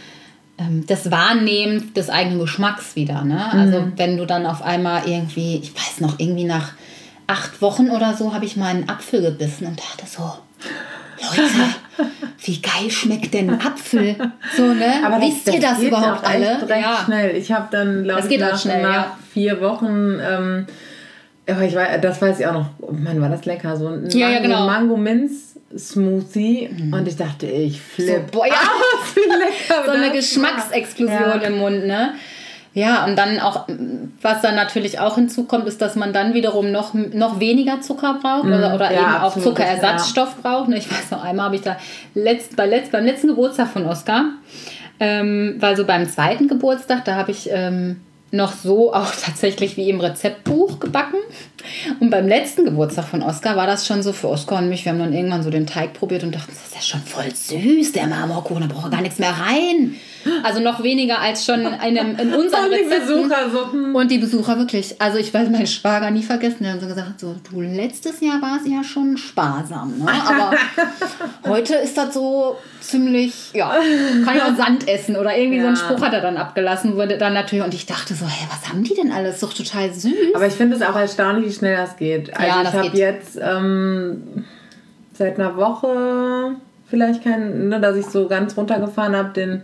ähm, 0.58 0.86
das 0.88 1.12
Wahrnehmen 1.12 1.94
des 1.96 2.10
eigenen 2.10 2.40
Geschmacks 2.40 2.96
wieder. 2.96 3.24
Ne? 3.24 3.52
Also 3.52 3.82
mhm. 3.82 3.94
wenn 3.96 4.18
du 4.18 4.26
dann 4.26 4.46
auf 4.46 4.62
einmal 4.62 5.08
irgendwie, 5.08 5.58
ich 5.58 5.74
weiß 5.76 6.02
noch, 6.02 6.20
irgendwie 6.20 6.46
nach 6.46 6.74
acht 7.28 7.62
Wochen 7.62 7.90
oder 7.90 8.14
so 8.14 8.34
habe 8.34 8.46
ich 8.46 8.58
mal 8.58 8.68
einen 8.68 8.90
Apfel 8.90 9.22
gebissen 9.22 9.68
und 9.68 9.80
dachte 9.80 10.06
so, 10.06 10.22
Leute, 11.22 12.10
wie 12.44 12.62
geil 12.62 12.90
schmeckt 12.90 13.34
denn 13.34 13.50
ein 13.50 13.62
Apfel? 13.62 14.16
So, 14.56 14.74
ne? 14.74 15.06
Aber 15.06 15.22
Wisst 15.22 15.48
das, 15.48 15.56
ihr 15.56 15.62
das 15.62 15.80
überhaupt 15.80 16.26
alle? 16.26 16.66
Ja. 16.68 17.04
schnell. 17.06 17.36
Ich 17.36 17.52
habe 17.52 17.68
dann, 17.72 18.04
glaube 18.04 18.28
ich, 18.28 18.40
nach, 18.40 18.60
schnell, 18.60 18.82
nach 18.82 18.94
ja. 18.94 19.18
vier 19.32 19.62
Wochen, 19.62 20.20
ähm, 20.20 20.68
ich 21.46 21.76
weiß, 21.76 22.02
das 22.02 22.22
weiß 22.22 22.40
ich 22.40 22.48
auch 22.48 22.54
noch, 22.54 22.70
Mann, 22.92 23.20
war 23.22 23.30
das 23.30 23.46
lecker, 23.46 23.76
so 23.76 23.88
ein 23.88 24.10
ja, 24.12 24.28
Mango, 24.28 24.34
ja, 24.34 24.40
genau. 24.42 24.66
Mango 24.66 24.98
Minz 24.98 25.54
Smoothie 25.78 26.70
mhm. 26.70 26.94
und 26.94 27.08
ich 27.08 27.16
dachte, 27.16 27.48
ich 27.48 27.82
flippe. 27.82 28.26
So, 28.32 28.38
boah, 28.38 28.48
ja. 28.48 28.54
Ah, 29.16 29.36
lecker, 29.36 29.86
so 29.86 29.92
eine 29.92 30.12
Geschmacksexplosion 30.12 31.42
im 31.42 31.58
Mund, 31.58 31.86
ne? 31.86 32.14
Ja, 32.76 33.06
und 33.06 33.16
dann 33.16 33.40
auch, 33.40 33.68
was 34.22 34.42
dann 34.42 34.56
natürlich 34.56 35.00
auch 35.00 35.16
hinzukommt, 35.16 35.68
ist, 35.68 35.80
dass 35.82 35.96
man 35.96 36.12
dann 36.12 36.34
wiederum 36.34 36.72
noch, 36.72 36.96
noch 36.96 37.40
weniger 37.40 37.82
Zucker 37.82 38.18
braucht 38.20 38.46
mm, 38.46 38.54
oder, 38.54 38.74
oder 38.74 38.92
ja, 38.92 39.02
eben 39.02 39.16
auch 39.22 39.38
Zuckerersatzstoff 39.38 40.38
ja. 40.38 40.50
braucht. 40.50 40.70
Ne, 40.70 40.78
ich 40.78 40.90
weiß 40.90 41.12
noch, 41.12 41.24
einmal 41.24 41.46
habe 41.46 41.56
ich 41.56 41.62
da 41.62 41.78
letzt, 42.16 42.56
bei 42.56 42.66
letzt, 42.66 42.92
beim 42.92 43.06
letzten 43.06 43.28
Geburtstag 43.28 43.68
von 43.68 43.86
Oskar, 43.86 44.26
ähm, 45.00 45.58
weil 45.60 45.78
so 45.78 45.86
beim 45.86 46.10
zweiten 46.10 46.48
Geburtstag, 46.48 47.06
da 47.06 47.16
habe 47.16 47.30
ich 47.30 47.48
ähm, 47.52 48.02
noch 48.32 48.54
so 48.54 48.92
auch 48.92 49.12
tatsächlich 49.24 49.78
wie 49.78 49.90
im 49.92 50.00
Rezeptbuch 50.00 50.80
gebacken. 50.80 51.20
Und 52.00 52.10
beim 52.10 52.28
letzten 52.28 52.66
Geburtstag 52.66 53.06
von 53.06 53.22
Oskar 53.22 53.56
war 53.56 53.68
das 53.68 53.86
schon 53.86 54.02
so 54.02 54.14
für 54.14 54.30
Oskar 54.30 54.58
und 54.58 54.70
mich. 54.70 54.84
Wir 54.84 54.94
haben 54.94 55.00
dann 55.00 55.14
irgendwann 55.14 55.44
so 55.44 55.52
den 55.52 55.68
Teig 55.68 55.94
probiert 55.94 56.24
und 56.24 56.34
dachten, 56.34 56.52
das 56.52 56.66
ist 56.66 56.76
ja 56.76 56.82
schon 56.82 57.02
voll 57.02 57.34
süß, 57.34 57.92
der 57.92 58.08
Marmorkuchen, 58.08 58.68
da 58.68 58.74
braucht 58.74 58.90
gar 58.90 59.02
nichts 59.02 59.20
mehr 59.20 59.30
rein. 59.30 59.96
Also 60.44 60.60
noch 60.60 60.84
weniger 60.84 61.20
als 61.20 61.46
schon 61.46 61.62
in, 61.62 61.68
einem, 61.68 62.18
in 62.18 62.34
unseren 62.34 62.66
und 62.72 62.72
die 62.72 62.90
Besucher 62.90 63.50
so. 63.52 63.72
Hm. 63.72 63.96
Und 63.96 64.12
die 64.12 64.18
Besucher 64.18 64.58
wirklich. 64.58 65.02
Also 65.02 65.18
ich 65.18 65.34
weiß 65.34 65.50
meinen 65.50 65.68
Schwager 65.68 66.12
nie 66.12 66.24
vergessen. 66.24 66.64
Der 66.64 66.74
hat 66.74 66.82
so 66.82 66.88
gesagt, 66.88 67.20
so, 67.20 67.36
du, 67.50 67.62
letztes 67.62 68.20
Jahr 68.22 68.42
war 68.42 68.60
es 68.62 68.70
ja 68.70 68.84
schon 68.84 69.18
sparsam. 69.18 69.94
Ne? 70.00 70.12
Aber 70.12 70.52
heute 71.48 71.76
ist 71.76 71.98
das 71.98 72.14
so 72.14 72.58
ziemlich, 72.80 73.52
ja, 73.54 73.76
kann 74.26 74.42
auch 74.42 74.56
Sand 74.58 74.88
essen 74.88 75.16
oder 75.16 75.36
irgendwie 75.38 75.58
ja. 75.58 75.64
so 75.64 75.68
einen 75.68 75.78
Spruch 75.78 76.02
hat 76.02 76.14
er 76.14 76.22
dann 76.22 76.38
abgelassen. 76.38 76.96
Wurde 76.96 77.18
dann 77.18 77.34
natürlich, 77.34 77.64
und 77.64 77.74
ich 77.74 77.86
dachte 77.86 78.14
so, 78.14 78.26
hey, 78.26 78.48
was 78.50 78.70
haben 78.70 78.84
die 78.84 78.94
denn 78.94 79.12
alles? 79.12 79.40
Doch 79.40 79.54
total 79.54 79.94
süß. 79.94 80.36
Aber 80.36 80.48
ich 80.48 80.54
finde 80.54 80.76
es 80.76 80.82
auch 80.82 80.96
erstaunlich, 80.96 81.50
wie 81.50 81.54
schnell 81.54 81.76
das 81.76 81.98
geht. 81.98 82.36
Also 82.36 82.48
ja, 82.48 82.62
ich 82.64 82.74
habe 82.74 82.98
jetzt 82.98 83.40
ähm, 83.42 84.46
seit 85.14 85.40
einer 85.40 85.56
Woche 85.56 86.56
vielleicht 86.88 87.24
kein, 87.24 87.70
ne, 87.70 87.80
dass 87.80 87.96
ich 87.98 88.06
so 88.06 88.28
ganz 88.28 88.56
runtergefahren 88.56 89.16
habe, 89.16 89.30
den 89.34 89.64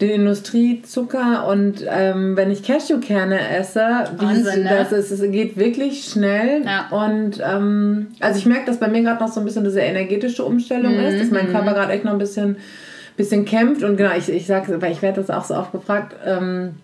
den 0.00 0.10
Industriezucker 0.10 1.48
und 1.48 1.84
ähm, 1.88 2.36
wenn 2.36 2.50
ich 2.50 2.62
Cashewkerne 2.62 3.56
esse, 3.56 3.80
Wahnsinn, 4.16 4.62
ne? 4.62 4.70
das 4.70 4.92
ist, 4.92 5.10
es 5.10 5.20
geht 5.32 5.56
wirklich 5.56 6.04
schnell. 6.04 6.62
Ja. 6.64 6.88
Und 6.90 7.42
ähm, 7.44 8.08
also 8.20 8.38
ich 8.38 8.46
merke, 8.46 8.66
dass 8.66 8.78
bei 8.78 8.88
mir 8.88 9.02
gerade 9.02 9.20
noch 9.20 9.32
so 9.32 9.40
ein 9.40 9.44
bisschen 9.44 9.64
diese 9.64 9.80
energetische 9.80 10.44
Umstellung 10.44 10.94
mhm. 10.94 11.04
ist, 11.04 11.20
dass 11.20 11.30
mein 11.30 11.50
Körper 11.50 11.74
gerade 11.74 11.92
echt 11.92 12.04
noch 12.04 12.12
ein 12.12 12.18
bisschen, 12.18 12.58
bisschen 13.16 13.44
kämpft. 13.44 13.82
Und 13.82 13.96
genau, 13.96 14.10
ich, 14.16 14.28
ich 14.28 14.46
sage, 14.46 14.80
weil 14.80 14.92
ich 14.92 15.02
werde 15.02 15.20
das 15.20 15.30
auch 15.30 15.44
so 15.44 15.56
oft 15.56 15.72
gefragt, 15.72 16.14
ähm, 16.24 16.76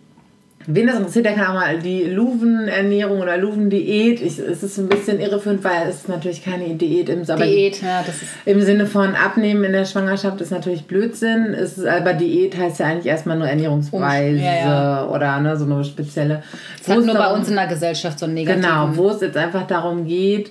Wen 0.66 0.86
das 0.86 0.96
interessiert, 0.96 1.26
der 1.26 1.34
kann 1.34 1.48
auch 1.48 1.54
mal 1.54 1.78
die 1.78 2.04
Luven-Ernährung 2.04 3.20
oder 3.20 3.36
Luven-Diät. 3.36 4.22
es 4.22 4.38
ist 4.38 4.78
ein 4.78 4.88
bisschen 4.88 5.20
irreführend, 5.20 5.62
weil 5.62 5.88
es 5.88 5.96
ist 5.96 6.08
natürlich 6.08 6.42
keine 6.42 6.74
Diät 6.74 7.10
im 7.10 7.22
aber 7.28 7.44
Diät, 7.44 7.82
ja, 7.82 8.02
das 8.04 8.22
ist 8.22 8.32
im 8.46 8.60
Sinne 8.62 8.86
von 8.86 9.14
Abnehmen 9.14 9.64
in 9.64 9.72
der 9.72 9.84
Schwangerschaft 9.84 10.40
ist 10.40 10.50
natürlich 10.50 10.86
Blödsinn. 10.86 11.52
Es 11.52 11.76
ist, 11.76 11.86
aber 11.86 12.14
Diät 12.14 12.56
heißt 12.56 12.80
ja 12.80 12.86
eigentlich 12.86 13.06
erstmal 13.06 13.36
nur 13.36 13.48
Ernährungsweise 13.48 14.38
ja, 14.38 14.54
ja. 14.54 15.06
oder 15.06 15.38
ne, 15.40 15.56
so 15.56 15.64
eine 15.66 15.84
spezielle. 15.84 16.42
Es 16.80 16.88
hat 16.88 17.04
nur 17.04 17.14
bei 17.14 17.32
uns 17.32 17.48
in 17.48 17.56
der 17.56 17.66
Gesellschaft 17.66 18.18
so 18.18 18.26
ein 18.26 18.34
negatives. 18.34 18.64
Genau, 18.64 18.96
wo 18.96 19.10
es 19.10 19.20
jetzt 19.20 19.36
einfach 19.36 19.66
darum 19.66 20.06
geht, 20.06 20.50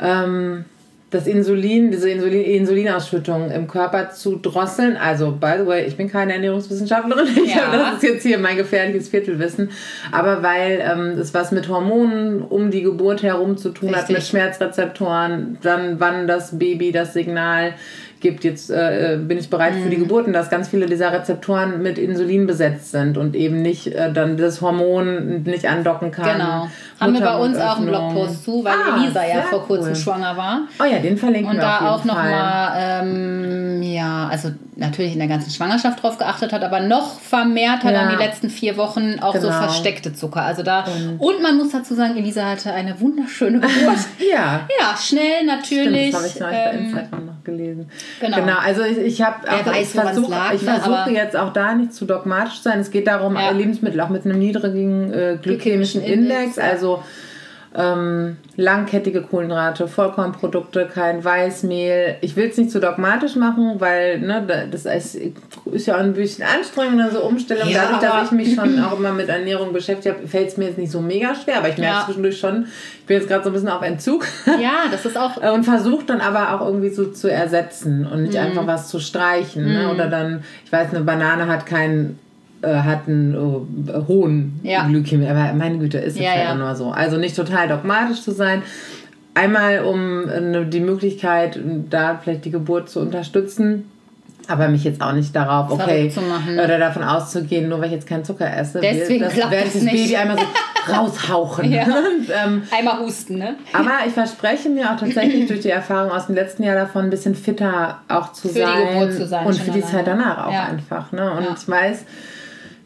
ähm, 0.00 0.64
das 1.10 1.26
Insulin, 1.26 1.90
diese 1.90 2.10
Insulin, 2.10 2.44
Insulinausschüttung 2.44 3.50
im 3.50 3.66
Körper 3.66 4.10
zu 4.10 4.36
drosseln. 4.36 4.96
Also, 4.96 5.32
by 5.32 5.54
the 5.58 5.66
way, 5.66 5.86
ich 5.86 5.96
bin 5.96 6.10
keine 6.10 6.34
Ernährungswissenschaftlerin. 6.34 7.26
Ich 7.44 7.54
ja. 7.54 7.66
habe, 7.66 7.78
das 7.78 7.94
ist 7.94 8.02
jetzt 8.02 8.22
hier 8.24 8.38
mein 8.38 8.56
gefährliches 8.56 9.08
Viertelwissen. 9.08 9.70
Aber 10.12 10.42
weil 10.42 10.82
ähm, 10.82 11.18
es 11.18 11.32
was 11.32 11.50
mit 11.50 11.68
Hormonen 11.68 12.42
um 12.42 12.70
die 12.70 12.82
Geburt 12.82 13.22
herum 13.22 13.56
zu 13.56 13.70
tun 13.70 13.88
Richtig. 13.88 14.04
hat, 14.04 14.10
mit 14.10 14.22
Schmerzrezeptoren, 14.22 15.58
dann 15.62 15.98
wann 15.98 16.26
das 16.26 16.58
Baby 16.58 16.92
das 16.92 17.14
Signal 17.14 17.74
gibt, 18.20 18.44
jetzt 18.44 18.70
äh, 18.70 19.18
bin 19.20 19.38
ich 19.38 19.50
bereit 19.50 19.74
mhm. 19.74 19.82
für 19.82 19.90
die 19.90 19.96
mhm. 19.96 20.02
Geburten, 20.02 20.32
dass 20.32 20.50
ganz 20.50 20.68
viele 20.68 20.86
dieser 20.86 21.12
Rezeptoren 21.12 21.82
mit 21.82 21.98
Insulin 21.98 22.46
besetzt 22.46 22.90
sind 22.90 23.16
und 23.16 23.36
eben 23.36 23.62
nicht 23.62 23.88
äh, 23.88 24.12
dann 24.12 24.36
das 24.36 24.60
Hormon 24.60 25.42
nicht 25.42 25.66
andocken 25.66 26.10
kann. 26.10 26.38
Genau. 26.38 26.68
Haben 27.00 27.14
wir 27.14 27.20
bei 27.20 27.36
uns 27.36 27.58
auch 27.58 27.76
einen 27.76 27.86
Blogpost 27.86 28.44
zu, 28.44 28.64
weil 28.64 28.72
ah, 28.72 28.96
Elisa 28.96 29.24
ja 29.24 29.42
vor 29.42 29.64
kurzem 29.64 29.90
cool. 29.90 29.96
schwanger 29.96 30.36
war. 30.36 30.62
Oh 30.80 30.84
ja, 30.84 30.98
den 30.98 31.16
verlinken 31.16 31.50
und 31.50 31.56
wir 31.56 31.62
Und 31.62 31.80
da 31.80 31.90
auch 31.90 32.04
nochmal, 32.04 32.72
ähm, 32.76 33.82
ja, 33.82 34.28
also 34.28 34.50
natürlich 34.74 35.12
in 35.12 35.18
der 35.18 35.28
ganzen 35.28 35.50
Schwangerschaft 35.50 36.02
drauf 36.02 36.18
geachtet 36.18 36.52
hat, 36.52 36.62
aber 36.62 36.80
noch 36.80 37.20
vermehrter 37.20 37.92
ja. 37.92 38.02
dann 38.02 38.16
die 38.16 38.24
letzten 38.24 38.50
vier 38.50 38.76
Wochen 38.76 39.18
auch 39.20 39.32
genau. 39.32 39.46
so 39.46 39.52
versteckte 39.52 40.12
Zucker. 40.12 40.42
Also 40.42 40.62
da, 40.62 40.84
und, 40.84 41.18
und, 41.18 41.42
man 41.42 41.56
muss 41.56 41.70
dazu 41.70 41.94
sagen, 41.94 42.16
Elisa 42.16 42.44
hatte 42.44 42.72
eine 42.72 43.00
wunderschöne 43.00 43.60
Geburt. 43.60 43.98
ja. 44.32 44.66
Ja, 44.80 44.96
schnell 44.96 45.44
natürlich. 45.46 46.08
Stimmt, 46.08 46.24
das 46.24 46.40
habe 46.40 46.52
ich 46.52 46.58
ähm, 46.58 46.72
bei 46.72 46.78
Instagram 46.78 47.26
noch 47.26 47.37
gelesen. 47.48 47.90
Genau. 48.20 48.36
genau 48.36 48.58
also 48.58 48.82
ich, 48.82 48.98
ich 48.98 49.22
habe 49.22 49.46
ich 49.80 49.88
versuche 49.88 50.30
ne, 50.30 50.58
versuch 50.58 51.06
jetzt 51.08 51.36
auch 51.36 51.52
da 51.52 51.74
nicht 51.74 51.94
zu 51.94 52.04
dogmatisch 52.04 52.56
zu 52.56 52.62
sein. 52.64 52.80
Es 52.80 52.90
geht 52.90 53.06
darum, 53.06 53.34
ja. 53.34 53.50
Lebensmittel 53.50 54.00
auch 54.00 54.10
mit 54.10 54.24
einem 54.24 54.38
niedrigen 54.38 55.12
äh, 55.12 55.38
glykämischen 55.40 56.02
Index, 56.02 56.56
Index 56.56 56.58
also 56.58 57.02
ähm, 57.74 58.36
langkettige 58.56 59.22
Kohlenhydrate, 59.22 59.88
Vollkornprodukte, 59.88 60.88
kein 60.92 61.22
Weißmehl. 61.22 62.16
Ich 62.22 62.34
will 62.34 62.48
es 62.48 62.56
nicht 62.56 62.70
zu 62.70 62.80
dogmatisch 62.80 63.36
machen, 63.36 63.74
weil 63.78 64.20
ne, 64.20 64.68
das 64.70 64.86
ist, 64.86 65.18
ist 65.66 65.86
ja 65.86 65.96
auch 65.96 66.00
ein 66.00 66.14
bisschen 66.14 66.44
anstrengend, 66.44 67.12
so 67.12 67.22
Umstellung. 67.22 67.68
Ja, 67.68 67.82
Dadurch, 67.82 68.00
dass 68.00 68.26
ich 68.26 68.32
mich 68.32 68.54
schon 68.54 68.82
auch 68.84 68.98
immer 68.98 69.12
mit 69.12 69.28
Ernährung 69.28 69.72
beschäftigt 69.72 70.16
habe, 70.16 70.26
fällt 70.26 70.48
es 70.48 70.56
mir 70.56 70.66
jetzt 70.66 70.78
nicht 70.78 70.90
so 70.90 71.00
mega 71.00 71.34
schwer, 71.34 71.58
aber 71.58 71.68
ich 71.68 71.78
merke 71.78 71.98
ja. 71.98 72.04
zwischendurch 72.04 72.38
schon, 72.38 72.66
ich 73.00 73.06
bin 73.06 73.18
jetzt 73.18 73.28
gerade 73.28 73.44
so 73.44 73.50
ein 73.50 73.52
bisschen 73.52 73.68
auf 73.68 73.82
Entzug. 73.82 74.26
Ja, 74.58 74.84
das 74.90 75.04
ist 75.04 75.16
auch. 75.16 75.36
und 75.36 75.64
versuche 75.64 76.04
dann 76.04 76.20
aber 76.20 76.52
auch 76.52 76.66
irgendwie 76.66 76.88
so 76.88 77.12
zu 77.12 77.30
ersetzen 77.30 78.06
und 78.06 78.22
nicht 78.22 78.34
mhm. 78.34 78.40
einfach 78.40 78.66
was 78.66 78.88
zu 78.88 78.98
streichen. 78.98 79.64
Ne? 79.64 79.68
Mhm. 79.68 79.86
Ne? 79.86 79.92
Oder 79.92 80.06
dann, 80.08 80.42
ich 80.64 80.72
weiß, 80.72 80.90
eine 80.90 81.04
Banane 81.04 81.46
hat 81.46 81.64
keinen 81.64 82.18
äh, 82.62 82.74
hatten 82.74 83.34
äh, 83.34 83.92
hohen 84.08 84.60
ja. 84.62 84.86
Glykämie. 84.86 85.28
Aber 85.28 85.52
meine 85.54 85.78
Güte, 85.78 85.98
ist 85.98 86.14
es 86.14 86.20
ja, 86.20 86.30
halt 86.30 86.44
ja. 86.44 86.54
nur 86.54 86.74
so. 86.74 86.90
Also 86.90 87.16
nicht 87.16 87.36
total 87.36 87.68
dogmatisch 87.68 88.22
zu 88.22 88.32
sein. 88.32 88.62
Einmal, 89.34 89.84
um 89.84 90.28
äh, 90.28 90.64
die 90.66 90.80
Möglichkeit, 90.80 91.58
da 91.90 92.18
vielleicht 92.22 92.44
die 92.44 92.50
Geburt 92.50 92.88
zu 92.88 93.00
unterstützen. 93.00 93.84
Aber 94.48 94.68
mich 94.68 94.82
jetzt 94.82 95.02
auch 95.02 95.12
nicht 95.12 95.36
darauf, 95.36 95.70
okay, 95.70 96.10
oder 96.54 96.78
davon 96.78 97.04
auszugehen, 97.04 97.68
nur 97.68 97.80
weil 97.80 97.88
ich 97.88 97.92
jetzt 97.92 98.06
keinen 98.06 98.24
Zucker 98.24 98.50
esse, 98.50 98.80
Deswegen 98.80 99.24
das, 99.24 99.36
werde 99.36 99.56
ich 99.66 99.72
das 99.74 99.84
Baby 99.84 100.16
einmal 100.16 100.38
so 100.38 100.44
raushauchen. 100.92 101.70
Ja. 101.70 101.84
Und, 101.84 102.30
ähm, 102.30 102.62
einmal 102.76 103.00
husten, 103.00 103.36
ne? 103.36 103.56
Aber 103.74 103.90
ich 104.06 104.14
verspreche 104.14 104.70
mir 104.70 104.90
auch 104.90 104.96
tatsächlich 104.96 105.46
durch 105.46 105.60
die 105.60 105.68
Erfahrung 105.68 106.10
aus 106.10 106.26
dem 106.26 106.34
letzten 106.34 106.62
Jahr 106.62 106.76
davon, 106.76 107.04
ein 107.04 107.10
bisschen 107.10 107.34
fitter 107.34 107.98
auch 108.08 108.32
zu, 108.32 108.48
für 108.48 108.60
sein, 108.60 108.72
die 108.74 108.94
Geburt 108.94 109.14
zu 109.14 109.26
sein. 109.26 109.46
Und 109.46 109.54
für 109.54 109.70
die 109.70 109.82
Zeit 109.82 110.06
danach 110.06 110.46
auch 110.46 110.52
ja. 110.52 110.64
einfach. 110.64 111.12
Ne? 111.12 111.30
Und 111.30 111.46
ich 111.56 111.68
weiß, 111.68 112.04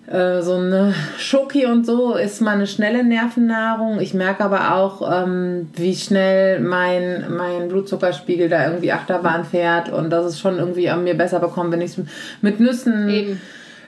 äh, 0.06 0.42
so 0.42 0.54
eine 0.56 0.94
Schoki 1.16 1.66
und 1.66 1.86
so 1.86 2.14
ist 2.14 2.40
mal 2.40 2.52
eine 2.52 2.66
schnelle 2.66 3.04
Nervennahrung. 3.04 4.00
Ich 4.00 4.14
merke 4.14 4.42
aber 4.44 4.74
auch, 4.74 5.24
ähm, 5.24 5.70
wie 5.74 5.94
schnell 5.94 6.58
mein, 6.58 7.26
mein 7.30 7.68
Blutzuckerspiegel 7.68 8.48
da 8.48 8.66
irgendwie 8.66 8.90
Achterbahn 8.90 9.44
fährt 9.44 9.90
und 9.90 10.10
dass 10.10 10.24
es 10.24 10.40
schon 10.40 10.58
irgendwie 10.58 10.90
an 10.90 11.04
mir 11.04 11.14
besser 11.14 11.38
bekommt, 11.38 11.70
wenn 11.72 11.80
ich 11.80 11.96
es 11.96 12.04
mit 12.40 12.58
Nüssen 12.58 13.08
Eben. 13.08 13.40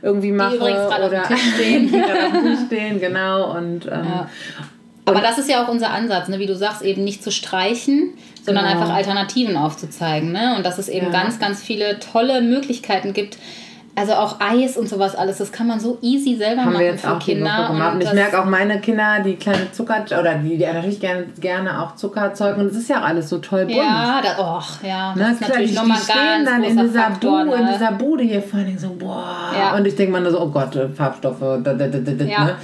irgendwie 0.03 0.31
mache. 0.31 0.53
Die 0.53 0.57
übrigens 0.57 0.87
oder 0.87 1.05
auf 1.05 1.11
dem 1.11 1.37
Tisch 1.37 1.55
stehen. 1.55 1.89
die 1.93 2.03
auf 2.03 2.33
dem 2.33 2.43
Tisch 2.45 2.67
stehen, 2.67 3.01
genau. 3.01 3.57
Und, 3.57 3.87
ähm, 3.87 4.05
ja. 4.05 4.31
Aber 5.07 5.21
das 5.21 5.39
ist 5.39 5.51
ja 5.51 5.65
auch 5.65 5.69
unser 5.69 5.91
Ansatz, 5.91 6.29
ne? 6.29 6.39
wie 6.39 6.47
du 6.47 6.55
sagst, 6.55 6.83
eben 6.83 7.03
nicht 7.03 7.25
zu 7.25 7.33
streichen, 7.33 8.15
sondern 8.45 8.67
genau. 8.67 8.81
einfach 8.81 8.95
Alternativen 8.95 9.57
aufzuzeigen. 9.57 10.31
Ne? 10.31 10.55
Und 10.57 10.65
dass 10.65 10.79
es 10.79 10.89
eben 10.89 11.07
ja. 11.07 11.13
ganz, 11.13 11.41
ganz 11.41 11.61
viele 11.61 11.99
tolle 11.99 12.41
Möglichkeiten 12.41 13.13
gibt, 13.13 13.37
also 13.97 14.13
auch 14.15 14.41
Eis 14.41 14.77
und 14.77 14.89
sowas 14.89 15.15
alles, 15.15 15.39
das 15.39 15.53
kann 15.53 15.67
man 15.67 15.79
so 15.79 15.99
easy 16.01 16.37
selber 16.37 16.63
Haben 16.63 16.73
machen 16.73 16.81
wir 16.81 16.87
jetzt 16.87 17.05
für 17.05 17.13
auch 17.13 17.19
Kinder. 17.19 17.71
Und, 17.71 18.03
ich 18.03 18.13
merke 18.13 18.41
auch 18.41 18.45
meine 18.45 18.81
Kinder, 18.81 19.21
die 19.25 19.37
kleine 19.37 19.71
Zucker 19.73 20.05
oder 20.19 20.35
die, 20.35 20.57
die 20.57 20.65
natürlich 20.65 21.01
gerne, 21.01 21.27
gerne 21.41 21.83
auch 21.83 21.95
Zucker 21.95 22.33
und 22.57 22.67
es 22.67 22.77
ist 22.77 22.89
ja 22.89 23.01
auch 23.01 23.07
alles 23.07 23.29
so 23.29 23.39
toll 23.39 23.67
bunt. 23.67 23.77
Ja, 23.77 24.21
das, 24.23 24.39
och, 24.39 24.83
ja, 24.83 25.15
das 25.17 25.27
ne, 25.27 25.33
ist 25.33 25.39
klar, 25.39 25.51
natürlich 25.51 25.75
nochmal 25.75 25.99
ganz 25.99 26.51
dann 26.51 26.65
in 26.65 26.77
dieser, 26.77 27.01
Faktor, 27.01 27.45
Bude, 27.45 27.57
ne? 27.57 27.63
in 27.63 27.73
dieser 27.73 27.93
Bude 27.93 28.25
hier 28.25 28.43
vor 28.43 28.59
allem 28.59 28.79
so, 28.79 28.89
boah. 28.99 29.53
Ja. 29.57 29.77
Und 29.77 29.87
ich 29.87 29.95
denke 29.95 30.13
mal 30.13 30.21
nur 30.21 30.33
so, 30.33 30.41
oh 30.41 30.49
Gott, 30.49 30.77
Farbstoffe, 30.97 31.41
da, 31.41 31.75
da, 31.75 31.87
da, 31.87 31.99
da, 31.99 32.25
ja. 32.25 32.45
ne? 32.45 32.57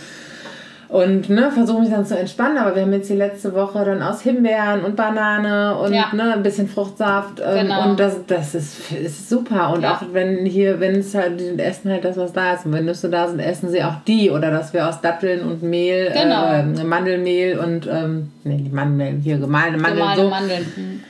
Und 0.91 1.31
ne, 1.31 1.53
versuche 1.53 1.83
mich 1.83 1.91
dann 1.91 2.05
zu 2.05 2.19
entspannen, 2.19 2.59
aber 2.59 2.75
wir 2.75 2.83
haben 2.83 2.93
jetzt 2.93 3.09
die 3.09 3.15
letzte 3.15 3.55
Woche 3.55 3.85
dann 3.85 4.03
aus 4.03 4.23
Himbeeren 4.23 4.85
und 4.85 4.97
Banane 4.97 5.77
und 5.79 5.95
ja. 5.95 6.13
ne, 6.13 6.35
ein 6.35 6.43
bisschen 6.43 6.69
Fruchtsaft. 6.69 7.41
Ähm, 7.41 7.69
genau. 7.69 7.89
Und 7.89 8.01
das, 8.01 8.27
das 8.27 8.57
ist, 8.57 8.91
ist 8.91 9.29
super. 9.29 9.73
Und 9.73 9.83
ja. 9.83 9.95
auch 9.95 10.03
wenn 10.13 10.45
hier, 10.45 10.81
wenn 10.81 10.97
es 10.97 11.15
halt, 11.15 11.39
die 11.39 11.57
essen 11.63 11.93
halt 11.93 12.05
das, 12.05 12.17
was 12.17 12.33
da 12.33 12.55
ist. 12.55 12.67
Und 12.67 12.73
wenn 12.73 12.87
Nüsse 12.87 13.09
da 13.09 13.29
sind, 13.29 13.39
essen 13.39 13.71
sie 13.71 13.85
auch 13.85 14.03
die. 14.05 14.33
Oder 14.33 14.51
dass 14.51 14.73
wir 14.73 14.89
aus 14.89 15.01
Datteln 15.01 15.43
und 15.43 15.63
Mehl, 15.63 16.11
genau. 16.13 16.53
äh, 16.53 16.85
Mandelmehl 16.85 17.57
und, 17.57 17.87
ähm, 17.87 18.33
nee, 18.43 18.57
die 18.57 18.71
Mandelmehl, 18.71 19.21
hier 19.23 19.39
gemahlene 19.39 19.79
Mandeln. 19.79 19.97
Gemahlene 19.97 20.25
so, 20.25 20.31
Mandeln. 20.31 20.73
Hm 20.75 21.01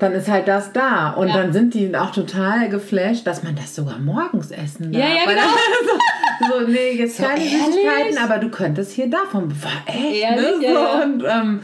dann 0.00 0.12
ist 0.12 0.28
halt 0.30 0.48
das 0.48 0.72
da. 0.72 1.10
Und 1.10 1.28
ja. 1.28 1.36
dann 1.36 1.52
sind 1.52 1.74
die 1.74 1.94
auch 1.94 2.10
total 2.10 2.68
geflasht, 2.68 3.26
dass 3.26 3.42
man 3.42 3.54
das 3.54 3.74
sogar 3.74 3.98
morgens 3.98 4.50
essen 4.50 4.92
darf. 4.92 5.02
Ja, 5.02 5.08
ja, 5.08 5.24
genau. 5.26 5.42
so, 6.48 6.66
nee, 6.66 6.92
jetzt 6.92 7.16
so 7.16 7.22
keine 7.22 7.40
Süßigkeiten, 7.40 8.18
aber 8.18 8.38
du 8.38 8.48
könntest 8.48 8.92
hier 8.92 9.08
davon. 9.08 9.50
War 9.62 9.70
echt, 9.86 10.22
ehrlich, 10.22 10.60
ne? 10.60 10.74
So, 10.74 11.02
Und, 11.02 11.24
ähm, 11.28 11.60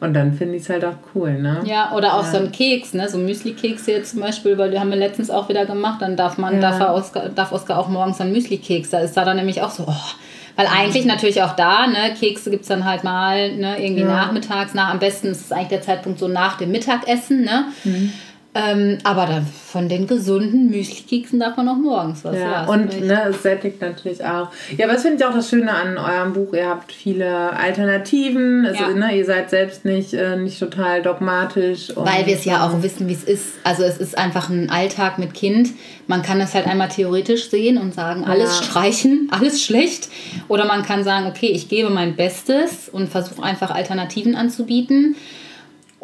und 0.00 0.14
dann 0.14 0.32
finde 0.34 0.56
ich 0.56 0.62
es 0.62 0.68
halt 0.68 0.84
auch 0.84 0.96
cool, 1.14 1.40
ne? 1.40 1.62
Ja, 1.64 1.92
oder 1.92 2.14
auch 2.14 2.24
ja. 2.24 2.30
so 2.30 2.36
ein 2.38 2.52
Keks, 2.52 2.94
ne? 2.94 3.08
So 3.08 3.18
Müsli-Keks 3.18 3.86
jetzt 3.86 4.10
zum 4.10 4.20
Beispiel, 4.20 4.58
weil 4.58 4.70
die 4.70 4.78
haben 4.78 4.90
wir 4.90 4.96
letztens 4.96 5.30
auch 5.30 5.48
wieder 5.48 5.66
gemacht, 5.66 6.02
dann 6.02 6.16
darf 6.16 6.36
man, 6.36 6.60
ja. 6.60 6.60
darf, 6.60 6.94
Oskar, 6.94 7.28
darf 7.28 7.52
Oskar 7.52 7.78
auch 7.78 7.88
morgens 7.88 8.20
einen 8.20 8.32
Müsli-Keks. 8.32 8.90
Da 8.90 8.98
ist 9.00 9.16
da 9.16 9.24
dann 9.24 9.36
nämlich 9.36 9.62
auch 9.62 9.70
so, 9.70 9.84
oh, 9.86 10.10
weil 10.56 10.66
eigentlich 10.66 11.04
natürlich 11.04 11.42
auch 11.42 11.56
da, 11.56 11.86
ne, 11.86 12.14
Kekse 12.18 12.50
gibt 12.50 12.62
es 12.62 12.68
dann 12.68 12.84
halt 12.84 13.02
mal, 13.02 13.56
ne, 13.56 13.82
irgendwie 13.82 14.02
ja. 14.02 14.08
nachmittags, 14.08 14.74
nach, 14.74 14.90
am 14.90 14.98
besten 14.98 15.28
ist 15.28 15.46
es 15.46 15.52
eigentlich 15.52 15.68
der 15.68 15.82
Zeitpunkt 15.82 16.18
so 16.18 16.28
nach 16.28 16.58
dem 16.58 16.70
Mittagessen, 16.70 17.42
ne? 17.42 17.66
Mhm. 17.84 18.12
Ähm, 18.56 18.98
aber 19.02 19.26
dann 19.26 19.46
von 19.46 19.88
den 19.88 20.06
gesunden 20.06 20.70
Müsli-Keksen 20.70 21.40
darf 21.40 21.56
man 21.56 21.68
auch 21.68 21.76
morgens 21.76 22.24
was. 22.24 22.36
Ja, 22.36 22.40
ja 22.40 22.64
und 22.66 23.04
ne, 23.04 23.24
es 23.30 23.42
sättigt 23.42 23.80
natürlich 23.80 24.24
auch. 24.24 24.48
Ja, 24.76 24.84
aber 24.84 24.92
das 24.92 25.02
finde 25.02 25.16
ich 25.16 25.24
auch 25.24 25.34
das 25.34 25.50
Schöne 25.50 25.72
an 25.72 25.98
eurem 25.98 26.32
Buch. 26.34 26.52
Ihr 26.52 26.68
habt 26.68 26.92
viele 26.92 27.52
Alternativen. 27.56 28.64
Es, 28.64 28.78
ja. 28.78 28.90
ne, 28.90 29.16
ihr 29.16 29.24
seid 29.24 29.50
selbst 29.50 29.84
nicht, 29.84 30.14
äh, 30.14 30.36
nicht 30.36 30.60
total 30.60 31.02
dogmatisch. 31.02 31.92
Weil 31.96 32.26
wir 32.26 32.34
es 32.34 32.44
ja 32.44 32.64
auch 32.64 32.80
wissen, 32.80 33.08
wie 33.08 33.14
es 33.14 33.24
ist. 33.24 33.54
Also 33.64 33.82
es 33.82 33.98
ist 33.98 34.16
einfach 34.16 34.48
ein 34.48 34.70
Alltag 34.70 35.18
mit 35.18 35.34
Kind. 35.34 35.70
Man 36.06 36.22
kann 36.22 36.38
das 36.38 36.54
halt 36.54 36.68
einmal 36.68 36.90
theoretisch 36.90 37.50
sehen 37.50 37.76
und 37.76 37.92
sagen, 37.92 38.22
alles 38.22 38.60
ja. 38.60 38.66
streichen, 38.66 39.28
alles 39.32 39.64
schlecht. 39.64 40.08
Oder 40.46 40.64
man 40.66 40.84
kann 40.84 41.02
sagen, 41.02 41.26
okay, 41.26 41.48
ich 41.48 41.68
gebe 41.68 41.90
mein 41.90 42.14
Bestes 42.14 42.88
und 42.88 43.08
versuche 43.08 43.42
einfach 43.42 43.72
Alternativen 43.72 44.36
anzubieten 44.36 45.16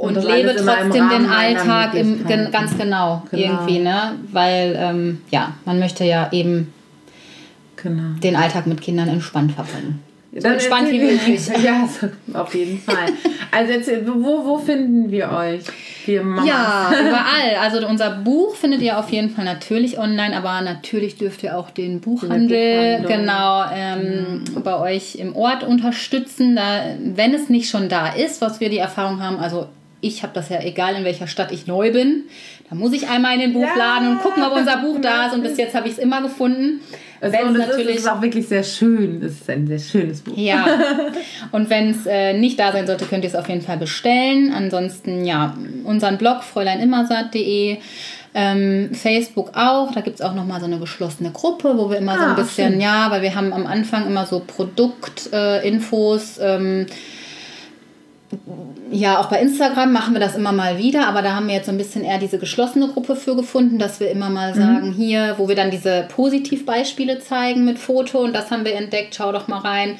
und, 0.00 0.16
und 0.16 0.24
lebe 0.24 0.56
trotzdem 0.56 1.10
den 1.10 1.26
Alltag 1.26 1.94
im, 1.94 2.24
ganz 2.50 2.76
genau, 2.78 3.22
genau, 3.30 3.42
irgendwie, 3.42 3.80
ne? 3.80 4.14
Weil 4.32 4.74
ähm, 4.78 5.20
ja, 5.30 5.52
man 5.66 5.78
möchte 5.78 6.04
ja 6.04 6.30
eben 6.32 6.72
genau. 7.76 8.18
den 8.22 8.34
Alltag 8.34 8.66
mit 8.66 8.80
Kindern 8.80 9.08
entspannt 9.08 9.52
verbringen. 9.52 10.02
So 10.32 10.40
Dann 10.40 10.52
entspannt 10.54 10.90
wie 10.90 11.00
möglich. 11.00 11.40
Ja, 11.62 11.86
auf 12.32 12.54
jeden 12.54 12.80
Fall. 12.80 13.08
Also 13.50 13.72
jetzt, 13.72 13.90
wo, 14.06 14.46
wo 14.46 14.58
finden 14.58 15.10
wir 15.10 15.32
euch? 15.32 15.64
Wir 16.06 16.22
ja, 16.46 16.90
überall. 17.00 17.56
Also 17.60 17.86
unser 17.86 18.10
Buch 18.10 18.54
findet 18.54 18.80
ihr 18.80 18.98
auf 18.98 19.10
jeden 19.10 19.28
Fall 19.28 19.44
natürlich 19.44 19.98
online, 19.98 20.34
aber 20.34 20.62
natürlich 20.62 21.18
dürft 21.18 21.42
ihr 21.42 21.58
auch 21.58 21.68
den 21.68 22.00
Buchhandel 22.00 23.04
genau 23.06 23.64
ähm, 23.74 24.44
mhm. 24.54 24.62
bei 24.62 24.78
euch 24.78 25.16
im 25.16 25.36
Ort 25.36 25.62
unterstützen. 25.62 26.56
Da, 26.56 26.84
wenn 27.04 27.34
es 27.34 27.50
nicht 27.50 27.68
schon 27.68 27.90
da 27.90 28.08
ist, 28.08 28.40
was 28.40 28.60
wir 28.60 28.70
die 28.70 28.78
Erfahrung 28.78 29.20
haben, 29.20 29.38
also 29.38 29.66
ich 30.00 30.22
habe 30.22 30.32
das 30.34 30.48
ja 30.48 30.60
egal, 30.62 30.94
in 30.94 31.04
welcher 31.04 31.26
Stadt 31.26 31.52
ich 31.52 31.66
neu 31.66 31.92
bin. 31.92 32.24
Da 32.68 32.76
muss 32.76 32.92
ich 32.92 33.08
einmal 33.08 33.34
in 33.34 33.40
den 33.40 33.52
Buchladen 33.52 34.04
ja. 34.04 34.10
und 34.12 34.20
gucken, 34.20 34.42
ob 34.42 34.56
unser 34.56 34.78
Buch 34.78 34.98
da 35.00 35.26
ist. 35.26 35.34
Und 35.34 35.42
bis 35.42 35.56
jetzt 35.58 35.74
habe 35.74 35.88
ich 35.88 35.94
es 35.94 35.98
immer 35.98 36.22
gefunden. 36.22 36.80
Also, 37.20 37.38
und 37.38 37.56
es 37.56 37.66
natürlich 37.66 37.96
ist, 37.96 38.02
ist 38.02 38.08
auch 38.08 38.22
wirklich 38.22 38.48
sehr 38.48 38.62
schön. 38.62 39.22
Es 39.22 39.32
ist 39.32 39.50
ein 39.50 39.66
sehr 39.66 39.78
schönes 39.78 40.22
Buch. 40.22 40.36
Ja. 40.36 40.66
Und 41.52 41.68
wenn 41.68 41.90
es 41.90 42.06
äh, 42.06 42.32
nicht 42.32 42.58
da 42.58 42.72
sein 42.72 42.86
sollte, 42.86 43.04
könnt 43.04 43.24
ihr 43.24 43.28
es 43.28 43.36
auf 43.36 43.46
jeden 43.48 43.60
Fall 43.60 43.76
bestellen. 43.76 44.54
Ansonsten, 44.54 45.26
ja, 45.26 45.54
unseren 45.84 46.16
Blog 46.16 46.42
fräuleinimmersatt.de. 46.42 47.76
Ähm, 48.32 48.90
Facebook 48.94 49.50
auch, 49.56 49.90
da 49.92 50.02
gibt 50.02 50.20
es 50.20 50.22
auch 50.24 50.34
nochmal 50.34 50.60
so 50.60 50.66
eine 50.66 50.78
geschlossene 50.78 51.32
Gruppe, 51.32 51.76
wo 51.76 51.90
wir 51.90 51.98
immer 51.98 52.12
ah, 52.12 52.16
so 52.16 52.22
ein 52.22 52.30
ah, 52.30 52.34
bisschen, 52.34 52.72
schön. 52.74 52.80
ja, 52.80 53.10
weil 53.10 53.22
wir 53.22 53.34
haben 53.34 53.52
am 53.52 53.66
Anfang 53.66 54.06
immer 54.06 54.24
so 54.24 54.40
Produktinfos. 54.46 56.38
Äh, 56.38 56.54
ähm, 56.54 56.86
ja, 58.92 59.18
auch 59.18 59.26
bei 59.26 59.40
Instagram 59.40 59.92
machen 59.92 60.14
wir 60.14 60.20
das 60.20 60.34
immer 60.34 60.52
mal 60.52 60.78
wieder, 60.78 61.06
aber 61.06 61.22
da 61.22 61.34
haben 61.34 61.46
wir 61.46 61.54
jetzt 61.54 61.66
so 61.66 61.72
ein 61.72 61.78
bisschen 61.78 62.04
eher 62.04 62.18
diese 62.18 62.38
geschlossene 62.38 62.88
Gruppe 62.88 63.16
für 63.16 63.36
gefunden, 63.36 63.78
dass 63.78 64.00
wir 64.00 64.10
immer 64.10 64.30
mal 64.30 64.52
mhm. 64.52 64.58
sagen, 64.58 64.88
mhm. 64.88 64.92
hier, 64.92 65.34
wo 65.38 65.48
wir 65.48 65.56
dann 65.56 65.70
diese 65.70 66.06
Positivbeispiele 66.08 67.20
zeigen 67.20 67.64
mit 67.64 67.78
Foto 67.78 68.20
und 68.20 68.34
das 68.34 68.50
haben 68.50 68.64
wir 68.64 68.74
entdeckt, 68.74 69.14
schau 69.14 69.32
doch 69.32 69.48
mal 69.48 69.58
rein. 69.58 69.96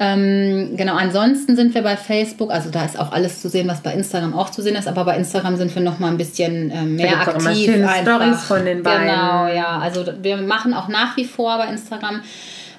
Ähm, 0.00 0.76
genau, 0.76 0.96
ansonsten 0.96 1.54
sind 1.56 1.74
wir 1.74 1.82
bei 1.82 1.96
Facebook, 1.96 2.50
also 2.50 2.70
da 2.70 2.84
ist 2.84 2.98
auch 2.98 3.12
alles 3.12 3.40
zu 3.42 3.48
sehen, 3.48 3.68
was 3.68 3.82
bei 3.82 3.92
Instagram 3.92 4.34
auch 4.34 4.50
zu 4.50 4.62
sehen 4.62 4.74
ist, 4.74 4.88
aber 4.88 5.04
bei 5.04 5.16
Instagram 5.16 5.56
sind 5.56 5.74
wir 5.74 5.82
noch 5.82 5.98
mal 5.98 6.08
ein 6.08 6.16
bisschen 6.16 6.70
äh, 6.70 6.82
mehr 6.82 7.12
da 7.12 7.20
aktiv. 7.20 7.34
Auch 7.34 7.40
immer 7.40 7.54
schöne 7.54 7.88
Stories 8.02 8.42
von 8.42 8.64
den 8.64 8.82
beiden. 8.82 9.06
Genau, 9.06 9.46
ja, 9.48 9.78
also 9.78 10.04
wir 10.20 10.38
machen 10.38 10.74
auch 10.74 10.88
nach 10.88 11.16
wie 11.16 11.24
vor 11.24 11.58
bei 11.58 11.66
Instagram 11.66 12.22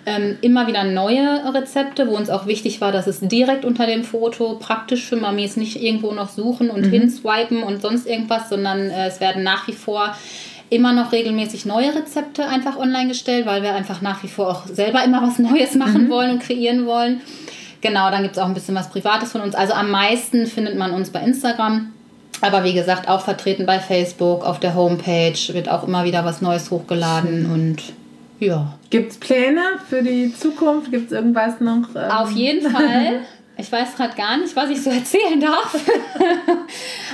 ähm, 0.05 0.37
immer 0.41 0.67
wieder 0.67 0.83
neue 0.83 1.53
Rezepte, 1.53 2.07
wo 2.07 2.15
uns 2.15 2.29
auch 2.29 2.45
wichtig 2.45 2.81
war, 2.81 2.91
dass 2.91 3.07
es 3.07 3.19
direkt 3.21 3.65
unter 3.65 3.85
dem 3.85 4.03
Foto 4.03 4.55
praktisch 4.59 5.05
für 5.05 5.15
Mamis 5.15 5.55
nicht 5.55 5.81
irgendwo 5.81 6.11
noch 6.11 6.29
suchen 6.29 6.69
und 6.69 6.87
mhm. 6.87 6.91
hinswipen 6.91 7.63
und 7.63 7.81
sonst 7.81 8.07
irgendwas, 8.07 8.49
sondern 8.49 8.89
äh, 8.89 9.07
es 9.07 9.19
werden 9.19 9.43
nach 9.43 9.67
wie 9.67 9.73
vor 9.73 10.15
immer 10.69 10.91
noch 10.91 11.11
regelmäßig 11.11 11.65
neue 11.65 11.93
Rezepte 11.95 12.47
einfach 12.47 12.77
online 12.77 13.07
gestellt, 13.07 13.45
weil 13.45 13.61
wir 13.61 13.73
einfach 13.75 14.01
nach 14.01 14.23
wie 14.23 14.27
vor 14.27 14.49
auch 14.49 14.65
selber 14.67 15.03
immer 15.03 15.21
was 15.21 15.39
Neues 15.39 15.75
machen 15.75 16.05
mhm. 16.05 16.09
wollen 16.09 16.31
und 16.31 16.41
kreieren 16.41 16.85
wollen. 16.85 17.21
Genau, 17.81 18.09
dann 18.09 18.23
gibt 18.23 18.35
es 18.35 18.41
auch 18.41 18.47
ein 18.47 18.53
bisschen 18.53 18.75
was 18.75 18.89
Privates 18.89 19.31
von 19.31 19.41
uns. 19.41 19.55
Also 19.55 19.73
am 19.73 19.91
meisten 19.91 20.47
findet 20.47 20.77
man 20.77 20.91
uns 20.91 21.09
bei 21.09 21.21
Instagram. 21.21 21.91
Aber 22.41 22.63
wie 22.63 22.73
gesagt, 22.73 23.07
auch 23.07 23.21
vertreten 23.21 23.65
bei 23.65 23.79
Facebook, 23.79 24.43
auf 24.43 24.59
der 24.59 24.73
Homepage 24.73 25.37
wird 25.53 25.69
auch 25.69 25.87
immer 25.87 26.03
wieder 26.03 26.25
was 26.25 26.41
Neues 26.41 26.71
hochgeladen 26.71 27.51
und 27.51 27.93
ja. 28.45 28.77
Gibt 28.89 29.11
es 29.11 29.17
Pläne 29.17 29.61
für 29.89 30.03
die 30.03 30.33
Zukunft? 30.33 30.91
Gibt 30.91 31.07
es 31.07 31.11
irgendwas 31.11 31.59
noch? 31.59 31.95
Ähm? 31.95 32.11
Auf 32.11 32.31
jeden 32.31 32.69
Fall. 32.69 33.21
Ich 33.55 33.71
weiß 33.71 33.95
gerade 33.95 34.15
gar 34.15 34.37
nicht, 34.37 34.55
was 34.55 34.69
ich 34.71 34.81
so 34.81 34.89
erzählen 34.91 35.39
darf. 35.39 35.75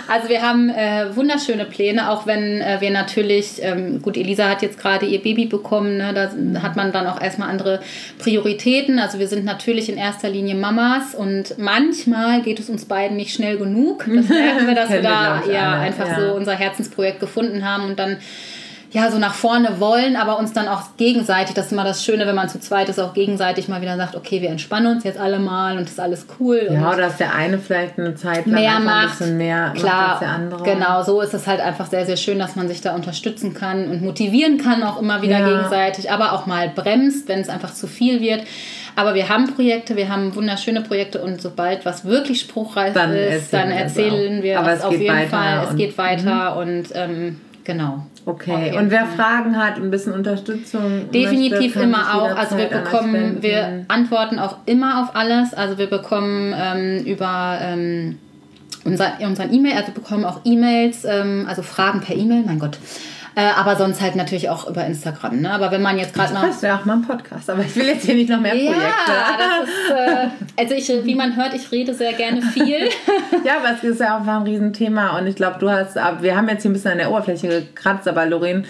also 0.08 0.30
wir 0.30 0.42
haben 0.42 0.70
äh, 0.70 1.14
wunderschöne 1.16 1.66
Pläne, 1.66 2.10
auch 2.10 2.26
wenn 2.26 2.62
äh, 2.62 2.78
wir 2.80 2.92
natürlich, 2.92 3.62
ähm, 3.62 4.02
gut, 4.02 4.16
Elisa 4.16 4.48
hat 4.48 4.62
jetzt 4.62 4.80
gerade 4.80 5.06
ihr 5.06 5.22
Baby 5.22 5.46
bekommen, 5.46 5.98
ne, 5.98 6.14
da 6.14 6.62
hat 6.62 6.78
man 6.78 6.94
dann 6.94 7.08
auch 7.08 7.22
erstmal 7.22 7.50
andere 7.50 7.82
Prioritäten. 8.20 9.00
Also 9.00 9.20
wir 9.20 9.28
sind 9.28 9.44
natürlich 9.44 9.90
in 9.90 9.98
erster 9.98 10.30
Linie 10.30 10.56
Mamas 10.56 11.14
und 11.14 11.58
manchmal 11.58 12.42
geht 12.42 12.60
es 12.60 12.70
uns 12.70 12.86
beiden 12.86 13.18
nicht 13.18 13.34
schnell 13.34 13.58
genug. 13.58 14.06
Das 14.08 14.30
merken 14.30 14.66
wir, 14.66 14.76
dass 14.76 14.90
wir 14.90 15.02
da 15.04 15.44
ja, 15.52 15.80
einfach 15.80 16.08
ja. 16.08 16.20
so 16.20 16.36
unser 16.36 16.54
Herzensprojekt 16.54 17.20
gefunden 17.20 17.66
haben 17.66 17.84
und 17.84 18.00
dann 18.00 18.18
ja, 18.92 19.12
so 19.12 19.20
nach 19.20 19.36
vorne 19.36 19.80
wollen, 19.80 20.16
aber 20.16 20.40
uns 20.40 20.52
dann 20.52 20.68
auch 20.68 20.82
gegenseitig, 20.98 21.54
das 21.54 21.68
ist 21.68 21.72
immer 21.74 21.84
das 21.84 22.04
Schöne, 22.04 22.26
wenn 22.26 22.34
man 22.34 22.50
zu 22.50 22.60
zweit 22.60 22.90
ist, 22.90 23.00
auch 23.00 23.14
gegenseitig 23.14 23.68
mal 23.68 23.82
wieder 23.82 23.96
sagt, 23.98 24.16
okay, 24.16 24.42
wir 24.42 24.50
entspannen 24.50 24.96
uns 24.96 25.04
jetzt 25.04 25.20
alle 25.20 25.38
mal 25.38 25.78
und 25.78 25.84
ist 25.84 26.00
alles 26.00 26.26
cool. 26.40 26.70
Ja, 26.72 26.96
dass 26.96 27.18
der 27.18 27.36
eine 27.36 27.60
vielleicht 27.60 28.00
eine 28.00 28.16
Zeit 28.16 28.48
lang 28.48 28.56
mehr 28.56 28.80
macht, 28.80 29.04
ein 29.04 29.10
bisschen 29.10 29.38
mehr 29.38 29.74
klar, 29.76 29.94
macht 29.94 30.10
als 30.10 30.20
der 30.22 30.30
andere. 30.30 30.64
Genau, 30.64 31.04
so 31.04 31.22
ist 31.22 31.36
es 31.36 31.46
halt 31.46 31.62
einfach 31.62 31.86
sehr, 31.86 32.08
sehr 32.08 32.18
schön, 32.18 32.40
dass 32.40 32.56
man 32.56 32.68
sich 32.68 32.82
da 32.82 32.96
unterstützen 32.96 33.54
kann 33.54 33.90
und 33.90 34.02
motivieren 34.02 34.58
kann 34.58 34.82
auch 34.82 35.00
immer 35.00 35.22
wieder 35.22 35.40
ja. 35.40 35.48
gegenseitig, 35.48 36.12
aber 36.12 36.34
auch 36.34 36.48
mal 36.48 36.70
bremst, 36.70 37.28
wenn 37.28 37.42
es 37.42 37.50
einfach 37.50 37.74
zu 37.74 37.86
viel 37.86 38.22
wird. 38.22 38.42
Aber 38.96 39.14
wir 39.14 39.30
haben 39.30 39.54
Projekte, 39.54 39.98
wir 39.98 40.10
haben 40.10 40.34
wunderschöne 40.34 40.82
Projekte 40.82 41.22
und 41.22 41.42
sobald 41.42 41.86
was 41.86 42.06
wirklich 42.06 42.42
spruchreif 42.42 42.96
dann 42.96 43.14
ist, 43.14 43.54
dann 43.54 43.70
erzählen 43.70 44.42
wir 44.42 44.60
es 44.62 44.82
auf 44.82 44.98
jeden 44.98 45.30
Fall. 45.30 45.68
Es 45.70 45.76
geht 45.76 45.96
weiter 46.00 46.56
mhm. 46.56 46.58
und 46.58 46.86
ähm, 46.96 47.42
Genau. 47.70 48.04
Okay. 48.30 48.78
Und 48.78 48.92
wer 48.92 49.08
Fragen 49.08 49.58
hat, 49.58 49.78
ein 49.78 49.90
bisschen 49.90 50.14
Unterstützung. 50.14 51.10
Definitiv 51.12 51.76
möchte, 51.76 51.82
immer 51.82 52.14
auch. 52.14 52.36
Also 52.36 52.58
wir 52.58 52.68
bekommen, 52.68 53.38
wir 53.42 53.86
antworten 53.88 54.38
auch 54.38 54.58
immer 54.66 55.02
auf 55.02 55.16
alles. 55.16 55.54
Also 55.56 55.80
wir 55.80 55.88
bekommen 55.88 56.54
ähm, 56.56 57.04
über 57.06 57.58
ähm, 57.60 58.20
unser, 58.86 59.14
unseren 59.22 59.52
E-Mail, 59.52 59.74
also 59.74 59.88
wir 59.88 59.96
bekommen 59.96 60.26
auch 60.26 60.42
E-Mails, 60.46 61.06
ähm, 61.06 61.46
also 61.50 61.64
Fragen 61.64 62.02
per 62.02 62.16
E-Mail, 62.16 62.44
mein 62.46 62.60
Gott. 62.60 62.78
Äh, 63.40 63.52
aber 63.56 63.78
sonst 63.78 64.02
halt 64.02 64.18
natürlich 64.18 64.50
auch 64.50 64.68
über 64.68 64.86
Instagram. 64.86 65.40
Ne? 65.40 65.52
Aber 65.52 65.72
wenn 65.72 65.82
man 65.82 65.98
jetzt 65.98 66.14
gerade 66.14 66.34
noch. 66.34 66.42
Das 66.42 66.62
ja 66.62 66.78
auch 66.78 66.84
mal 66.84 66.96
ein 66.96 67.04
Podcast, 67.04 67.50
aber 67.50 67.62
ich 67.62 67.74
will 67.76 67.86
jetzt 67.86 68.06
hier 68.06 68.16
nicht 68.16 68.30
noch 68.30 68.42
mehr 68.42 68.54
ja, 68.54 68.72
Projekte. 68.72 69.12
Das 69.38 69.70
ist, 69.70 69.92
äh, 69.92 70.62
also 70.62 70.76
ich, 70.76 71.06
wie 71.06 71.16
man 71.16 71.38
hört, 71.38 71.54
ich 71.54 71.72
rede 71.72 71.94
sehr 71.94 72.12
gerne 72.14 72.42
viel. 72.42 72.90
ja, 73.46 73.58
aber 73.58 73.76
es 73.78 73.84
ist 73.84 74.02
ja 74.02 74.18
auch 74.18 74.28
ein 74.28 74.44
Riesenthema 74.44 75.18
und 75.18 75.28
ich 75.28 75.36
glaube, 75.36 75.58
du 75.60 75.70
hast, 75.70 75.96
wir 75.96 76.36
haben 76.36 76.50
jetzt 76.50 76.64
hier 76.64 76.72
ein 76.72 76.74
bisschen 76.74 76.92
an 76.92 76.98
der 76.98 77.12
Oberfläche 77.12 77.48
gekratzt, 77.48 78.10
aber 78.10 78.26
Lorraine 78.26 78.64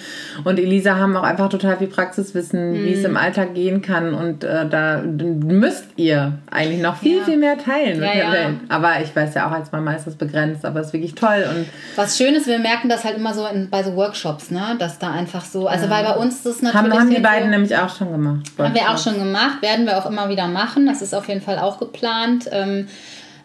und 0.44 0.60
Elisa 0.60 0.98
haben 0.98 1.18
auch 1.18 1.24
einfach 1.24 1.50
total 1.50 1.78
viel 1.78 1.88
Praxiswissen, 1.88 2.74
mhm. 2.74 2.86
wie 2.86 2.94
es 2.94 3.04
im 3.04 3.18
Alltag 3.18 3.56
gehen 3.56 3.82
kann 3.82 4.14
und 4.14 4.44
äh, 4.44 4.68
da 4.70 5.02
müsst 5.02 5.86
ihr 5.96 6.34
eigentlich 6.52 6.82
noch 6.82 6.98
viel, 6.98 7.18
ja. 7.18 7.24
viel 7.24 7.38
mehr 7.38 7.58
teilen. 7.58 8.04
Ja, 8.04 8.14
ja. 8.14 8.54
Aber 8.68 9.02
ich 9.02 9.16
weiß 9.16 9.34
ja 9.34 9.48
auch, 9.48 9.52
als 9.52 9.72
Mama 9.72 9.94
ist 9.94 10.06
das 10.06 10.16
begrenzt, 10.16 10.64
aber 10.64 10.82
es 10.82 10.88
ist 10.88 10.94
wirklich 10.94 11.16
toll. 11.16 11.46
Und 11.50 11.66
Was 11.96 12.18
schön 12.18 12.36
ist, 12.36 12.46
wir 12.46 12.60
merken 12.60 12.88
das 12.88 13.04
halt 13.04 13.18
immer 13.18 13.34
so 13.34 13.48
in, 13.48 13.70
bei 13.70 13.82
so 13.82 13.96
Workshops, 13.96 14.52
ne? 14.52 14.59
Ne? 14.60 14.76
Dass 14.78 15.00
da 15.00 15.12
einfach 15.12 15.46
so, 15.46 15.68
also 15.68 15.86
ja. 15.86 15.92
weil 15.92 16.04
bei 16.04 16.16
uns 16.16 16.44
das 16.44 16.62
natürlich. 16.62 16.92
Haben, 16.92 17.00
haben 17.00 17.10
die 17.10 17.22
beiden 17.22 17.46
so, 17.46 17.52
nämlich 17.52 17.76
auch 17.78 17.96
schon 17.96 18.12
gemacht. 18.12 18.46
Haben 18.58 18.74
wir 18.74 18.90
auch 18.90 18.98
schon 18.98 19.18
gemacht, 19.18 19.62
werden 19.62 19.86
wir 19.86 19.98
auch 19.98 20.06
immer 20.06 20.30
wieder 20.30 20.48
machen. 20.48 20.86
Das 20.86 21.02
ist 21.02 21.14
auf 21.14 21.28
jeden 21.28 21.42
Fall 21.42 21.60
auch 21.60 21.80
geplant. 21.80 22.50
Ähm, 22.52 22.88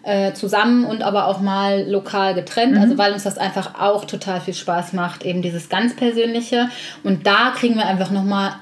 äh, 0.06 0.34
zusammen 0.34 0.84
und 0.84 1.02
aber 1.02 1.28
auch 1.28 1.40
mal 1.40 1.88
lokal 1.88 2.34
getrennt, 2.34 2.74
mhm. 2.74 2.82
also 2.82 2.98
weil 2.98 3.14
uns 3.14 3.22
das 3.22 3.38
einfach 3.38 3.80
auch 3.80 4.04
total 4.04 4.38
viel 4.42 4.52
Spaß 4.52 4.92
macht, 4.92 5.24
eben 5.24 5.40
dieses 5.40 5.70
ganz 5.70 5.96
Persönliche. 5.96 6.68
Und 7.02 7.26
da 7.26 7.54
kriegen 7.56 7.76
wir 7.76 7.86
einfach 7.86 8.10
nochmal 8.10 8.56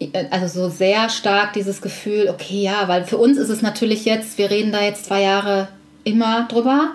äh, 0.00 0.24
also 0.30 0.48
so 0.48 0.68
sehr 0.68 1.08
stark 1.08 1.52
dieses 1.52 1.82
Gefühl, 1.82 2.28
okay, 2.28 2.62
ja, 2.62 2.88
weil 2.88 3.04
für 3.04 3.16
uns 3.16 3.38
ist 3.38 3.48
es 3.48 3.62
natürlich 3.62 4.04
jetzt, 4.06 4.38
wir 4.38 4.50
reden 4.50 4.72
da 4.72 4.80
jetzt 4.82 5.04
zwei 5.04 5.22
Jahre 5.22 5.68
immer 6.02 6.48
drüber 6.48 6.92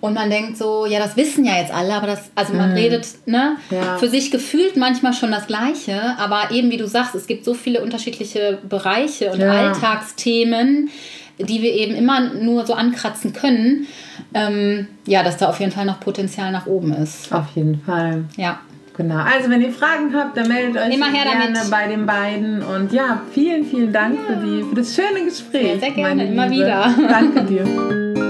und 0.00 0.14
man 0.14 0.30
denkt 0.30 0.56
so, 0.56 0.86
ja, 0.86 1.00
das 1.00 1.16
wissen 1.16 1.44
ja 1.44 1.56
jetzt 1.56 1.74
alle, 1.74 1.94
aber 1.94 2.06
das, 2.06 2.30
also 2.36 2.54
man 2.54 2.70
mhm. 2.70 2.76
redet 2.76 3.06
ne, 3.26 3.56
ja. 3.70 3.96
für 3.98 4.08
sich 4.08 4.30
gefühlt 4.30 4.76
manchmal 4.76 5.12
schon 5.12 5.32
das 5.32 5.46
Gleiche, 5.48 6.14
aber 6.18 6.52
eben 6.52 6.70
wie 6.70 6.76
du 6.76 6.86
sagst, 6.86 7.14
es 7.16 7.26
gibt 7.26 7.44
so 7.44 7.54
viele 7.54 7.82
unterschiedliche 7.82 8.58
Bereiche 8.68 9.32
und 9.32 9.40
ja. 9.40 9.50
Alltagsthemen, 9.50 10.90
die 11.38 11.62
wir 11.62 11.72
eben 11.72 11.96
immer 11.96 12.32
nur 12.32 12.64
so 12.64 12.74
ankratzen 12.74 13.32
können, 13.32 13.86
ähm, 14.34 14.86
ja, 15.04 15.24
dass 15.24 15.36
da 15.36 15.48
auf 15.48 15.58
jeden 15.58 15.72
Fall 15.72 15.84
noch 15.84 15.98
Potenzial 15.98 16.52
nach 16.52 16.66
oben 16.66 16.92
ist. 16.92 17.32
Auf 17.32 17.46
jeden 17.54 17.80
Fall. 17.80 18.24
Ja. 18.36 18.60
Genau. 18.96 19.22
Also 19.22 19.48
wenn 19.48 19.62
ihr 19.62 19.70
Fragen 19.70 20.12
habt, 20.12 20.36
dann 20.36 20.48
meldet 20.48 20.76
euch 20.76 20.92
Immer 20.92 21.06
her 21.06 21.22
gerne 21.24 21.54
damit. 21.54 21.70
bei 21.70 21.86
den 21.86 22.04
beiden. 22.04 22.62
Und 22.64 22.92
ja, 22.92 23.22
vielen, 23.32 23.64
vielen 23.64 23.92
Dank 23.92 24.16
ja. 24.16 24.34
für, 24.34 24.44
die, 24.44 24.64
für 24.64 24.74
das 24.74 24.92
schöne 24.92 25.24
Gespräch. 25.24 25.70
Sehr, 25.70 25.78
sehr 25.78 25.90
gerne, 25.92 26.26
immer 26.26 26.50
wieder. 26.50 26.92
Danke 27.08 27.44
dir. 27.44 28.24